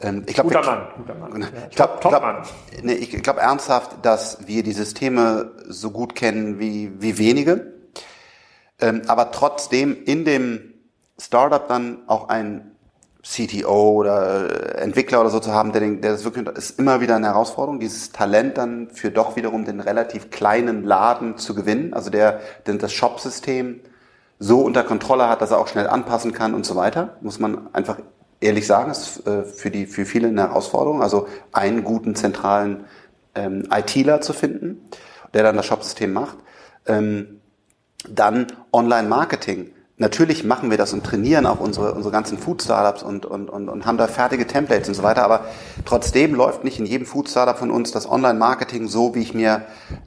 Ähm, 0.00 0.24
ich 0.26 0.34
glaub, 0.34 0.46
guter 0.46 0.64
Mann, 0.64 0.88
guter 0.96 1.14
Mann. 1.14 1.46
Ich 1.70 1.76
glaube 1.76 1.98
glaub, 2.00 2.46
nee, 2.82 2.92
ich 2.94 3.22
glaub 3.22 3.38
ernsthaft, 3.38 3.96
dass 4.02 4.46
wir 4.46 4.62
die 4.62 4.72
Systeme 4.72 5.52
so 5.66 5.90
gut 5.90 6.14
kennen 6.14 6.58
wie, 6.58 6.92
wie 7.00 7.18
wenige. 7.18 7.72
Ähm, 8.78 9.02
aber 9.06 9.30
trotzdem 9.30 9.96
in 10.04 10.24
dem 10.24 10.74
Startup 11.18 11.66
dann 11.66 11.98
auch 12.06 12.28
ein 12.28 12.72
CTO 13.22 13.94
oder 13.94 14.78
Entwickler 14.78 15.20
oder 15.20 15.30
so 15.30 15.40
zu 15.40 15.52
haben, 15.52 15.72
der, 15.72 15.80
den, 15.80 16.00
der 16.00 16.12
das 16.12 16.24
wirklich 16.24 16.46
ist 16.48 16.78
immer 16.78 17.00
wieder 17.00 17.16
eine 17.16 17.26
Herausforderung, 17.26 17.80
dieses 17.80 18.12
Talent 18.12 18.56
dann 18.56 18.88
für 18.90 19.10
doch 19.10 19.34
wiederum 19.34 19.64
den 19.64 19.80
relativ 19.80 20.30
kleinen 20.30 20.84
Laden 20.84 21.36
zu 21.36 21.54
gewinnen, 21.54 21.92
also 21.92 22.10
der, 22.10 22.40
der 22.66 22.74
das 22.74 22.92
Shop-System 22.92 23.80
so 24.38 24.60
unter 24.60 24.84
Kontrolle 24.84 25.28
hat, 25.28 25.40
dass 25.40 25.50
er 25.50 25.58
auch 25.58 25.66
schnell 25.66 25.88
anpassen 25.88 26.32
kann 26.32 26.54
und 26.54 26.64
so 26.64 26.76
weiter, 26.76 27.16
muss 27.20 27.40
man 27.40 27.74
einfach 27.74 27.98
ehrlich 28.40 28.66
sagen, 28.66 28.90
ist 28.90 29.26
äh, 29.26 29.44
für 29.44 29.70
die 29.70 29.86
für 29.86 30.04
viele 30.04 30.28
eine 30.28 30.42
Herausforderung, 30.42 31.02
also 31.02 31.28
einen 31.52 31.84
guten 31.84 32.14
zentralen 32.14 32.84
ähm, 33.34 33.68
ITler 33.70 34.20
zu 34.20 34.32
finden, 34.32 34.88
der 35.34 35.42
dann 35.42 35.56
das 35.56 35.66
Shop-System 35.66 36.12
macht. 36.12 36.36
Ähm, 36.86 37.40
dann 38.08 38.46
Online-Marketing 38.72 39.72
Natürlich 39.98 40.44
machen 40.44 40.70
wir 40.70 40.76
das 40.76 40.92
und 40.92 41.04
trainieren 41.04 41.46
auch 41.46 41.58
unsere, 41.58 41.94
unsere 41.94 42.12
ganzen 42.12 42.36
Food-Startups 42.36 43.02
und, 43.02 43.24
und, 43.24 43.48
und, 43.48 43.70
und 43.70 43.86
haben 43.86 43.96
da 43.96 44.06
fertige 44.06 44.46
Templates 44.46 44.88
und 44.88 44.94
so 44.94 45.02
weiter, 45.02 45.24
aber 45.24 45.46
trotzdem 45.86 46.34
läuft 46.34 46.64
nicht 46.64 46.78
in 46.78 46.84
jedem 46.84 47.06
Food-Startup 47.06 47.56
von 47.56 47.70
uns 47.70 47.92
das 47.92 48.06
Online-Marketing 48.06 48.88
so, 48.88 49.14
wie 49.14 49.22
ich 49.22 49.32
mir 49.32 49.62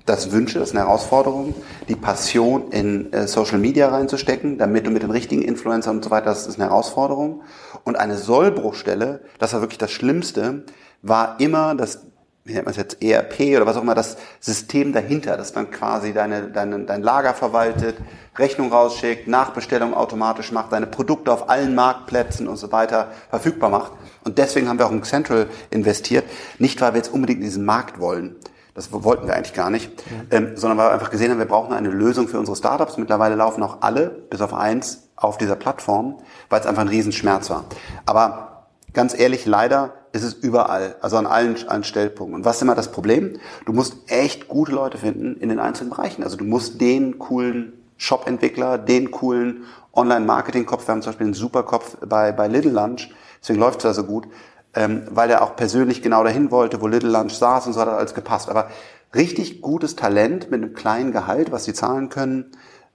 das 0.05 0.31
wünsche. 0.31 0.59
Das 0.59 0.69
ist 0.69 0.75
eine 0.75 0.85
Herausforderung, 0.85 1.55
die 1.87 1.95
Passion 1.95 2.69
in 2.69 3.11
äh, 3.13 3.27
Social 3.27 3.57
Media 3.57 3.89
reinzustecken, 3.89 4.59
damit 4.59 4.85
du 4.85 4.91
mit 4.91 5.01
den 5.01 5.09
richtigen 5.09 5.41
Influencern 5.41 5.95
und 5.95 6.03
so 6.03 6.11
weiter, 6.11 6.25
das 6.25 6.45
ist 6.45 6.59
eine 6.59 6.69
Herausforderung. 6.69 7.41
Und 7.83 7.97
eine 7.97 8.15
Sollbruchstelle, 8.15 9.21
das 9.39 9.53
war 9.53 9.61
wirklich 9.61 9.79
das 9.79 9.89
Schlimmste, 9.89 10.65
war 11.01 11.39
immer 11.39 11.73
das 11.73 12.05
wie 12.45 12.53
nennt 12.53 12.65
man 12.65 12.71
es 12.71 12.77
jetzt, 12.77 13.03
ERP 13.03 13.55
oder 13.55 13.65
was 13.65 13.77
auch 13.77 13.81
immer, 13.81 13.95
das 13.95 14.17
System 14.39 14.91
dahinter, 14.93 15.37
das 15.37 15.53
dann 15.53 15.69
quasi 15.71 16.13
deine, 16.13 16.47
deine, 16.47 16.79
dein 16.85 17.03
Lager 17.03 17.33
verwaltet, 17.33 17.97
Rechnung 18.37 18.71
rausschickt, 18.71 19.27
Nachbestellung 19.27 19.93
automatisch 19.93 20.51
macht, 20.51 20.71
deine 20.71 20.87
Produkte 20.87 21.31
auf 21.31 21.49
allen 21.49 21.75
Marktplätzen 21.75 22.47
und 22.47 22.57
so 22.57 22.71
weiter 22.71 23.11
verfügbar 23.29 23.69
macht. 23.69 23.91
Und 24.23 24.37
deswegen 24.37 24.67
haben 24.67 24.79
wir 24.79 24.87
auch 24.87 24.91
in 24.91 25.03
Central 25.03 25.47
investiert, 25.69 26.25
nicht 26.57 26.81
weil 26.81 26.93
wir 26.93 26.97
jetzt 26.97 27.13
unbedingt 27.13 27.39
in 27.39 27.45
diesen 27.45 27.65
Markt 27.65 27.99
wollen, 27.99 28.35
das 28.79 28.93
wollten 28.93 29.27
wir 29.27 29.35
eigentlich 29.35 29.53
gar 29.53 29.69
nicht, 29.69 29.91
mhm. 30.09 30.27
ähm, 30.31 30.51
sondern 30.55 30.77
weil 30.77 30.87
wir 30.87 30.93
einfach 30.93 31.09
gesehen 31.09 31.31
haben, 31.31 31.39
wir 31.39 31.45
brauchen 31.45 31.73
eine 31.73 31.89
Lösung 31.89 32.29
für 32.29 32.39
unsere 32.39 32.55
Startups. 32.55 32.97
Mittlerweile 32.97 33.35
laufen 33.35 33.61
auch 33.61 33.81
alle, 33.81 34.09
bis 34.09 34.39
auf 34.39 34.53
eins, 34.53 35.09
auf 35.17 35.37
dieser 35.37 35.57
Plattform, 35.57 36.17
weil 36.49 36.61
es 36.61 36.65
einfach 36.65 36.83
ein 36.83 36.87
Riesenschmerz 36.87 37.49
war. 37.49 37.65
Aber 38.05 38.67
ganz 38.93 39.17
ehrlich, 39.17 39.45
leider 39.45 39.93
ist 40.11 40.23
es 40.23 40.33
überall, 40.33 40.95
also 41.01 41.17
an 41.17 41.25
allen, 41.25 41.55
allen 41.67 41.83
Stellpunkten. 41.83 42.35
Und 42.35 42.45
was 42.45 42.57
ist 42.57 42.61
immer 42.61 42.75
das 42.75 42.91
Problem? 42.91 43.39
Du 43.65 43.73
musst 43.73 43.95
echt 44.07 44.47
gute 44.47 44.71
Leute 44.71 44.97
finden 44.97 45.37
in 45.37 45.49
den 45.49 45.59
einzelnen 45.59 45.91
Bereichen. 45.91 46.23
Also 46.23 46.37
du 46.37 46.45
musst 46.45 46.81
den 46.81 47.19
coolen 47.19 47.73
Shop-Entwickler, 47.97 48.77
den 48.77 49.11
coolen 49.11 49.65
Online-Marketing-Kopf, 49.93 50.87
wir 50.87 50.93
haben 50.93 51.01
zum 51.01 51.11
Beispiel 51.11 51.27
einen 51.27 51.33
super 51.33 51.63
Kopf 51.63 51.97
bei, 52.05 52.31
bei 52.31 52.47
Little 52.47 52.71
Lunch, 52.71 53.09
deswegen 53.41 53.59
läuft 53.59 53.79
es 53.79 53.83
da 53.83 53.93
so 53.93 54.05
gut, 54.05 54.27
ähm, 54.73 55.03
weil 55.09 55.29
er 55.29 55.41
auch 55.41 55.55
persönlich 55.55 56.01
genau 56.01 56.23
dahin 56.23 56.51
wollte, 56.51 56.81
wo 56.81 56.87
Little 56.87 57.09
Lunch 57.09 57.33
saß 57.33 57.67
und 57.67 57.73
so 57.73 57.81
hat 57.81 57.89
alles 57.89 58.13
gepasst. 58.13 58.49
Aber 58.49 58.69
richtig 59.13 59.61
gutes 59.61 59.95
Talent 59.95 60.49
mit 60.49 60.63
einem 60.63 60.73
kleinen 60.73 61.11
Gehalt, 61.11 61.51
was 61.51 61.65
sie 61.65 61.73
zahlen 61.73 62.09
können, 62.09 62.51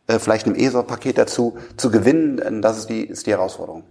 äh, 0.07 0.19
vielleicht 0.19 0.47
einem 0.47 0.55
ESOP-Paket 0.55 1.19
dazu, 1.19 1.59
zu 1.77 1.91
gewinnen, 1.91 2.63
das 2.63 2.79
ist 2.79 2.89
die, 2.89 3.05
ist 3.05 3.27
die 3.27 3.33
Herausforderung. 3.33 3.85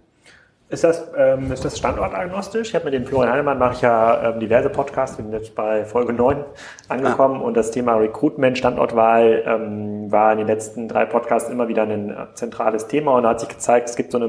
Ist 0.74 0.82
das, 0.82 1.06
ähm, 1.16 1.52
ist 1.52 1.64
das 1.64 1.78
standortagnostisch? 1.78 2.70
Ich 2.70 2.74
habe 2.74 2.86
mit 2.86 2.94
dem 2.94 3.06
Florian 3.06 3.32
Heinemann 3.32 3.60
mache 3.60 3.74
ich 3.74 3.82
ja 3.82 4.30
ähm, 4.30 4.40
diverse 4.40 4.68
Podcasts, 4.68 5.16
bin 5.16 5.30
jetzt 5.30 5.54
bei 5.54 5.84
Folge 5.84 6.12
9 6.12 6.44
angekommen 6.88 7.40
ah. 7.40 7.44
und 7.44 7.56
das 7.56 7.70
Thema 7.70 7.94
Recruitment, 7.94 8.58
Standortwahl 8.58 9.44
ähm, 9.46 10.10
war 10.10 10.32
in 10.32 10.38
den 10.38 10.48
letzten 10.48 10.88
drei 10.88 11.04
Podcasts 11.04 11.48
immer 11.48 11.68
wieder 11.68 11.84
ein 11.84 12.16
zentrales 12.34 12.88
Thema 12.88 13.12
und 13.12 13.22
da 13.22 13.28
hat 13.28 13.38
sich 13.38 13.50
gezeigt, 13.50 13.88
es 13.88 13.94
gibt 13.94 14.10
so 14.10 14.18
eine 14.18 14.26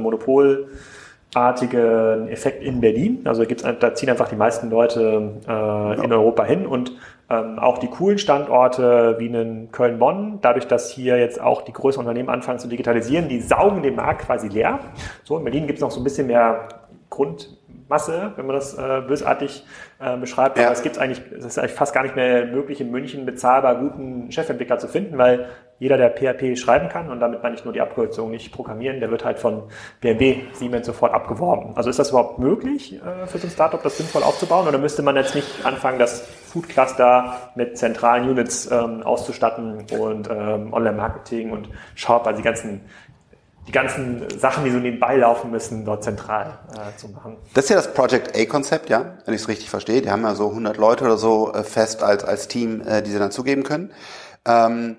monopolartige 1.36 2.28
Effekt 2.30 2.64
in 2.64 2.82
Berlin. 2.82 3.22
Also 3.26 3.46
gibt's, 3.46 3.64
da 3.64 3.94
ziehen 3.94 4.10
einfach 4.10 4.30
die 4.30 4.36
meisten 4.36 4.70
Leute 4.70 5.34
äh, 5.48 5.52
ja. 5.52 5.94
in 5.94 6.12
Europa 6.12 6.44
hin 6.44 6.66
und 6.66 6.94
ähm, 7.30 7.60
auch 7.60 7.80
die 7.80 7.88
coolen 7.88 8.18
Standorte 8.18 9.16
wie 9.18 9.28
in 9.28 9.72
Köln-Bonn, 9.72 10.40
dadurch, 10.42 10.68
dass 10.68 10.92
hier 10.92 11.18
jetzt 11.18 11.42
auch 11.42 11.64
die 11.64 11.74
größeren 11.74 12.06
Unternehmen 12.06 12.30
anfangen 12.30 12.60
zu 12.60 12.68
digitalisieren, 12.68 13.30
die 13.30 13.42
saugen 13.42 13.82
den 13.82 13.96
Markt 13.96 14.26
quasi 14.26 14.48
leer. 14.48 14.80
So, 15.24 15.38
in 15.38 15.44
Berlin 15.44 15.66
gibt 15.66 15.78
es 15.78 15.82
noch 15.82 15.92
so 15.92 16.00
ein 16.00 16.04
bisschen 16.04 16.28
mehr 16.28 16.68
Grund, 17.10 17.58
Menschenmasse, 17.88 18.34
wenn 18.36 18.46
man 18.46 18.56
das 18.56 18.78
äh, 18.78 19.02
bösartig 19.08 19.64
äh, 20.00 20.18
beschreibt. 20.18 20.58
Ja. 20.58 20.66
Aber 20.66 20.74
es 20.74 20.82
gibt 20.82 20.98
eigentlich, 20.98 21.22
es 21.38 21.46
ist 21.46 21.60
eigentlich 21.60 21.74
fast 21.74 21.94
gar 21.94 22.04
nicht 22.04 22.16
mehr 22.16 22.46
möglich, 22.46 22.82
in 22.82 22.92
München 22.92 23.26
bezahlbar 23.26 23.76
guten 23.76 24.32
Chefentwickler 24.32 24.80
zu 24.80 24.88
finden, 24.88 25.18
weil 25.18 25.48
jeder, 25.78 25.98
der 25.98 26.10
PHP 26.10 26.58
schreiben 26.58 26.88
kann, 26.88 27.12
und 27.12 27.20
damit 27.20 27.44
meine 27.44 27.56
ich 27.56 27.66
nur 27.66 27.74
die 27.74 27.82
Abkürzung, 27.82 28.32
nicht 28.32 28.54
programmieren, 28.54 29.02
der 29.02 29.12
wird 29.12 29.26
halt 29.26 29.40
von 29.40 29.64
BMW, 30.00 30.38
Siemens 30.54 30.86
sofort 30.86 31.14
abgeworben. 31.14 31.76
Also 31.76 31.90
ist 31.90 32.00
das 32.00 32.12
überhaupt 32.12 32.40
möglich 32.40 32.96
äh, 32.96 33.28
für 33.28 33.40
so 33.40 33.48
ein 33.48 33.52
Startup, 33.52 33.84
das 33.84 33.98
sinnvoll 33.98 34.24
aufzubauen? 34.24 34.70
Oder 34.70 34.78
müsste 34.78 35.02
man 35.02 35.18
jetzt 35.18 35.36
nicht 35.36 35.66
anfangen, 35.66 36.00
das 36.00 36.22
Food 36.22 36.70
Cluster 36.70 37.52
mit 37.56 37.78
zentralen 37.78 38.30
Units 38.30 38.72
ähm, 38.72 39.04
auszustatten 39.04 39.86
und 40.00 40.30
ähm, 40.30 40.72
Online-Marketing 40.74 41.52
und 41.52 41.68
Shop, 41.96 42.26
also 42.26 42.38
die 42.38 42.46
ganzen 42.46 42.80
die 43.68 43.72
ganzen 43.72 44.40
Sachen, 44.40 44.64
die 44.64 44.72
so 44.72 44.78
nebenbei 44.78 45.18
laufen 45.18 45.52
müssen, 45.52 45.86
dort 45.86 46.04
zentral 46.04 46.60
äh, 46.74 46.98
zu 46.98 47.10
machen. 47.10 47.38
Das 47.54 47.66
ist 47.66 47.70
ja 47.70 47.76
das 47.78 47.94
Project 47.94 48.38
A-Konzept, 48.38 48.90
ja, 48.90 49.18
wenn 49.26 49.34
ich 49.34 49.42
es 49.42 49.48
richtig 49.48 49.70
verstehe. 49.70 50.02
Die 50.02 50.12
haben 50.12 50.24
ja 50.24 50.36
so 50.36 50.50
100 50.50 50.78
Leute 50.78 51.06
oder 51.06 51.18
so 51.18 51.54
äh, 51.54 51.64
fest 51.64 52.04
als, 52.04 52.24
als 52.24 52.48
Team, 52.48 52.82
äh, 52.82 53.02
die 53.02 53.12
sie 53.12 53.20
dann 53.20 53.32
zugeben 53.32 53.64
können. 53.64 53.92
Ähm, 54.46 54.98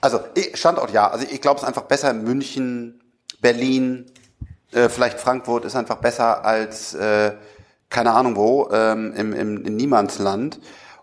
also 0.00 0.20
Standort 0.54 0.92
ja. 0.92 1.08
Also 1.10 1.26
ich 1.28 1.40
glaube, 1.40 1.56
es 1.56 1.62
ist 1.62 1.68
einfach 1.68 1.82
besser 1.82 2.12
München, 2.12 3.00
Berlin, 3.40 4.06
äh, 4.72 4.88
vielleicht 4.88 5.20
Frankfurt 5.20 5.64
ist 5.64 5.76
einfach 5.76 5.96
besser 5.96 6.44
als 6.44 6.94
äh, 6.94 7.32
keine 7.92 8.12
Ahnung 8.12 8.36
wo 8.36 8.70
ähm, 8.72 9.12
im, 9.14 9.32
im 9.32 9.64
in 9.64 9.76
Niemandsland. 9.76 10.60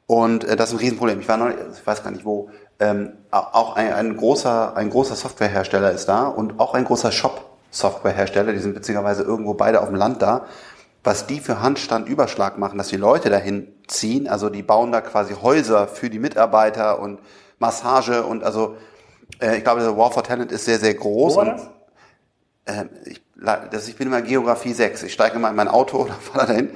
Und 0.07 0.43
äh, 0.43 0.55
das 0.55 0.69
ist 0.69 0.75
ein 0.75 0.79
Riesenproblem. 0.79 1.19
Ich 1.19 1.27
war 1.27 1.37
noch, 1.37 1.49
ich 1.49 1.85
weiß 1.85 2.03
gar 2.03 2.11
nicht 2.11 2.25
wo. 2.25 2.49
Ähm, 2.79 3.13
auch 3.31 3.75
ein, 3.75 3.91
ein 3.93 4.15
großer 4.15 4.75
ein 4.75 4.89
großer 4.89 5.15
Softwarehersteller 5.15 5.91
ist 5.91 6.07
da 6.07 6.27
und 6.27 6.59
auch 6.59 6.73
ein 6.73 6.85
großer 6.85 7.11
Shop-Softwarehersteller. 7.11 8.53
Die 8.53 8.59
sind 8.59 8.75
witzigerweise 8.75 9.23
irgendwo 9.23 9.53
beide 9.53 9.81
auf 9.81 9.87
dem 9.87 9.95
Land 9.95 10.21
da. 10.21 10.45
Was 11.03 11.27
die 11.27 11.39
für 11.39 11.61
Handstandüberschlag 11.61 12.57
machen, 12.57 12.77
dass 12.77 12.89
die 12.89 12.97
Leute 12.97 13.29
dahin 13.29 13.73
ziehen, 13.87 14.27
also 14.27 14.49
die 14.49 14.63
bauen 14.63 14.91
da 14.91 15.01
quasi 15.01 15.33
Häuser 15.33 15.87
für 15.87 16.09
die 16.09 16.19
Mitarbeiter 16.19 16.99
und 16.99 17.19
Massage 17.57 18.23
und 18.23 18.43
also 18.43 18.75
äh, 19.41 19.57
ich 19.57 19.63
glaube, 19.63 19.81
der 19.81 19.97
War 19.97 20.11
for 20.11 20.23
Talent 20.23 20.51
ist 20.51 20.65
sehr, 20.65 20.79
sehr 20.79 20.93
groß. 20.93 21.33
Wo 21.33 21.37
war 21.37 21.45
das? 21.45 21.61
Und, 21.63 21.71
äh, 22.65 22.85
ich, 23.09 23.21
das, 23.71 23.87
ich 23.87 23.95
bin 23.95 24.07
immer 24.07 24.21
Geografie 24.21 24.73
6. 24.73 25.03
Ich 25.03 25.13
steige 25.13 25.35
immer 25.35 25.49
in 25.49 25.55
mein 25.55 25.67
Auto 25.67 25.97
oder 26.03 26.13
fahre 26.13 26.47
dahin. 26.47 26.71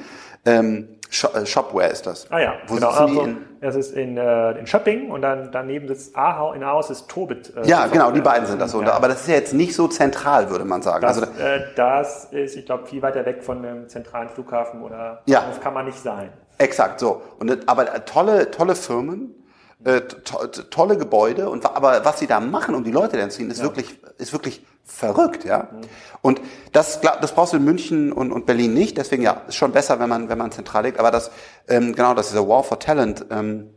Ähm, 0.46 0.88
äh, 1.34 1.46
Shopware 1.46 1.90
ist 1.90 2.06
das. 2.06 2.30
Ah 2.32 2.40
ja, 2.40 2.54
Wo 2.68 2.76
genau. 2.76 2.90
Also, 2.90 3.28
das 3.64 3.76
ist 3.76 3.96
in, 3.96 4.18
äh, 4.18 4.52
in 4.60 4.68
Shopping 4.68 5.10
und 5.10 5.22
dann 5.22 5.50
daneben 5.52 5.88
sitzt 5.88 6.16
Ahau, 6.16 6.54
in 6.54 6.64
Ahaus 6.64 6.90
ist 6.90 7.08
Tobit. 7.08 7.54
Äh, 7.56 7.68
ja, 7.68 7.88
genau, 7.88 8.12
die 8.12 8.22
beiden 8.22 8.46
sind 8.46 8.60
das 8.62 8.72
so. 8.72 8.82
Ja. 8.82 8.94
Aber 8.94 9.08
das 9.08 9.22
ist 9.22 9.28
ja 9.28 9.36
jetzt 9.36 9.54
nicht 9.54 9.74
so 9.74 9.88
zentral, 9.88 10.50
würde 10.50 10.66
man 10.66 10.82
sagen. 10.82 11.02
Das, 11.02 11.22
also, 11.22 11.32
äh, 11.42 11.62
das 11.76 12.26
ist, 12.26 12.56
ich 12.56 12.66
glaube, 12.66 12.86
viel 12.86 13.02
weiter 13.02 13.26
weg 13.26 13.44
von 13.44 13.66
einem 13.66 13.88
zentralen 13.88 14.30
Flughafen 14.30 14.82
oder 14.82 15.22
ja. 15.26 15.46
das 15.48 15.62
kann 15.62 15.74
man 15.74 15.86
nicht 15.86 15.98
sein. 15.98 16.30
Exakt, 16.58 17.00
so. 17.00 17.22
Und, 17.40 17.68
aber 17.68 18.06
tolle, 18.06 18.52
tolle 18.52 18.76
Firmen, 18.76 19.34
äh, 19.86 20.02
to 20.02 20.48
tolle 20.70 20.98
Gebäude 20.98 21.50
und 21.50 21.66
aber 21.66 22.04
was 22.06 22.20
sie 22.20 22.28
da 22.28 22.40
machen, 22.40 22.76
um 22.76 22.84
die 22.84 22.92
Leute 22.92 23.18
dann 23.18 23.32
zu 23.32 23.38
ziehen, 23.38 23.50
ist 23.50 23.60
ja. 23.60 23.64
wirklich 23.64 24.00
ist 24.18 24.34
wirklich 24.34 24.66
verrückt, 24.86 25.46
ja. 25.46 25.70
Mhm. 25.72 25.82
Und 26.22 26.42
das 26.72 27.02
das 27.02 27.34
brauchst 27.34 27.54
du 27.54 27.58
in 27.58 27.64
München 27.64 28.12
und, 28.12 28.32
und 28.32 28.46
Berlin 28.46 28.74
nicht. 28.74 28.98
Deswegen 28.98 29.24
ja, 29.24 29.42
ist 29.48 29.56
schon 29.56 29.72
besser, 29.72 30.00
wenn 30.00 30.10
man 30.10 30.30
wenn 30.30 30.38
man 30.38 30.52
zentral 30.52 30.84
liegt. 30.86 31.00
Aber 31.00 31.12
das 31.12 31.32
ähm, 31.68 31.96
genau, 31.96 32.14
dass 32.14 32.30
dieser 32.30 32.48
War 32.48 32.64
for 32.64 32.80
Talent 32.80 33.26
ähm, 33.30 33.70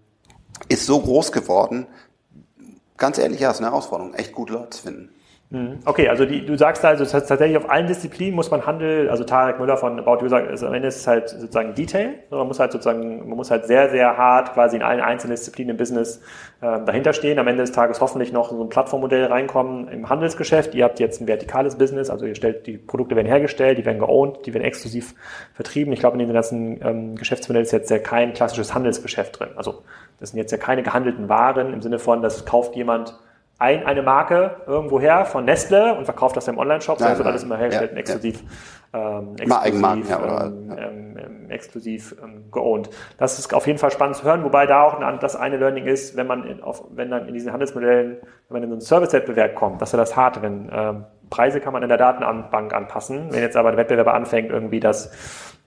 ist 0.69 0.87
so 0.87 1.01
groß 1.01 1.33
geworden. 1.33 1.87
Ganz 2.97 3.19
ehrlich, 3.19 3.41
ja, 3.41 3.51
ist 3.51 3.59
eine 3.59 3.69
Herausforderung, 3.69 4.15
echt 4.15 4.33
gute 4.33 4.55
Leute 4.55 4.71
zu 4.71 4.83
finden. 4.83 5.11
Mhm. 5.51 5.79
Okay, 5.85 6.09
also 6.09 6.25
die, 6.25 6.45
du 6.45 6.57
sagst 6.59 6.85
also, 6.85 7.05
tatsächlich 7.05 7.57
auf 7.57 7.71
allen 7.71 7.87
Disziplinen 7.87 8.35
muss 8.35 8.51
man 8.51 8.67
Handel, 8.67 9.09
also 9.09 9.23
Tarek 9.23 9.61
Müller 9.61 9.77
von 9.77 9.99
About 10.01 10.23
You 10.23 10.29
sagt, 10.29 10.49
also 10.49 10.67
am 10.67 10.75
Ende 10.75 10.89
ist 10.89 10.97
es 10.97 11.07
halt 11.07 11.29
sozusagen 11.29 11.75
Detail. 11.75 12.15
Man 12.31 12.49
muss 12.49 12.59
halt 12.59 12.73
sozusagen, 12.73 13.29
man 13.29 13.37
muss 13.37 13.53
halt 13.53 13.67
sehr, 13.67 13.89
sehr 13.91 14.17
hart 14.17 14.55
quasi 14.55 14.77
in 14.77 14.83
allen 14.83 15.01
einzelnen 15.01 15.37
Disziplinen 15.37 15.71
im 15.71 15.77
Business 15.77 16.21
äh, 16.61 16.81
dahinter 16.85 17.13
stehen. 17.13 17.39
Am 17.39 17.47
Ende 17.47 17.63
des 17.63 17.71
Tages 17.71 18.01
hoffentlich 18.01 18.33
noch 18.33 18.51
so 18.51 18.61
ein 18.61 18.69
Plattformmodell 18.69 19.27
reinkommen 19.27 19.87
im 19.89 20.09
Handelsgeschäft. 20.09 20.75
Ihr 20.75 20.83
habt 20.83 20.99
jetzt 20.99 21.21
ein 21.21 21.29
vertikales 21.29 21.77
Business, 21.77 22.11
also 22.11 22.27
ihr 22.27 22.35
stellt, 22.35 22.67
die 22.67 22.77
Produkte 22.77 23.15
werden 23.15 23.29
hergestellt, 23.29 23.79
die 23.79 23.85
werden 23.85 24.01
geowned, 24.01 24.45
die 24.47 24.53
werden 24.53 24.65
exklusiv 24.65 25.15
vertrieben. 25.55 25.93
Ich 25.93 26.01
glaube, 26.01 26.15
in 26.15 26.27
den 26.27 26.33
ganzen 26.33 26.85
ähm, 26.85 27.15
Geschäftsmodell 27.15 27.63
ist 27.63 27.73
jetzt 27.73 27.91
ja 27.91 27.99
kein 27.99 28.33
klassisches 28.33 28.75
Handelsgeschäft 28.75 29.39
drin. 29.39 29.51
Also 29.55 29.83
das 30.19 30.31
sind 30.31 30.39
jetzt 30.39 30.51
ja 30.51 30.59
keine 30.59 30.83
gehandelten 30.83 31.29
Waren 31.29 31.73
im 31.73 31.83
Sinne 31.83 32.01
von, 32.01 32.21
das 32.21 32.45
kauft 32.45 32.75
jemand 32.75 33.17
ein, 33.59 33.87
eine 33.87 34.03
Marke 34.03 34.57
irgendwo 34.67 35.01
her 35.01 35.25
von 35.25 35.45
Nestle 35.45 35.95
und 35.95 36.05
verkauft 36.05 36.37
das 36.37 36.47
im 36.49 36.59
Online-Shop, 36.59 36.99
sondern 36.99 37.17
wird 37.17 37.29
alles 37.29 37.43
immer 37.43 37.57
hergestellt 37.57 37.93
ja, 37.93 37.99
exklusiv, 37.99 38.43
ja. 38.93 39.19
ähm, 39.19 39.37
exklusiv, 39.39 40.11
ja, 40.11 40.23
oder, 40.23 40.45
ähm, 40.47 40.77
ähm, 40.77 41.17
ähm, 41.17 41.51
exklusiv 41.51 42.17
ähm, 42.23 42.51
geowned. 42.53 42.91
Das 43.17 43.39
ist 43.39 43.55
auf 43.55 43.67
jeden 43.67 43.79
Fall 43.79 43.91
spannend 43.91 44.17
zu 44.17 44.25
hören, 44.25 44.45
wobei 44.45 44.67
da 44.67 44.83
auch 44.83 45.01
das 45.21 45.37
eine 45.37 45.57
Learning 45.57 45.87
ist, 45.87 46.17
wenn 46.17 46.27
man 46.27 46.45
in, 46.45 46.63
auf, 46.63 46.85
wenn 46.91 47.11
dann 47.11 47.29
in 47.29 47.35
diesen 47.35 47.53
Handelsmodellen, 47.53 48.19
wenn 48.49 48.53
man 48.61 48.63
in 48.63 48.69
so 48.69 48.75
einen 48.75 48.81
Service-Wettbewerb 48.83 49.55
kommt, 49.55 49.81
dass 49.81 49.95
er 49.95 49.99
das 49.99 50.17
hart, 50.17 50.43
wenn 50.43 50.71
ähm, 50.71 51.05
Preise 51.31 51.61
kann 51.61 51.73
man 51.73 51.83
in 51.83 51.89
der 51.89 51.99
Datenbank 51.99 52.75
anpassen, 52.75 53.33
wenn 53.33 53.41
jetzt 53.41 53.57
aber 53.57 53.71
der 53.71 53.79
Wettbewerber 53.79 54.13
anfängt, 54.13 54.51
irgendwie 54.51 54.81
das 54.81 55.11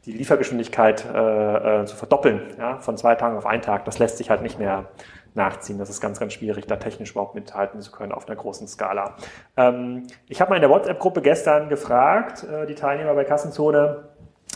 die 0.06 0.13
Liefergeschwindigkeit 0.13 1.06
äh, 1.13 1.82
äh, 1.82 1.86
zu 1.86 1.95
verdoppeln, 1.95 2.41
ja, 2.58 2.78
von 2.78 2.97
zwei 2.97 3.15
Tagen 3.15 3.38
auf 3.38 3.45
einen 3.45 3.62
Tag, 3.62 3.86
das 3.86 3.99
lässt 3.99 4.17
sich 4.17 4.30
halt 4.30 4.41
nicht 4.41 4.58
mehr 4.58 4.86
nachziehen. 5.39 5.80
Das 5.80 5.89
ist 5.89 6.02
ganz, 6.02 6.19
ganz 6.19 6.34
schwierig, 6.34 6.67
da 6.67 6.75
technisch 6.75 7.12
überhaupt 7.12 7.34
mithalten 7.34 7.82
zu 7.82 7.91
können 7.91 8.12
auf 8.12 8.28
einer 8.28 8.36
großen 8.36 8.67
Skala. 8.67 9.15
Ähm, 9.58 10.06
ich 10.28 10.39
habe 10.39 10.52
mal 10.52 10.58
in 10.58 10.62
der 10.62 10.69
WhatsApp-Gruppe 10.69 11.21
gestern 11.21 11.69
gefragt, 11.69 12.43
äh, 12.43 12.67
die 12.67 12.75
Teilnehmer 12.75 13.15
bei 13.15 13.23
Kassenzone, 13.23 14.10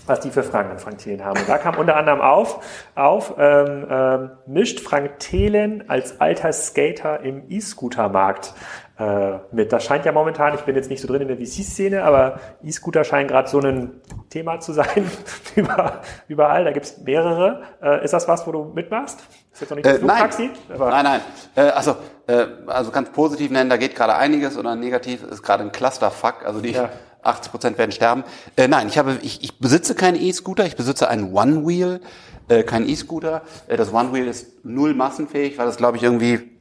was 0.05 0.19
die 0.19 0.31
für 0.31 0.43
Fragen 0.43 0.69
an 0.69 0.79
Frank 0.79 0.97
Thelen 0.97 1.23
haben. 1.23 1.39
Und 1.39 1.47
da 1.47 1.57
kam 1.57 1.77
unter 1.77 1.95
anderem 1.95 2.19
auf, 2.19 2.89
auf 2.95 3.35
ähm, 3.37 3.87
ähm, 3.89 4.31
mischt 4.45 4.81
Frank 4.81 5.19
Thelen 5.19 5.89
als 5.89 6.19
alter 6.19 6.51
Skater 6.51 7.21
im 7.21 7.43
E-Scooter-Markt 7.49 8.53
äh, 8.99 9.37
mit. 9.51 9.71
Das 9.71 9.85
scheint 9.85 10.05
ja 10.05 10.11
momentan, 10.11 10.55
ich 10.55 10.61
bin 10.61 10.75
jetzt 10.75 10.89
nicht 10.89 11.01
so 11.01 11.07
drin 11.07 11.21
in 11.21 11.27
der 11.29 11.37
VC-Szene, 11.37 12.03
aber 12.03 12.39
E-Scooter 12.63 13.03
scheinen 13.03 13.27
gerade 13.27 13.47
so 13.47 13.59
ein 13.59 14.01
Thema 14.29 14.59
zu 14.59 14.73
sein 14.73 15.09
über, 15.55 16.01
überall. 16.27 16.65
Da 16.65 16.71
gibt 16.71 16.85
es 16.85 16.97
mehrere. 16.97 17.61
Äh, 17.81 18.03
ist 18.03 18.13
das 18.13 18.27
was, 18.27 18.45
wo 18.45 18.51
du 18.51 18.65
mitmachst? 18.65 19.23
Ist 19.53 19.61
jetzt 19.61 19.69
noch 19.69 19.75
nicht 19.77 19.85
das 19.85 19.95
äh, 19.95 19.99
Flugtaxi? 19.99 20.51
Nein, 20.69 20.79
nein. 20.79 21.03
nein. 21.03 21.21
Äh, 21.55 21.69
also, 21.69 21.95
äh, 22.27 22.45
also 22.67 22.91
ganz 22.91 23.11
positiv 23.11 23.51
nennen, 23.51 23.69
da 23.69 23.77
geht 23.77 23.95
gerade 23.95 24.15
einiges 24.15 24.57
oder 24.57 24.75
negativ 24.75 25.23
ist 25.23 25.43
gerade 25.43 25.63
ein 25.63 25.71
Clusterfuck. 25.71 26.45
Also 26.45 26.59
die 26.59 26.71
ja. 26.71 26.89
80 27.21 27.51
Prozent 27.51 27.77
werden 27.77 27.91
sterben. 27.91 28.23
Äh, 28.55 28.67
nein, 28.67 28.87
ich 28.87 28.97
habe, 28.97 29.19
ich, 29.21 29.43
ich 29.43 29.59
besitze 29.59 29.95
keinen 29.95 30.19
E-Scooter, 30.19 30.65
ich 30.65 30.75
besitze 30.75 31.07
einen 31.07 31.33
One 31.33 31.65
Wheel, 31.67 32.01
äh, 32.47 32.63
keinen 32.63 32.87
E-Scooter. 32.87 33.43
Äh, 33.67 33.77
das 33.77 33.93
One 33.93 34.13
Wheel 34.13 34.27
ist 34.27 34.65
null 34.65 34.93
massenfähig, 34.93 35.57
weil 35.57 35.65
das 35.65 35.77
glaube 35.77 35.97
ich 35.97 36.03
irgendwie 36.03 36.51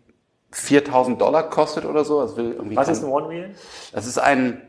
4000 0.50 1.20
Dollar 1.20 1.48
kostet 1.48 1.84
oder 1.84 2.04
so. 2.04 2.20
Das 2.20 2.36
will 2.36 2.52
irgendwie 2.52 2.76
Was 2.76 2.88
ist 2.88 3.02
ein 3.02 3.10
One 3.10 3.30
Wheel? 3.30 3.54
Das 3.92 4.06
ist 4.06 4.18
ein, 4.18 4.60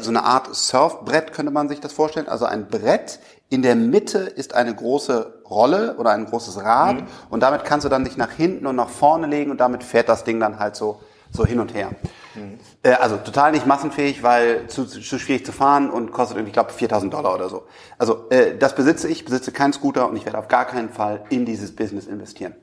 so 0.00 0.10
eine 0.10 0.24
Art 0.24 0.54
Surfbrett 0.54 1.32
könnte 1.32 1.52
man 1.52 1.68
sich 1.68 1.80
das 1.80 1.92
vorstellen. 1.92 2.28
Also 2.28 2.44
ein 2.44 2.68
Brett, 2.68 3.18
in 3.48 3.62
der 3.62 3.76
Mitte 3.76 4.18
ist 4.18 4.54
eine 4.54 4.74
große 4.74 5.42
Rolle 5.48 5.96
oder 5.98 6.10
ein 6.10 6.26
großes 6.26 6.62
Rad 6.62 6.96
mhm. 6.96 7.06
und 7.30 7.40
damit 7.40 7.64
kannst 7.64 7.84
du 7.84 7.88
dann 7.88 8.04
dich 8.04 8.16
nach 8.16 8.32
hinten 8.32 8.66
und 8.66 8.76
nach 8.76 8.88
vorne 8.88 9.26
legen 9.26 9.50
und 9.50 9.60
damit 9.60 9.84
fährt 9.84 10.08
das 10.08 10.24
Ding 10.24 10.40
dann 10.40 10.58
halt 10.58 10.76
so, 10.76 11.00
so 11.30 11.44
hin 11.44 11.60
und 11.60 11.74
her. 11.74 11.90
Mhm. 12.34 12.58
Äh, 12.82 12.92
also 12.94 13.16
total 13.18 13.52
nicht 13.52 13.66
massenfähig, 13.66 14.22
weil 14.22 14.66
zu, 14.68 14.84
zu 14.84 15.00
schwierig 15.18 15.46
zu 15.46 15.52
fahren 15.52 15.90
und 15.90 16.10
kostet 16.12 16.36
irgendwie, 16.36 16.50
ich 16.50 16.54
glaube, 16.54 16.72
4000 16.72 17.12
Dollar 17.12 17.34
oder 17.34 17.48
so. 17.48 17.64
Also 17.98 18.28
äh, 18.30 18.56
das 18.56 18.74
besitze 18.74 19.08
ich, 19.08 19.24
besitze 19.24 19.52
keinen 19.52 19.72
Scooter 19.72 20.08
und 20.08 20.16
ich 20.16 20.24
werde 20.26 20.38
auf 20.38 20.48
gar 20.48 20.64
keinen 20.64 20.90
Fall 20.90 21.24
in 21.30 21.44
dieses 21.44 21.74
Business 21.74 22.06
investieren 22.06 22.54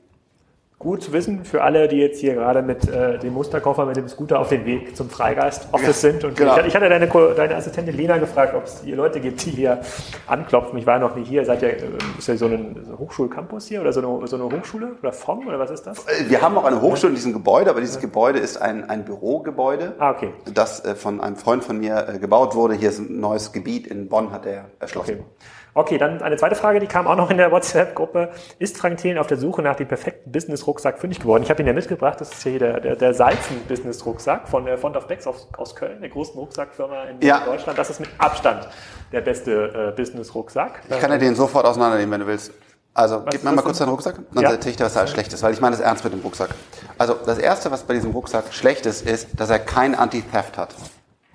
gut 0.84 1.02
zu 1.02 1.12
wissen 1.12 1.44
für 1.44 1.62
alle, 1.62 1.88
die 1.88 1.96
jetzt 1.96 2.20
hier 2.20 2.34
gerade 2.34 2.62
mit 2.62 2.86
äh, 2.88 3.18
dem 3.18 3.32
Musterkoffer, 3.32 3.86
mit 3.86 3.96
dem 3.96 4.06
Scooter 4.06 4.38
auf 4.38 4.50
dem 4.50 4.64
Weg 4.66 4.94
zum 4.94 5.08
Freigeist-Office 5.08 6.02
ja, 6.02 6.10
sind. 6.10 6.24
Und 6.24 6.36
genau. 6.36 6.58
ich, 6.60 6.66
ich, 6.66 6.76
hatte 6.76 6.88
deine, 6.88 7.08
deine 7.08 7.56
Assistentin 7.56 7.96
Lena 7.96 8.18
gefragt, 8.18 8.54
ob 8.54 8.64
es 8.64 8.82
hier 8.84 8.94
Leute 8.94 9.18
gibt, 9.18 9.44
die 9.44 9.50
hier 9.50 9.80
anklopfen. 10.26 10.78
Ich 10.78 10.86
war 10.86 10.98
noch 10.98 11.16
nie 11.16 11.24
hier. 11.24 11.44
Seid 11.44 11.62
ihr, 11.62 11.70
äh, 11.70 11.88
ist 12.18 12.28
ja 12.28 12.36
so 12.36 12.46
ein 12.46 12.76
Hochschulcampus 12.98 13.66
hier 13.66 13.80
oder 13.80 13.92
so 13.92 14.00
eine, 14.00 14.26
so 14.26 14.36
eine 14.36 14.44
Hochschule 14.44 14.92
oder 15.00 15.12
FOM 15.12 15.48
oder 15.48 15.58
was 15.58 15.70
ist 15.70 15.84
das? 15.84 16.04
Wir 16.28 16.42
haben 16.42 16.56
auch 16.58 16.64
eine 16.64 16.80
Hochschule 16.80 17.10
in 17.10 17.16
diesem 17.16 17.32
Gebäude, 17.32 17.70
aber 17.70 17.80
dieses 17.80 17.96
ja. 17.96 18.02
Gebäude 18.02 18.38
ist 18.38 18.60
ein, 18.60 18.88
ein 18.88 19.06
Bürogebäude, 19.06 19.94
ah, 19.98 20.10
okay. 20.10 20.34
das 20.52 20.84
äh, 20.84 20.94
von 20.94 21.20
einem 21.22 21.36
Freund 21.36 21.64
von 21.64 21.78
mir 21.78 22.06
äh, 22.08 22.18
gebaut 22.18 22.54
wurde. 22.54 22.74
Hier 22.74 22.90
ist 22.90 22.98
ein 22.98 23.20
neues 23.20 23.52
Gebiet 23.52 23.86
in 23.86 24.08
Bonn, 24.08 24.32
hat 24.32 24.44
er 24.44 24.66
erschlossen. 24.80 25.20
Okay. 25.20 25.24
Okay, 25.76 25.98
dann 25.98 26.22
eine 26.22 26.36
zweite 26.36 26.54
Frage, 26.54 26.78
die 26.78 26.86
kam 26.86 27.08
auch 27.08 27.16
noch 27.16 27.30
in 27.30 27.36
der 27.36 27.50
WhatsApp-Gruppe. 27.50 28.30
Ist 28.60 28.78
Frank 28.78 28.98
Thelen 28.98 29.18
auf 29.18 29.26
der 29.26 29.36
Suche 29.36 29.60
nach 29.60 29.74
dem 29.74 29.88
perfekten 29.88 30.30
Business-Rucksack 30.30 31.00
fündig 31.00 31.18
geworden? 31.18 31.42
Ich 31.42 31.50
habe 31.50 31.62
ihn 31.62 31.66
ja 31.66 31.72
mitgebracht, 31.72 32.20
das 32.20 32.32
ist 32.32 32.42
hier 32.44 32.60
der, 32.60 32.80
der, 32.80 32.94
der 32.94 33.12
Salzen-Business-Rucksack 33.12 34.48
von 34.48 34.64
der 34.66 34.78
Font 34.78 34.96
of 34.96 35.08
Decks 35.08 35.26
aus, 35.26 35.48
aus 35.56 35.74
Köln, 35.74 36.00
der 36.00 36.10
großen 36.10 36.38
Rucksackfirma 36.38 37.04
in 37.04 37.20
ja. 37.20 37.44
Deutschland. 37.44 37.76
Das 37.76 37.90
ist 37.90 37.98
mit 37.98 38.08
Abstand 38.18 38.68
der 39.10 39.20
beste 39.20 39.92
äh, 39.92 39.96
Business-Rucksack. 39.96 40.82
Ich 40.88 40.98
kann 41.00 41.10
ja 41.10 41.18
den 41.18 41.34
sofort 41.34 41.66
auseinandernehmen, 41.66 42.12
wenn 42.12 42.20
du 42.20 42.26
willst. 42.28 42.52
Also, 42.96 43.26
was 43.26 43.32
gib 43.32 43.42
mir 43.42 43.50
mal 43.50 43.62
kurz 43.62 43.78
deinen 43.78 43.88
Rucksack, 43.88 44.20
dann 44.32 44.44
ja. 44.44 44.50
erzähle 44.52 44.70
ich 44.70 44.76
dir, 44.76 44.84
was 44.84 44.94
da 44.94 45.00
alles 45.00 45.10
schlecht 45.10 45.32
ist, 45.32 45.42
weil 45.42 45.52
ich 45.52 45.60
meine 45.60 45.74
das 45.74 45.84
ernst 45.84 46.04
mit 46.04 46.12
dem 46.12 46.20
Rucksack. 46.20 46.50
Also, 46.96 47.14
das 47.26 47.38
Erste, 47.38 47.72
was 47.72 47.82
bei 47.82 47.94
diesem 47.94 48.12
Rucksack 48.12 48.54
schlecht 48.54 48.86
ist, 48.86 49.04
ist, 49.04 49.28
dass 49.36 49.50
er 49.50 49.58
kein 49.58 49.96
Anti-Theft 49.96 50.56
hat. 50.56 50.68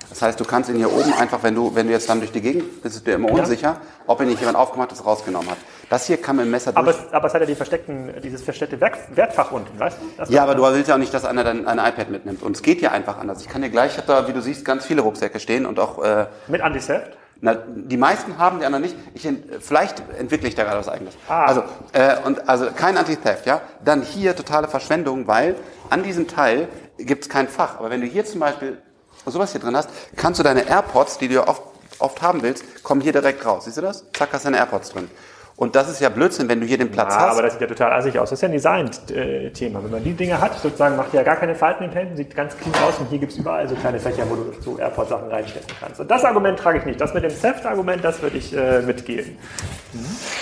Das 0.09 0.21
heißt, 0.23 0.39
du 0.39 0.43
kannst 0.43 0.69
ihn 0.69 0.75
hier 0.75 0.91
oben 0.91 1.13
einfach, 1.13 1.43
wenn 1.43 1.53
du, 1.53 1.75
wenn 1.75 1.85
du 1.87 1.93
jetzt 1.93 2.09
dann 2.09 2.19
durch 2.19 2.31
die 2.31 2.41
Gegend 2.41 2.63
bist, 2.69 2.81
bist 2.81 2.99
du 2.99 3.01
dir 3.01 3.15
immer 3.15 3.31
unsicher, 3.31 3.77
ob 4.07 4.19
ihn 4.21 4.27
nicht 4.27 4.39
jemand 4.39 4.57
aufgemacht 4.57 4.91
hat, 4.91 5.05
rausgenommen 5.05 5.49
hat. 5.49 5.57
Das 5.89 6.07
hier 6.07 6.17
kann 6.17 6.35
mit 6.35 6.45
dem 6.45 6.51
Messer 6.51 6.71
Aber 6.75 6.91
durch. 6.91 7.05
es, 7.05 7.13
aber 7.13 7.27
es 7.27 7.33
hat 7.33 7.41
ja 7.41 7.47
die 7.47 7.55
versteckten, 7.55 8.13
dieses 8.23 8.41
versteckte 8.41 8.81
Werk, 8.81 8.97
Wertfach 9.15 9.51
unten, 9.51 9.79
weißt 9.79 9.97
du? 10.17 10.33
Ja, 10.33 10.43
aber 10.43 10.55
du 10.55 10.63
willst 10.63 10.87
ja 10.89 10.95
auch 10.95 10.99
nicht, 10.99 11.13
dass 11.13 11.25
einer 11.25 11.43
dein 11.43 11.67
ein 11.67 11.77
iPad 11.77 12.09
mitnimmt. 12.09 12.41
Und 12.41 12.55
es 12.55 12.63
geht 12.63 12.81
ja 12.81 12.91
einfach 12.91 13.19
anders. 13.19 13.41
Ich 13.41 13.47
kann 13.49 13.61
dir 13.61 13.69
gleich, 13.69 13.91
ich 13.91 13.97
habe 13.97 14.07
da, 14.07 14.27
wie 14.27 14.33
du 14.33 14.41
siehst, 14.41 14.65
ganz 14.65 14.85
viele 14.85 15.01
Rucksäcke 15.01 15.39
stehen 15.39 15.65
und 15.65 15.79
auch 15.79 16.03
äh, 16.03 16.25
Mit 16.47 16.61
Anti-Theft? 16.61 17.17
Na, 17.41 17.55
die 17.55 17.95
meisten 17.95 18.37
haben, 18.37 18.59
die 18.59 18.65
anderen 18.65 18.83
nicht. 18.83 18.95
Ich, 19.13 19.27
vielleicht 19.61 20.03
entwickle 20.19 20.49
ich 20.49 20.55
da 20.55 20.63
gerade 20.63 20.79
was 20.79 20.89
eigenes. 20.89 21.13
Ah. 21.29 21.45
Also, 21.45 21.63
äh, 21.93 22.17
und, 22.25 22.49
also 22.49 22.67
kein 22.75 22.97
Anti-Theft, 22.97 23.45
ja. 23.45 23.61
Dann 23.85 24.01
hier 24.01 24.35
totale 24.35 24.67
Verschwendung, 24.67 25.27
weil 25.27 25.55
an 25.89 26.03
diesem 26.03 26.27
Teil 26.27 26.67
gibt 26.97 27.23
es 27.23 27.29
kein 27.29 27.47
Fach. 27.47 27.79
Aber 27.79 27.89
wenn 27.91 28.01
du 28.01 28.07
hier 28.07 28.25
zum 28.25 28.41
Beispiel 28.41 28.79
sowas 29.25 29.51
hier 29.51 29.61
drin 29.61 29.75
hast, 29.75 29.89
kannst 30.15 30.39
du 30.39 30.43
deine 30.43 30.67
AirPods, 30.67 31.17
die 31.17 31.27
du 31.27 31.35
ja 31.35 31.47
oft, 31.47 31.61
oft 31.99 32.21
haben 32.21 32.41
willst, 32.41 32.83
kommen 32.83 33.01
hier 33.01 33.11
direkt 33.13 33.45
raus. 33.45 33.65
Siehst 33.65 33.77
du 33.77 33.81
das? 33.81 34.03
Zack, 34.13 34.29
hast 34.31 34.45
du 34.45 34.47
deine 34.47 34.57
AirPods 34.57 34.91
drin. 34.91 35.09
Und 35.55 35.75
das 35.75 35.89
ist 35.89 35.99
ja 35.99 36.07
Blödsinn, 36.07 36.47
wenn 36.47 36.61
du 36.61 36.65
hier 36.65 36.77
den 36.77 36.89
Platz 36.89 37.13
Ja, 37.13 37.19
hast. 37.19 37.31
aber 37.33 37.41
das 37.41 37.51
sieht 37.51 37.61
ja 37.63 37.67
total 37.67 37.91
assig 37.91 38.17
aus. 38.17 38.29
Das 38.29 38.37
ist 38.37 38.43
ja 38.43 38.47
ein 38.47 38.53
Design-Thema. 38.53 39.83
Wenn 39.83 39.91
man 39.91 40.01
die 40.05 40.13
Dinge 40.13 40.39
hat, 40.39 40.57
sozusagen 40.57 40.95
macht 40.95 41.13
ja 41.13 41.21
gar 41.21 41.35
keine 41.35 41.53
Falten 41.53 41.83
in 41.83 41.89
den 41.89 41.97
Händen, 41.97 42.15
sieht 42.15 42.33
ganz 42.33 42.55
clean 42.55 42.73
aus 42.81 42.97
und 42.97 43.09
hier 43.09 43.19
gibt 43.19 43.33
es 43.33 43.37
überall 43.37 43.67
so 43.67 43.75
kleine 43.75 43.99
Fächer, 43.99 44.23
wo 44.29 44.35
du 44.35 44.53
so 44.61 44.77
Airport-Sachen 44.79 45.27
reinstecken 45.27 45.75
kannst. 45.77 45.99
Und 45.99 46.09
das 46.09 46.23
Argument 46.23 46.57
trage 46.57 46.77
ich 46.77 46.85
nicht. 46.85 47.01
Das 47.01 47.13
mit 47.13 47.25
dem 47.25 47.37
Theft-Argument, 47.37 48.01
das 48.01 48.21
würde 48.21 48.37
ich 48.37 48.55
äh, 48.55 48.81
mitgehen. 48.83 49.37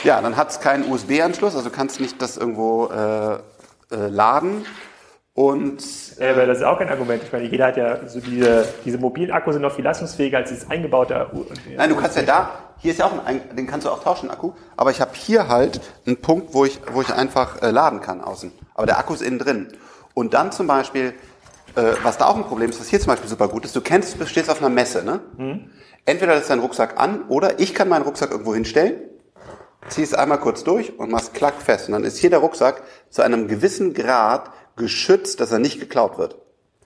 Ja, 0.03 0.21
dann 0.21 0.37
hat 0.37 0.51
es 0.51 0.59
keinen 0.59 0.87
USB-Anschluss, 0.91 1.55
also 1.55 1.67
du 1.69 1.75
kannst 1.75 1.99
nicht 1.99 2.21
das 2.21 2.37
irgendwo 2.37 2.85
äh, 2.85 3.33
äh, 3.35 4.07
laden. 4.09 4.67
Und 5.37 5.83
Äh, 6.19 6.31
aber 6.31 6.47
das 6.47 6.57
ist 6.57 6.63
auch 6.63 6.79
kein 6.79 6.89
Argument. 6.89 7.21
Ich 7.21 7.31
meine, 7.31 7.45
jeder 7.45 7.67
hat 7.67 7.77
ja 7.77 8.07
so 8.07 8.19
diese, 8.19 8.67
diese 8.83 8.97
mobilen 8.97 9.29
Akkus 9.31 9.53
sind 9.53 9.61
noch 9.61 9.71
viel 9.71 9.83
leistungsfähiger 9.85 10.39
als 10.39 10.49
dieses 10.49 10.67
eingebaute. 10.67 11.27
U- 11.31 11.45
Nein, 11.75 11.89
du 11.91 11.95
kannst 11.95 12.17
ja 12.17 12.23
da, 12.23 12.49
hier 12.79 12.89
ist 12.91 12.97
ja 12.97 13.05
auch 13.05 13.23
ein, 13.23 13.41
den 13.55 13.67
kannst 13.67 13.85
du 13.85 13.91
auch 13.91 14.03
tauschen, 14.03 14.31
Akku, 14.31 14.53
aber 14.75 14.89
ich 14.89 14.99
habe 14.99 15.11
hier 15.13 15.47
halt 15.47 15.79
einen 16.07 16.17
Punkt, 16.17 16.55
wo 16.55 16.65
ich, 16.65 16.79
wo 16.91 17.01
ich 17.01 17.13
einfach 17.13 17.61
äh, 17.61 17.69
laden 17.69 18.01
kann 18.01 18.19
außen. 18.21 18.51
Aber 18.73 18.87
der 18.87 18.97
Akku 18.97 19.13
ist 19.13 19.21
innen 19.21 19.37
drin. 19.37 19.67
Und 20.15 20.33
dann 20.33 20.51
zum 20.51 20.65
Beispiel, 20.65 21.13
äh, 21.75 21.83
was 22.01 22.17
da 22.17 22.25
auch 22.25 22.35
ein 22.35 22.45
Problem 22.45 22.71
ist, 22.71 22.79
was 22.79 22.87
hier 22.87 22.99
zum 22.99 23.09
Beispiel 23.11 23.29
super 23.29 23.47
gut 23.47 23.63
ist, 23.63 23.75
du 23.75 23.81
kennst, 23.81 24.19
du 24.19 24.25
stehst 24.25 24.49
auf 24.49 24.57
einer 24.59 24.69
Messe, 24.71 25.03
ne? 25.05 25.19
Entweder 26.05 26.33
lässt 26.33 26.49
dein 26.49 26.61
Rucksack 26.61 26.99
an 26.99 27.25
oder 27.27 27.59
ich 27.59 27.75
kann 27.75 27.89
meinen 27.89 28.01
Rucksack 28.03 28.31
irgendwo 28.31 28.55
hinstellen, 28.55 28.95
ziehst 29.89 30.17
einmal 30.17 30.39
kurz 30.39 30.63
durch 30.63 30.97
und 30.97 31.11
machst 31.11 31.35
klack 31.35 31.61
fest. 31.61 31.89
Und 31.89 31.93
dann 31.93 32.03
ist 32.05 32.17
hier 32.17 32.31
der 32.31 32.39
Rucksack 32.39 32.81
zu 33.11 33.21
einem 33.21 33.47
gewissen 33.47 33.93
Grad 33.93 34.49
geschützt, 34.77 35.39
dass 35.41 35.51
er 35.51 35.59
nicht 35.59 35.79
geklaut 35.79 36.17
wird. 36.17 36.37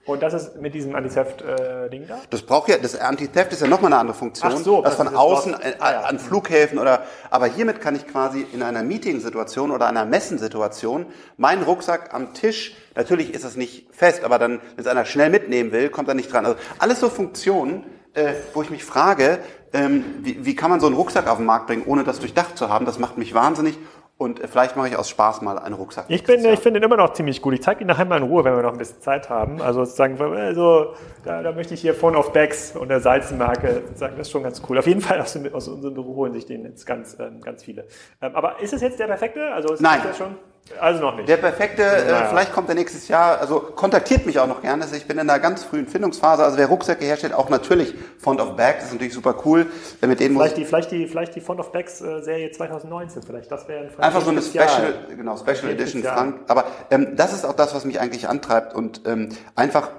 Und 0.04 0.20
das 0.20 0.34
ist 0.34 0.60
mit 0.60 0.74
diesem 0.74 0.96
Anti-Theft-Ding 0.96 2.08
da? 2.08 2.18
Das 2.30 2.42
braucht 2.42 2.68
ja, 2.68 2.76
das 2.76 2.98
Anti-Theft 2.98 3.52
ist 3.52 3.62
ja 3.62 3.68
nochmal 3.68 3.92
eine 3.92 4.00
andere 4.00 4.16
Funktion. 4.16 4.52
Ach 4.52 4.58
so, 4.58 4.82
das 4.82 4.96
von 4.96 5.14
außen 5.14 5.52
das- 5.52 5.60
äh, 5.62 5.76
an 5.80 6.18
Flughäfen 6.18 6.80
oder, 6.80 7.04
aber 7.30 7.46
hiermit 7.46 7.80
kann 7.80 7.94
ich 7.94 8.08
quasi 8.08 8.44
in 8.52 8.64
einer 8.64 8.82
Meeting-Situation 8.82 9.70
oder 9.70 9.86
einer 9.86 10.04
Messensituation 10.04 11.06
meinen 11.36 11.62
Rucksack 11.62 12.12
am 12.14 12.34
Tisch, 12.34 12.74
natürlich 12.96 13.32
ist 13.32 13.44
es 13.44 13.54
nicht 13.54 13.86
fest, 13.94 14.24
aber 14.24 14.40
dann, 14.40 14.60
wenn 14.74 14.84
es 14.84 14.88
einer 14.88 15.04
schnell 15.04 15.30
mitnehmen 15.30 15.70
will, 15.70 15.88
kommt 15.88 16.08
er 16.08 16.14
nicht 16.14 16.32
dran. 16.32 16.46
Also 16.46 16.58
alles 16.80 16.98
so 16.98 17.08
Funktionen, 17.08 17.84
äh, 18.14 18.32
wo 18.54 18.62
ich 18.62 18.70
mich 18.70 18.84
frage, 18.84 19.38
ähm, 19.72 20.04
wie, 20.22 20.44
wie 20.44 20.56
kann 20.56 20.68
man 20.70 20.80
so 20.80 20.86
einen 20.86 20.96
Rucksack 20.96 21.28
auf 21.28 21.36
den 21.36 21.46
Markt 21.46 21.68
bringen, 21.68 21.84
ohne 21.86 22.02
das 22.02 22.18
durchdacht 22.18 22.58
zu 22.58 22.68
haben? 22.68 22.86
Das 22.86 22.98
macht 22.98 23.18
mich 23.18 23.34
wahnsinnig. 23.34 23.78
Und 24.18 24.40
äh, 24.40 24.48
vielleicht 24.48 24.76
mache 24.76 24.88
ich 24.88 24.96
aus 24.96 25.08
Spaß 25.08 25.42
mal 25.42 25.58
einen 25.58 25.74
Rucksack. 25.74 26.06
Ich, 26.08 26.24
bin, 26.24 26.44
ich 26.44 26.60
finde 26.60 26.80
ihn 26.80 26.84
immer 26.84 26.96
noch 26.96 27.12
ziemlich 27.12 27.42
gut. 27.42 27.54
Ich 27.54 27.62
zeige 27.62 27.82
ihn 27.82 27.86
nachher 27.86 28.04
mal 28.04 28.18
in 28.18 28.22
Ruhe, 28.22 28.44
wenn 28.44 28.54
wir 28.54 28.62
noch 28.62 28.72
ein 28.72 28.78
bisschen 28.78 29.00
Zeit 29.00 29.28
haben. 29.28 29.60
Also 29.60 29.84
sozusagen, 29.84 30.20
also, 30.20 30.94
da, 31.24 31.42
da 31.42 31.52
möchte 31.52 31.74
ich 31.74 31.80
hier 31.80 31.94
Phone 31.94 32.16
of 32.16 32.32
Bags 32.32 32.76
und 32.76 32.88
der 32.88 33.00
Salzenmarke 33.00 33.82
sagen, 33.94 34.14
das 34.16 34.28
ist 34.28 34.32
schon 34.32 34.42
ganz 34.42 34.62
cool. 34.68 34.78
Auf 34.78 34.86
jeden 34.86 35.00
Fall 35.00 35.20
aus, 35.20 35.36
aus 35.52 35.68
unserem 35.68 35.94
Büro 35.94 36.14
holen 36.16 36.32
sich 36.32 36.46
den 36.46 36.64
jetzt 36.64 36.86
ganz, 36.86 37.16
ähm, 37.18 37.40
ganz 37.40 37.64
viele. 37.64 37.86
Ähm, 38.20 38.34
aber 38.34 38.60
ist 38.60 38.72
es 38.72 38.80
jetzt 38.80 38.98
der 38.98 39.06
perfekte? 39.06 39.52
Also 39.52 39.74
ist 39.74 39.80
Nein. 39.80 40.00
Das 40.04 40.18
schon? 40.18 40.36
Also 40.80 41.00
noch 41.00 41.16
nicht. 41.16 41.28
Der 41.28 41.36
perfekte, 41.36 41.82
äh, 41.82 42.10
Naja. 42.10 42.26
vielleicht 42.28 42.52
kommt 42.52 42.68
er 42.68 42.74
nächstes 42.74 43.08
Jahr, 43.08 43.40
also 43.40 43.60
kontaktiert 43.60 44.26
mich 44.26 44.38
auch 44.38 44.46
noch 44.46 44.62
gerne. 44.62 44.84
Also 44.84 44.94
ich 44.94 45.06
bin 45.06 45.18
in 45.18 45.28
einer 45.28 45.38
ganz 45.38 45.64
frühen 45.64 45.86
Findungsphase. 45.86 46.42
Also 46.44 46.56
wer 46.56 46.66
Rucksäcke 46.66 47.04
herstellt, 47.04 47.34
auch 47.34 47.50
natürlich 47.50 47.94
Font 48.18 48.40
of 48.40 48.56
Bags, 48.56 48.84
ist 48.84 48.92
natürlich 48.92 49.12
super 49.12 49.34
cool. 49.44 49.66
Äh, 50.00 50.06
Mit 50.06 50.20
denen 50.20 50.36
Vielleicht 50.36 50.56
die, 50.56 50.64
vielleicht 50.64 50.90
die, 50.92 51.06
vielleicht 51.08 51.34
die 51.34 51.40
Font 51.40 51.60
of 51.60 51.72
Bags 51.72 52.00
äh, 52.00 52.22
Serie 52.22 52.50
2019, 52.52 53.22
vielleicht. 53.22 53.50
Das 53.50 53.68
wäre 53.68 53.80
ein 53.86 54.00
einfach 54.00 54.22
so 54.22 54.30
eine 54.30 54.40
Spezial. 54.40 54.68
Special, 54.68 54.94
genau, 55.16 55.36
Special. 55.36 55.70
Edition 55.72 56.02
Frank. 56.02 56.36
Aber 56.48 56.64
ähm, 56.90 57.16
das 57.16 57.32
ist 57.32 57.44
auch 57.44 57.54
das, 57.54 57.74
was 57.74 57.84
mich 57.84 58.00
eigentlich 58.00 58.28
antreibt 58.28 58.74
und 58.74 59.02
ähm, 59.04 59.30
einfach 59.56 59.90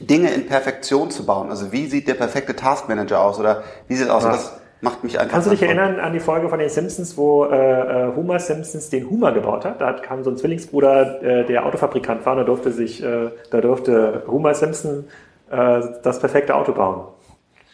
Dinge 0.00 0.32
in 0.32 0.46
Perfektion 0.46 1.10
zu 1.10 1.26
bauen. 1.26 1.50
Also 1.50 1.72
wie 1.72 1.86
sieht 1.86 2.08
der 2.08 2.14
perfekte 2.14 2.56
Taskmanager 2.56 3.20
aus 3.20 3.38
oder 3.38 3.64
wie 3.88 3.96
sieht 3.96 4.06
es 4.06 4.10
aus? 4.10 4.22
Das 4.24 4.52
macht 4.80 5.02
mich 5.04 5.18
einfach. 5.18 5.32
Kannst 5.32 5.46
du 5.46 5.50
dich 5.50 5.62
erinnern 5.62 5.98
an 6.00 6.12
die 6.12 6.20
Folge 6.20 6.48
von 6.48 6.58
den 6.58 6.68
Simpsons, 6.68 7.16
wo 7.16 7.44
äh, 7.46 8.08
äh, 8.08 8.14
Homer 8.16 8.38
Simpsons 8.38 8.90
den 8.90 9.08
Hummer 9.08 9.32
gebaut 9.32 9.64
hat? 9.64 9.80
Da 9.80 9.86
hat- 9.88 10.02
kam 10.02 10.22
so 10.24 10.30
ein 10.30 10.36
Zwillingsbruder, 10.36 11.22
äh, 11.22 11.44
der 11.46 11.66
Autofabrikant 11.66 12.24
war, 12.26 12.32
und 12.32 12.38
da 12.40 12.44
durfte 12.44 12.70
sich, 12.72 13.02
äh, 13.02 13.30
da 13.50 13.60
durfte 13.60 14.24
Homer 14.26 14.54
Simpson 14.54 15.08
äh, 15.50 15.80
das 16.02 16.18
perfekte 16.20 16.54
Auto 16.54 16.72
bauen. 16.72 17.08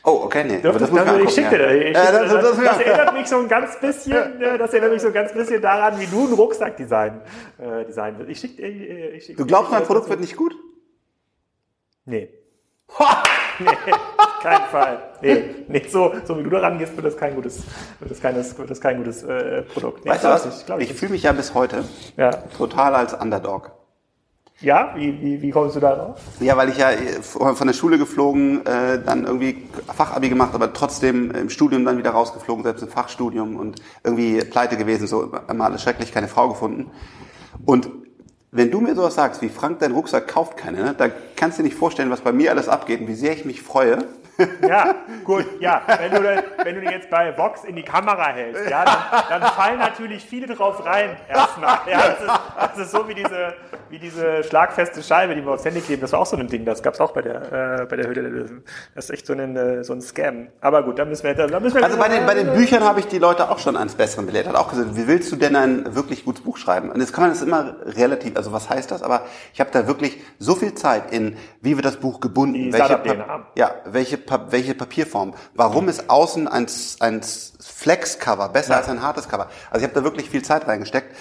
Oh, 0.03 0.23
okay, 0.25 0.45
nee. 0.45 0.55
aber 0.67 0.79
Dürfte, 0.79 0.93
muss 0.93 1.03
ich 1.03 1.09
also, 1.09 1.25
ich 1.25 1.31
schicke 1.31 1.51
dir 1.51 1.59
das. 1.59 1.73
Ich 1.75 1.93
Ja, 1.95 2.13
das, 2.13 2.13
das, 2.13 2.33
das, 2.33 2.43
das, 2.57 2.65
das, 2.65 2.79
erinnert 2.81 3.13
mich 3.15 3.27
so 3.27 3.37
ein 3.37 3.49
ganz 3.49 3.79
bisschen, 3.81 4.13
äh, 4.43 4.59
das 4.59 4.73
erinnert 4.73 4.93
mich 4.93 5.03
so 5.03 5.09
ein 5.09 5.13
ganz 5.15 5.33
bisschen 5.35 5.61
daran, 5.61 6.01
wie 6.01 6.07
du 6.07 6.27
ein 6.27 6.33
Rucksackdesign 6.33 7.21
äh, 7.59 7.85
design 7.85 8.15
willst. 8.17 8.31
Ich 8.31 8.41
schick, 8.41 8.59
äh, 8.59 9.09
ich 9.11 9.25
schick, 9.27 9.37
Du 9.37 9.45
glaubst, 9.45 9.71
mein 9.71 9.81
das 9.81 9.89
Produkt 9.89 10.09
wird 10.09 10.21
nicht 10.21 10.37
gut? 10.37 10.55
Nee. 12.07 12.31
nee, 13.87 13.93
keinen 14.43 14.65
Fall. 14.67 14.99
Nee, 15.23 15.45
nee 15.69 15.87
so, 15.89 16.13
so 16.25 16.39
wie 16.39 16.43
du 16.43 16.51
daran 16.51 16.79
gehst, 16.79 16.97
wird 16.97 17.07
das 17.07 17.17
kein 17.17 17.35
gutes, 17.35 17.63
wird 17.99 18.11
das 18.11 18.21
kein, 18.21 18.35
wird 18.37 18.71
das 18.71 18.81
kein 18.81 18.97
gutes 18.99 19.23
äh, 19.23 19.63
Produkt. 19.63 20.05
Nee, 20.05 20.11
Weißt 20.13 20.25
du 20.25 20.29
was? 20.29 20.47
ich 20.47 20.69
Ich 20.69 20.89
nicht. 20.89 20.95
fühle 20.99 21.13
mich 21.13 21.23
ja 21.23 21.33
bis 21.33 21.55
heute 21.55 21.85
Ja, 22.17 22.31
total 22.57 22.95
als 22.95 23.15
Underdog. 23.15 23.73
ja? 24.61 24.93
Wie, 24.97 25.21
wie, 25.21 25.43
wie 25.43 25.51
kommst 25.51 25.77
du 25.77 25.81
da 25.81 25.95
drauf? 25.95 26.21
Ja, 26.41 26.57
weil 26.57 26.69
ich 26.71 26.79
ja 26.79 26.91
äh, 26.91 27.21
von 27.23 27.67
der 27.67 27.75
Schule 27.75 27.99
geflogen, 27.99 28.65
äh, 28.67 29.03
dann 29.05 29.25
irgendwie 29.27 29.69
Fachabi 29.95 30.29
gemacht, 30.29 30.55
aber 30.55 30.73
trotzdem 30.73 31.31
im 31.33 31.51
Studium 31.51 31.85
dann 31.85 31.99
wieder 31.99 32.11
rausgeflogen, 32.11 32.65
selbst 32.65 32.83
im 32.83 32.89
Fachstudium 32.89 33.57
und 33.57 33.81
irgendwie 34.05 34.39
pleite 34.45 34.77
gewesen, 34.77 35.07
so 35.07 35.31
immer 35.49 35.65
alles 35.67 35.83
schrecklich, 35.83 36.13
keine 36.13 36.29
Frau 36.29 36.49
gefunden. 36.49 36.91
Und 37.67 37.91
wenn 38.53 38.71
du 38.71 38.81
mir 38.81 38.95
sowas 38.95 39.15
sagst, 39.15 39.43
wie 39.43 39.49
Frank, 39.49 39.79
dein 39.79 39.93
Rucksack 39.93 40.29
kauft 40.29 40.57
keine, 40.57 40.83
ne, 40.83 40.95
dann 40.97 41.13
kannst 41.37 41.59
du 41.59 41.63
dir 41.63 41.69
nicht 41.69 41.79
vorstellen, 41.79 42.11
was 42.11 42.21
bei 42.21 42.33
mir 42.33 42.51
alles 42.51 42.69
abgeht 42.69 43.01
und 43.01 43.09
wie 43.09 43.15
sehr 43.15 43.33
ich 43.33 43.45
mich 43.45 43.63
freue. 43.63 43.99
Ja, 44.67 44.95
gut, 45.25 45.47
ja. 45.61 45.83
Wenn 45.87 46.11
du, 46.13 46.45
wenn 46.65 46.75
du 46.77 46.91
jetzt 46.91 47.11
bei 47.11 47.37
Vox 47.37 47.65
in 47.65 47.77
die 47.77 47.83
Kamera 47.83 48.29
hältst, 48.29 48.69
ja, 48.71 48.85
dann, 48.85 49.41
dann 49.41 49.51
fallen 49.53 49.79
natürlich 49.79 50.25
viele 50.25 50.47
drauf 50.55 50.85
rein 50.85 51.17
erstmal. 51.29 51.79
Ja, 51.91 51.99
das, 52.09 52.21
ist, 52.21 52.41
das 52.61 52.79
ist 52.87 52.93
so 52.93 53.09
wie 53.09 53.15
diese, 53.15 53.55
wie 53.89 53.99
diese 53.99 54.45
schlagfeste 54.45 55.03
Scheibe, 55.03 55.35
die 55.35 55.45
wir 55.45 55.53
aufs 55.53 55.65
Handy 55.65 55.81
kleben. 55.81 56.03
Das 56.03 56.13
war 56.13 56.21
auch 56.21 56.27
so 56.27 56.37
ein 56.37 56.47
Ding, 56.47 56.65
das 56.65 56.83
gab 56.83 56.95
es 56.95 57.01
auch 57.01 57.13
bei 57.13 57.23
der, 57.23 57.81
äh, 57.83 57.87
bei 57.87 57.97
der 57.97 58.07
Höhle 58.07 58.23
der 58.23 58.31
Löwen. 58.31 58.65
Das 58.95 59.07
ist 59.07 59.11
echt 59.11 59.27
so 59.27 59.33
ein, 59.33 59.57
äh, 59.57 59.85
so 59.85 59.93
ein 59.93 60.01
Scam. 60.01 60.49
Aber 60.61 60.83
gut, 60.83 60.99
da 60.99 61.05
müssen 61.05 61.25
wir, 61.25 61.35
da 61.35 61.61
müssen 61.61 61.77
wir 61.77 61.85
Also 61.85 61.99
bei 61.99 62.09
den, 62.09 62.27
bei 62.27 62.35
den 62.35 62.53
Büchern 62.53 62.85
habe 62.85 63.01
ich 63.01 63.07
die 63.07 63.19
Leute 63.19 63.51
auch 63.51 63.59
schon 63.59 63.77
eines 63.77 63.95
Besseren 63.95 64.27
belehrt. 64.27 64.47
Hat 64.49 64.57
auch 64.57 64.71
gesagt, 64.71 64.97
wie 64.97 65.07
willst 65.07 65.31
du 65.33 65.37
denn 65.37 65.57
ein 65.57 65.95
wirklich 65.95 66.25
gutes 66.25 66.43
Buch 66.43 66.57
schreiben? 66.57 66.91
Und 66.91 67.01
jetzt 67.01 67.13
kann 67.13 67.25
man 67.25 67.31
das 67.31 67.43
immer 67.43 67.77
relativ, 67.85 68.37
also 68.37 68.53
was 68.53 68.71
heißt 68.71 68.91
das? 68.91 69.03
Aber 69.03 69.23
ich 69.53 69.61
habe 69.61 69.71
da 69.73 69.87
wirklich 69.87 70.19
so 70.39 70.55
viel 70.55 70.75
Zeit 70.75 71.13
in, 71.13 71.37
wie 71.61 71.77
wird 71.77 71.85
das 71.85 71.97
Buch 71.97 72.21
gebunden? 72.21 72.55
Die 72.55 72.73
welche, 72.73 73.01
ja, 73.57 73.75
welche, 73.87 74.19
welche 74.51 74.75
Papierform? 74.75 75.35
Warum 75.55 75.89
ist 75.89 76.09
außen 76.11 76.49
ein, 76.49 76.67
ein 77.01 77.21
Flex-Cover 77.23 78.49
besser 78.51 78.73
Ja. 78.73 78.79
als 78.79 78.89
ein 78.89 79.03
hartes 79.03 79.29
Cover? 79.29 79.49
Also 79.71 79.85
ich 79.85 79.91
habe 79.91 80.01
da 80.01 80.05
wirklich 80.05 80.29
viel 80.31 80.43
Zeit 80.43 80.67
reingesteckt, 80.67 81.15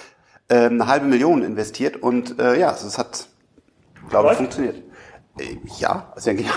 ähm, 0.48 0.80
eine 0.80 0.86
halbe 0.86 1.06
Million 1.06 1.42
investiert 1.42 1.96
und 2.02 2.38
äh, 2.40 2.58
ja, 2.58 2.70
es 2.72 2.98
hat, 2.98 3.26
glaube 4.08 4.30
ich, 4.32 4.36
funktioniert. 4.36 4.76
Äh, 5.38 5.56
ja, 5.78 6.08
also 6.14 6.30
ja. 6.30 6.50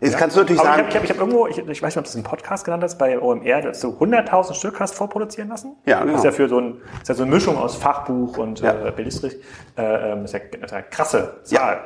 Jetzt 0.00 0.18
kannst 0.18 0.36
du 0.36 0.40
natürlich 0.40 0.60
Aber 0.60 0.70
sagen, 0.76 0.86
ich 0.88 0.94
habe 0.96 1.04
hab, 1.08 1.14
hab 1.14 1.20
irgendwo, 1.20 1.46
ich, 1.46 1.56
ich 1.56 1.82
weiß 1.82 1.94
nicht, 1.94 1.96
ob 1.98 2.04
du 2.04 2.08
es 2.10 2.14
im 2.14 2.24
Podcast 2.24 2.64
genannt 2.64 2.82
hast, 2.82 2.98
bei 2.98 3.18
OMR, 3.18 3.62
dass 3.62 3.80
du 3.80 3.88
100.000 3.88 4.52
Stück 4.54 4.78
hast 4.80 4.94
vorproduzieren 4.94 5.48
lassen. 5.48 5.76
Ja, 5.86 6.00
genau. 6.00 6.12
Das 6.12 6.20
ist 6.20 6.24
ja 6.24 6.32
für 6.32 6.48
so 6.48 6.58
ein, 6.60 6.82
ist 7.00 7.08
ja 7.08 7.14
so 7.14 7.22
eine 7.22 7.32
Mischung 7.32 7.56
aus 7.56 7.76
Fachbuch 7.76 8.36
und 8.36 8.60
Ja. 8.60 8.72
äh, 8.72 8.90
Belletristik. 8.90 9.42
Äh, 9.78 10.12
ähm, 10.12 10.24
ist 10.24 10.32
ja, 10.34 10.40
ist 10.40 10.70
ja 10.72 10.78
eine 10.78 10.86
krasse 10.90 11.38
Zahl. 11.44 11.80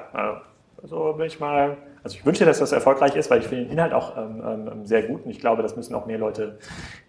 Also 0.82 1.12
bin 1.12 1.26
ich 1.26 1.38
mal, 1.38 1.76
also 2.08 2.16
ich 2.20 2.24
wünsche, 2.24 2.46
dass 2.46 2.58
das 2.58 2.72
erfolgreich 2.72 3.16
ist, 3.16 3.30
weil 3.30 3.40
ich 3.40 3.48
finde 3.48 3.64
den 3.64 3.72
Inhalt 3.72 3.92
auch 3.92 4.16
ähm, 4.16 4.42
ähm, 4.42 4.86
sehr 4.86 5.02
gut 5.02 5.26
und 5.26 5.30
ich 5.30 5.40
glaube, 5.40 5.62
das 5.62 5.76
müssen 5.76 5.94
auch 5.94 6.06
mehr 6.06 6.16
Leute, 6.16 6.58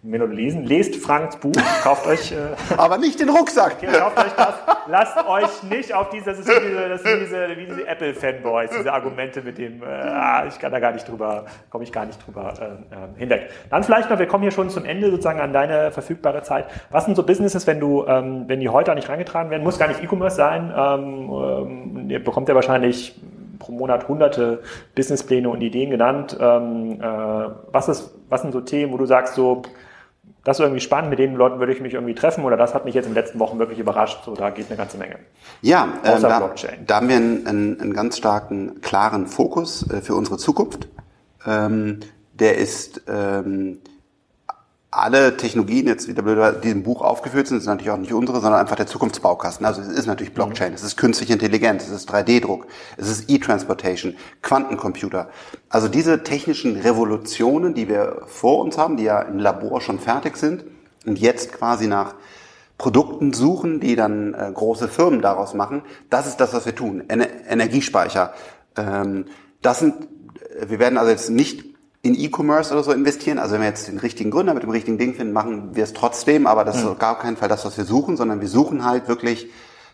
mehr 0.02 0.20
Leute 0.20 0.34
lesen. 0.34 0.64
Lest 0.64 0.96
Franks 0.96 1.38
Buch, 1.38 1.54
kauft 1.82 2.06
euch, 2.06 2.32
äh, 2.32 2.36
aber 2.76 2.98
nicht 2.98 3.18
den 3.18 3.30
Rucksack. 3.30 3.80
Kauft 3.80 4.18
euch 4.18 4.32
das. 4.36 4.54
Lasst 4.88 5.16
euch 5.26 5.62
nicht 5.62 5.94
auf 5.94 6.10
diese, 6.10 6.26
das 6.26 6.40
ist 6.40 6.48
wie 6.48 6.68
diese, 6.68 6.88
das 6.88 7.02
sind 7.02 7.20
diese, 7.20 7.48
wie 7.56 7.64
diese 7.64 7.86
Apple-Fanboys, 7.86 8.70
diese 8.78 8.92
Argumente 8.92 9.40
mit 9.40 9.56
dem, 9.56 9.82
äh, 9.82 9.86
ah, 9.86 10.44
ich 10.46 10.58
kann 10.58 10.70
da 10.70 10.80
gar 10.80 10.92
nicht 10.92 11.08
drüber, 11.08 11.46
komme 11.70 11.84
ich 11.84 11.92
gar 11.92 12.04
nicht 12.04 12.18
drüber 12.26 12.52
äh, 12.60 12.64
äh, 12.64 13.18
hinweg. 13.18 13.48
Dann 13.70 13.82
vielleicht 13.82 14.10
noch, 14.10 14.18
wir 14.18 14.26
kommen 14.26 14.42
hier 14.42 14.52
schon 14.52 14.68
zum 14.68 14.84
Ende 14.84 15.10
sozusagen 15.10 15.40
an 15.40 15.54
deine 15.54 15.92
verfügbare 15.92 16.42
Zeit. 16.42 16.66
Was 16.90 17.06
sind 17.06 17.16
so 17.16 17.22
Businesses, 17.22 17.66
wenn 17.66 17.80
du, 17.80 18.04
ähm, 18.06 18.44
wenn 18.48 18.60
die 18.60 18.68
heute 18.68 18.90
auch 18.90 18.96
nicht 18.96 19.08
reingetragen 19.08 19.50
werden, 19.50 19.62
muss 19.62 19.78
gar 19.78 19.88
nicht 19.88 20.02
E-Commerce 20.02 20.36
sein, 20.36 20.70
ähm, 20.76 21.30
ähm, 21.30 22.10
ihr 22.10 22.22
bekommt 22.22 22.50
ja 22.50 22.54
wahrscheinlich 22.54 23.18
pro 23.60 23.70
Monat 23.70 24.08
hunderte 24.08 24.62
Businesspläne 24.96 25.48
und 25.48 25.60
Ideen 25.60 25.90
genannt. 25.90 26.36
Ähm, 26.40 27.00
äh, 27.00 27.04
was, 27.70 27.88
ist, 27.88 28.12
was 28.28 28.42
sind 28.42 28.50
so 28.52 28.60
Themen, 28.60 28.92
wo 28.92 28.96
du 28.96 29.06
sagst, 29.06 29.34
so, 29.34 29.62
das 30.42 30.58
ist 30.58 30.64
irgendwie 30.64 30.80
spannend, 30.80 31.10
mit 31.10 31.20
den 31.20 31.36
Leuten 31.36 31.60
würde 31.60 31.72
ich 31.72 31.80
mich 31.80 31.94
irgendwie 31.94 32.14
treffen 32.14 32.44
oder 32.44 32.56
das 32.56 32.74
hat 32.74 32.84
mich 32.84 32.94
jetzt 32.94 33.06
in 33.06 33.12
den 33.12 33.22
letzten 33.22 33.38
Wochen 33.38 33.60
wirklich 33.60 33.78
überrascht. 33.78 34.24
So, 34.24 34.34
da 34.34 34.50
geht 34.50 34.66
eine 34.68 34.76
ganze 34.76 34.98
Menge. 34.98 35.16
Ja, 35.62 35.84
ähm, 36.04 36.22
da, 36.22 36.50
da, 36.86 36.96
haben 36.96 37.08
wir 37.08 37.16
einen, 37.16 37.46
einen, 37.46 37.80
einen, 37.80 37.92
ganz 37.92 38.16
starken, 38.16 38.80
klaren 38.80 39.26
Fokus 39.26 39.88
äh, 39.90 40.00
für 40.00 40.14
unsere 40.14 40.38
Zukunft. 40.38 40.88
Ähm, 41.46 42.00
der 42.32 42.58
ist 42.58 43.02
ähm, 43.06 43.78
alle 44.92 45.36
Technologien 45.36 45.86
jetzt, 45.86 46.08
die 46.08 46.12
in 46.12 46.60
diesem 46.62 46.82
Buch 46.82 47.00
aufgeführt 47.00 47.46
sind, 47.46 47.60
sind 47.60 47.68
natürlich 47.68 47.92
auch 47.92 47.96
nicht 47.96 48.12
unsere, 48.12 48.40
sondern 48.40 48.60
einfach 48.60 48.74
der 48.74 48.88
Zukunftsbaukasten. 48.88 49.64
Also 49.64 49.80
es 49.80 49.88
ist 49.88 50.06
natürlich 50.06 50.34
Blockchain, 50.34 50.72
es 50.72 50.82
ist 50.82 50.96
künstliche 50.96 51.32
Intelligenz, 51.32 51.84
es 51.84 51.90
ist 51.90 52.10
3D-Druck, 52.10 52.66
es 52.96 53.08
ist 53.08 53.30
E-Transportation, 53.30 54.16
Quantencomputer. 54.42 55.30
Also 55.68 55.86
diese 55.86 56.24
technischen 56.24 56.76
Revolutionen, 56.76 57.74
die 57.74 57.88
wir 57.88 58.22
vor 58.26 58.60
uns 58.60 58.78
haben, 58.78 58.96
die 58.96 59.04
ja 59.04 59.22
im 59.22 59.38
Labor 59.38 59.80
schon 59.80 60.00
fertig 60.00 60.36
sind 60.36 60.64
und 61.06 61.20
jetzt 61.20 61.52
quasi 61.52 61.86
nach 61.86 62.14
Produkten 62.76 63.32
suchen, 63.32 63.78
die 63.78 63.94
dann 63.94 64.34
äh, 64.34 64.50
große 64.52 64.88
Firmen 64.88 65.20
daraus 65.22 65.54
machen, 65.54 65.82
das 66.08 66.26
ist 66.26 66.38
das, 66.38 66.52
was 66.52 66.66
wir 66.66 66.74
tun. 66.74 67.04
Ener 67.08 67.28
Energiespeicher. 67.48 68.32
Ähm, 68.76 69.26
das 69.62 69.78
sind, 69.78 70.08
wir 70.66 70.78
werden 70.80 70.98
also 70.98 71.10
jetzt 71.10 71.30
nicht 71.30 71.69
in 72.02 72.14
E-Commerce 72.18 72.72
oder 72.72 72.82
so 72.82 72.92
investieren. 72.92 73.38
Also 73.38 73.54
wenn 73.54 73.60
wir 73.60 73.68
jetzt 73.68 73.88
den 73.88 73.98
richtigen 73.98 74.30
Gründer 74.30 74.54
mit 74.54 74.62
dem 74.62 74.70
richtigen 74.70 74.98
Ding 74.98 75.14
finden, 75.14 75.32
machen 75.32 75.74
wir 75.74 75.84
es 75.84 75.92
trotzdem, 75.92 76.46
aber 76.46 76.64
das 76.64 76.82
mhm. 76.82 76.92
ist 76.92 76.98
gar 76.98 77.18
keinen 77.18 77.36
Fall 77.36 77.48
das, 77.48 77.64
was 77.64 77.76
wir 77.76 77.84
suchen, 77.84 78.16
sondern 78.16 78.40
wir 78.40 78.48
suchen 78.48 78.84
halt 78.84 79.08
wirklich 79.08 79.48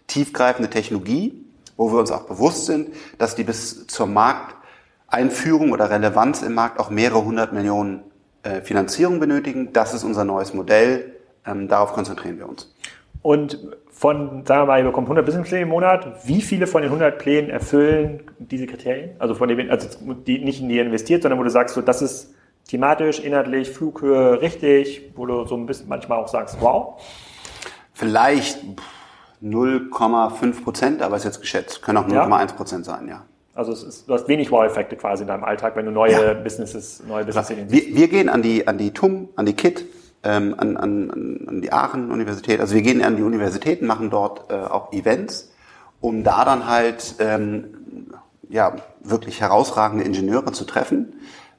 tiefgreifende 0.07 0.71
Technologie, 0.71 1.45
wo 1.77 1.93
wir 1.93 1.99
uns 1.99 2.13
auch 2.13 2.23
bewusst 2.23 2.67
sind, 2.67 2.91
dass 3.19 3.35
die 3.35 3.43
bis 3.43 3.87
zur 3.89 4.07
Markteinführung 4.07 5.73
oder 5.73 5.91
Relevanz 5.91 6.43
im 6.43 6.55
Markt 6.55 6.79
auch 6.79 6.91
mehrere 6.91 7.25
hundert 7.25 7.53
Millionen 7.53 8.05
äh, 8.45 8.61
Finanzierung 8.61 9.19
benötigen. 9.19 9.73
Das 9.73 9.93
ist 9.93 10.05
unser 10.05 10.25
neues 10.25 10.55
Modell. 10.55 11.17
Ähm, 11.45 11.67
darauf 11.67 11.93
konzentrieren 11.93 12.39
wir 12.39 12.49
uns. 12.49 12.73
Und 13.23 13.59
von, 13.97 14.45
sagen 14.45 14.63
wir 14.63 14.67
mal, 14.67 14.79
ihr 14.79 14.85
bekommt 14.85 15.07
100 15.07 15.25
Businesspläne 15.25 15.63
im 15.63 15.71
Monat. 15.71 16.07
Wie 16.27 16.43
viele 16.43 16.67
von 16.67 16.83
den 16.83 16.91
100 16.91 17.19
Plänen 17.19 17.49
erfüllen 17.49 18.25
diese 18.39 18.67
Kriterien? 18.67 19.13
Also 19.19 19.35
von 19.35 19.49
dem, 19.49 19.71
also 19.71 19.89
die 20.27 20.39
nicht 20.39 20.61
in 20.61 20.69
die 20.69 20.79
investiert, 20.79 21.23
sondern 21.23 21.41
wo 21.41 21.43
du 21.43 21.49
sagst, 21.49 21.75
so, 21.75 21.81
das 21.81 22.03
ist 22.03 22.35
thematisch, 22.69 23.21
inhaltlich, 23.21 23.71
Flughöhe 23.71 24.43
richtig, 24.43 25.13
wo 25.17 25.25
du 25.25 25.47
so 25.47 25.57
ein 25.57 25.65
bisschen 25.65 25.89
manchmal 25.89 26.19
auch 26.19 26.29
sagst, 26.29 26.59
wow. 26.61 27.01
Vielleicht 27.95 28.59
0,5 29.43 30.63
Prozent, 30.63 31.01
aber 31.01 31.17
ist 31.17 31.25
jetzt 31.25 31.41
geschätzt. 31.41 31.81
Können 31.81 31.97
auch 31.97 32.07
0,1 32.07 32.55
Prozent 32.55 32.85
sein, 32.85 33.09
ja. 33.09 33.25
Also 33.55 33.73
es 33.73 33.83
ist, 33.83 34.09
du 34.11 34.13
hast 34.13 34.29
wenig 34.29 34.51
Wow-Effekte 34.51 34.97
quasi 34.97 35.23
in 35.23 35.29
deinem 35.29 35.45
Alltag, 35.45 35.75
wenn 35.75 35.87
du 35.87 35.91
neue 35.91 36.13
ja. 36.13 36.35
Businesses, 36.35 37.03
neue 37.09 37.25
Businesses 37.25 37.73
wir, 37.73 37.97
wir 37.97 38.09
gehen 38.09 38.29
an 38.29 38.43
die, 38.43 38.69
an 38.69 38.77
die 38.77 38.91
TUM, 38.91 39.31
an 39.37 39.47
die 39.47 39.55
KIT, 39.55 39.87
ähm, 40.27 40.55
an, 40.59 40.77
an, 40.77 41.47
an 41.47 41.63
die 41.63 41.73
Aachen-Universität. 41.73 42.61
Also 42.61 42.75
wir 42.75 42.83
gehen 42.83 43.03
an 43.03 43.17
die 43.17 43.23
Universitäten, 43.23 43.87
machen 43.87 44.11
dort 44.11 44.51
äh, 44.51 44.55
auch 44.55 44.93
Events, 44.93 45.53
um 46.01 46.25
da 46.25 46.45
dann 46.45 46.67
halt 46.67 47.15
ähm, 47.21 48.11
ja, 48.49 48.77
wirklich 49.03 49.41
herausragende 49.41 50.05
Ingenieure 50.05 50.53
zu 50.53 50.65
treffen, 50.65 51.15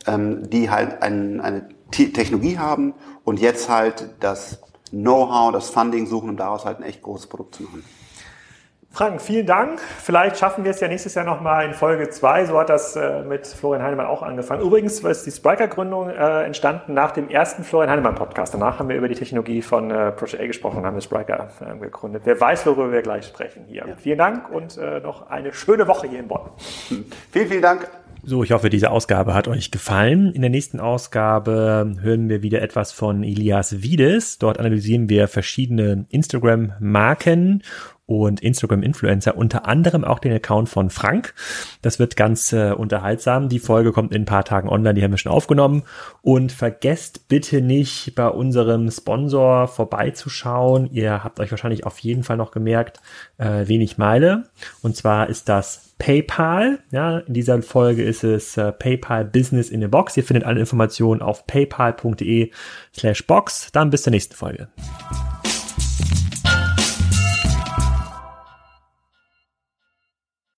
ähm, 0.06 0.50
die 0.50 0.70
halt 0.70 1.02
ein, 1.02 1.40
eine 1.40 1.70
Technologie 1.92 2.58
haben 2.58 2.94
und 3.24 3.40
jetzt 3.40 3.70
halt 3.70 4.10
das 4.20 4.60
Know-how, 4.92 5.54
das 5.54 5.70
Funding 5.70 6.06
suchen, 6.06 6.30
um 6.30 6.38
daraus 6.38 6.66
halt 6.66 6.80
ein 6.80 6.84
echt 6.84 7.02
großes 7.02 7.28
Produkt 7.28 7.56
zu 7.56 7.64
machen. 7.64 7.84
Frank, 8.98 9.22
vielen 9.22 9.46
Dank. 9.46 9.80
Vielleicht 9.80 10.40
schaffen 10.40 10.64
wir 10.64 10.72
es 10.72 10.80
ja 10.80 10.88
nächstes 10.88 11.14
Jahr 11.14 11.24
nochmal 11.24 11.68
in 11.68 11.76
Folge 11.76 12.10
2. 12.10 12.46
So 12.46 12.58
hat 12.58 12.70
das 12.70 12.96
äh, 12.96 13.22
mit 13.22 13.46
Florian 13.46 13.84
Heinemann 13.84 14.08
auch 14.08 14.24
angefangen. 14.24 14.64
Übrigens 14.64 15.02
ist 15.02 15.24
die 15.24 15.30
Spriker-Gründung 15.30 16.10
äh, 16.10 16.46
entstanden 16.46 16.96
nach 16.96 17.12
dem 17.12 17.30
ersten 17.30 17.64
Florian 17.64 17.92
Heinemann-Podcast. 17.92 18.56
Danach 18.56 18.80
haben 18.80 18.90
wir 18.90 18.96
über 18.96 19.08
die 19.08 19.14
Technologie 19.14 19.62
von 19.62 19.92
äh, 19.92 20.12
Project 20.14 20.42
A 20.42 20.48
gesprochen 20.48 20.78
und 20.78 20.88
haben 20.88 20.96
das 20.96 21.04
Spriker 21.04 21.50
äh, 21.62 21.78
gegründet. 21.78 22.24
Wer 22.26 22.42
weiß, 22.42 22.66
worüber 22.66 22.92
wir 22.92 23.04
gleich 23.04 23.28
sprechen 23.28 23.66
hier. 23.68 23.86
Ja. 23.88 23.96
Vielen 23.98 24.18
Dank 24.18 24.50
und 24.50 24.80
äh, 24.80 25.00
noch 25.00 25.30
eine 25.30 25.54
schöne 25.54 25.88
Woche 25.88 26.08
hier 26.08 26.18
in 26.18 26.28
Bonn. 26.28 26.50
Vielen, 27.32 27.48
vielen 27.50 27.62
Dank. 27.62 27.88
So, 28.24 28.44
ich 28.44 28.52
hoffe, 28.52 28.70
diese 28.70 28.90
Ausgabe 28.90 29.36
hat 29.36 29.48
euch 29.48 29.70
gefallen. 29.70 30.34
In 30.34 30.42
der 30.42 30.50
nächsten 30.50 30.80
Ausgabe 30.80 31.94
hören 32.02 32.30
wir 32.30 32.42
wieder 32.42 32.64
etwas 32.64 32.92
von 32.92 33.24
Elias 33.24 33.84
Wiedes. 33.84 34.40
Dort 34.40 34.60
analysieren 34.60 35.08
wir 35.08 35.28
verschiedene 35.28 36.08
Instagram-Marken 36.10 37.62
und 38.08 38.40
Instagram-Influencer, 38.40 39.38
unter 39.38 39.68
anderem 39.68 40.04
auch 40.04 40.20
den 40.20 40.34
Account 40.34 40.70
von 40.70 40.90
Frank. 40.90 41.34
Das 41.82 42.00
wird 42.00 42.16
ganz 42.16 42.54
äh, 42.54 42.72
unterhaltsam. 42.72 43.50
Die 43.50 43.60
Folge 43.60 43.92
kommt 43.92 44.14
in 44.14 44.24
ein 44.24 44.26
paar 44.26 44.46
Tagen 44.46 44.70
online, 44.70 44.96
die 44.96 45.04
haben 45.04 45.12
wir 45.12 45.18
schon 45.18 45.32
aufgenommen. 45.32 45.84
Und 46.22 46.52
vergesst 46.52 47.28
bitte 47.28 47.62
nicht, 47.62 48.16
bei 48.16 48.30
unserem 48.30 48.90
Sponsor 48.90 49.68
vorbeizuschauen. 49.68 50.90
Ihr 50.92 51.24
habt 51.24 51.40
euch 51.40 51.52
wahrscheinlich 51.52 51.86
auf 51.86 52.00
jeden 52.00 52.24
Fall 52.24 52.38
noch 52.38 52.52
gemerkt, 52.52 53.02
äh, 53.38 53.68
wenig 53.68 53.98
Meile. 53.98 54.46
Und 54.82 54.96
zwar 54.96 55.30
ist 55.30 55.50
das 55.50 55.94
PayPal. 56.00 56.80
Ja, 56.92 57.20
in 57.20 57.34
dieser 57.34 57.62
Folge 57.62 58.04
ist 58.04 58.24
es 58.24 58.56
äh, 58.56 58.72
PayPal 58.72 59.26
Business 59.26 59.70
in 59.70 59.84
a 59.84 59.88
Box. 59.88 60.16
Ihr 60.16 60.24
findet 60.24 60.46
alle 60.46 60.62
Informationen 60.62 61.22
auf 61.22 61.46
paypal.de 61.46 62.52
slash 62.96 63.28
box. 63.28 63.70
Dann 63.74 63.90
bis 63.90 64.04
zur 64.04 64.12
nächsten 64.12 64.36
Folge. 64.36 64.70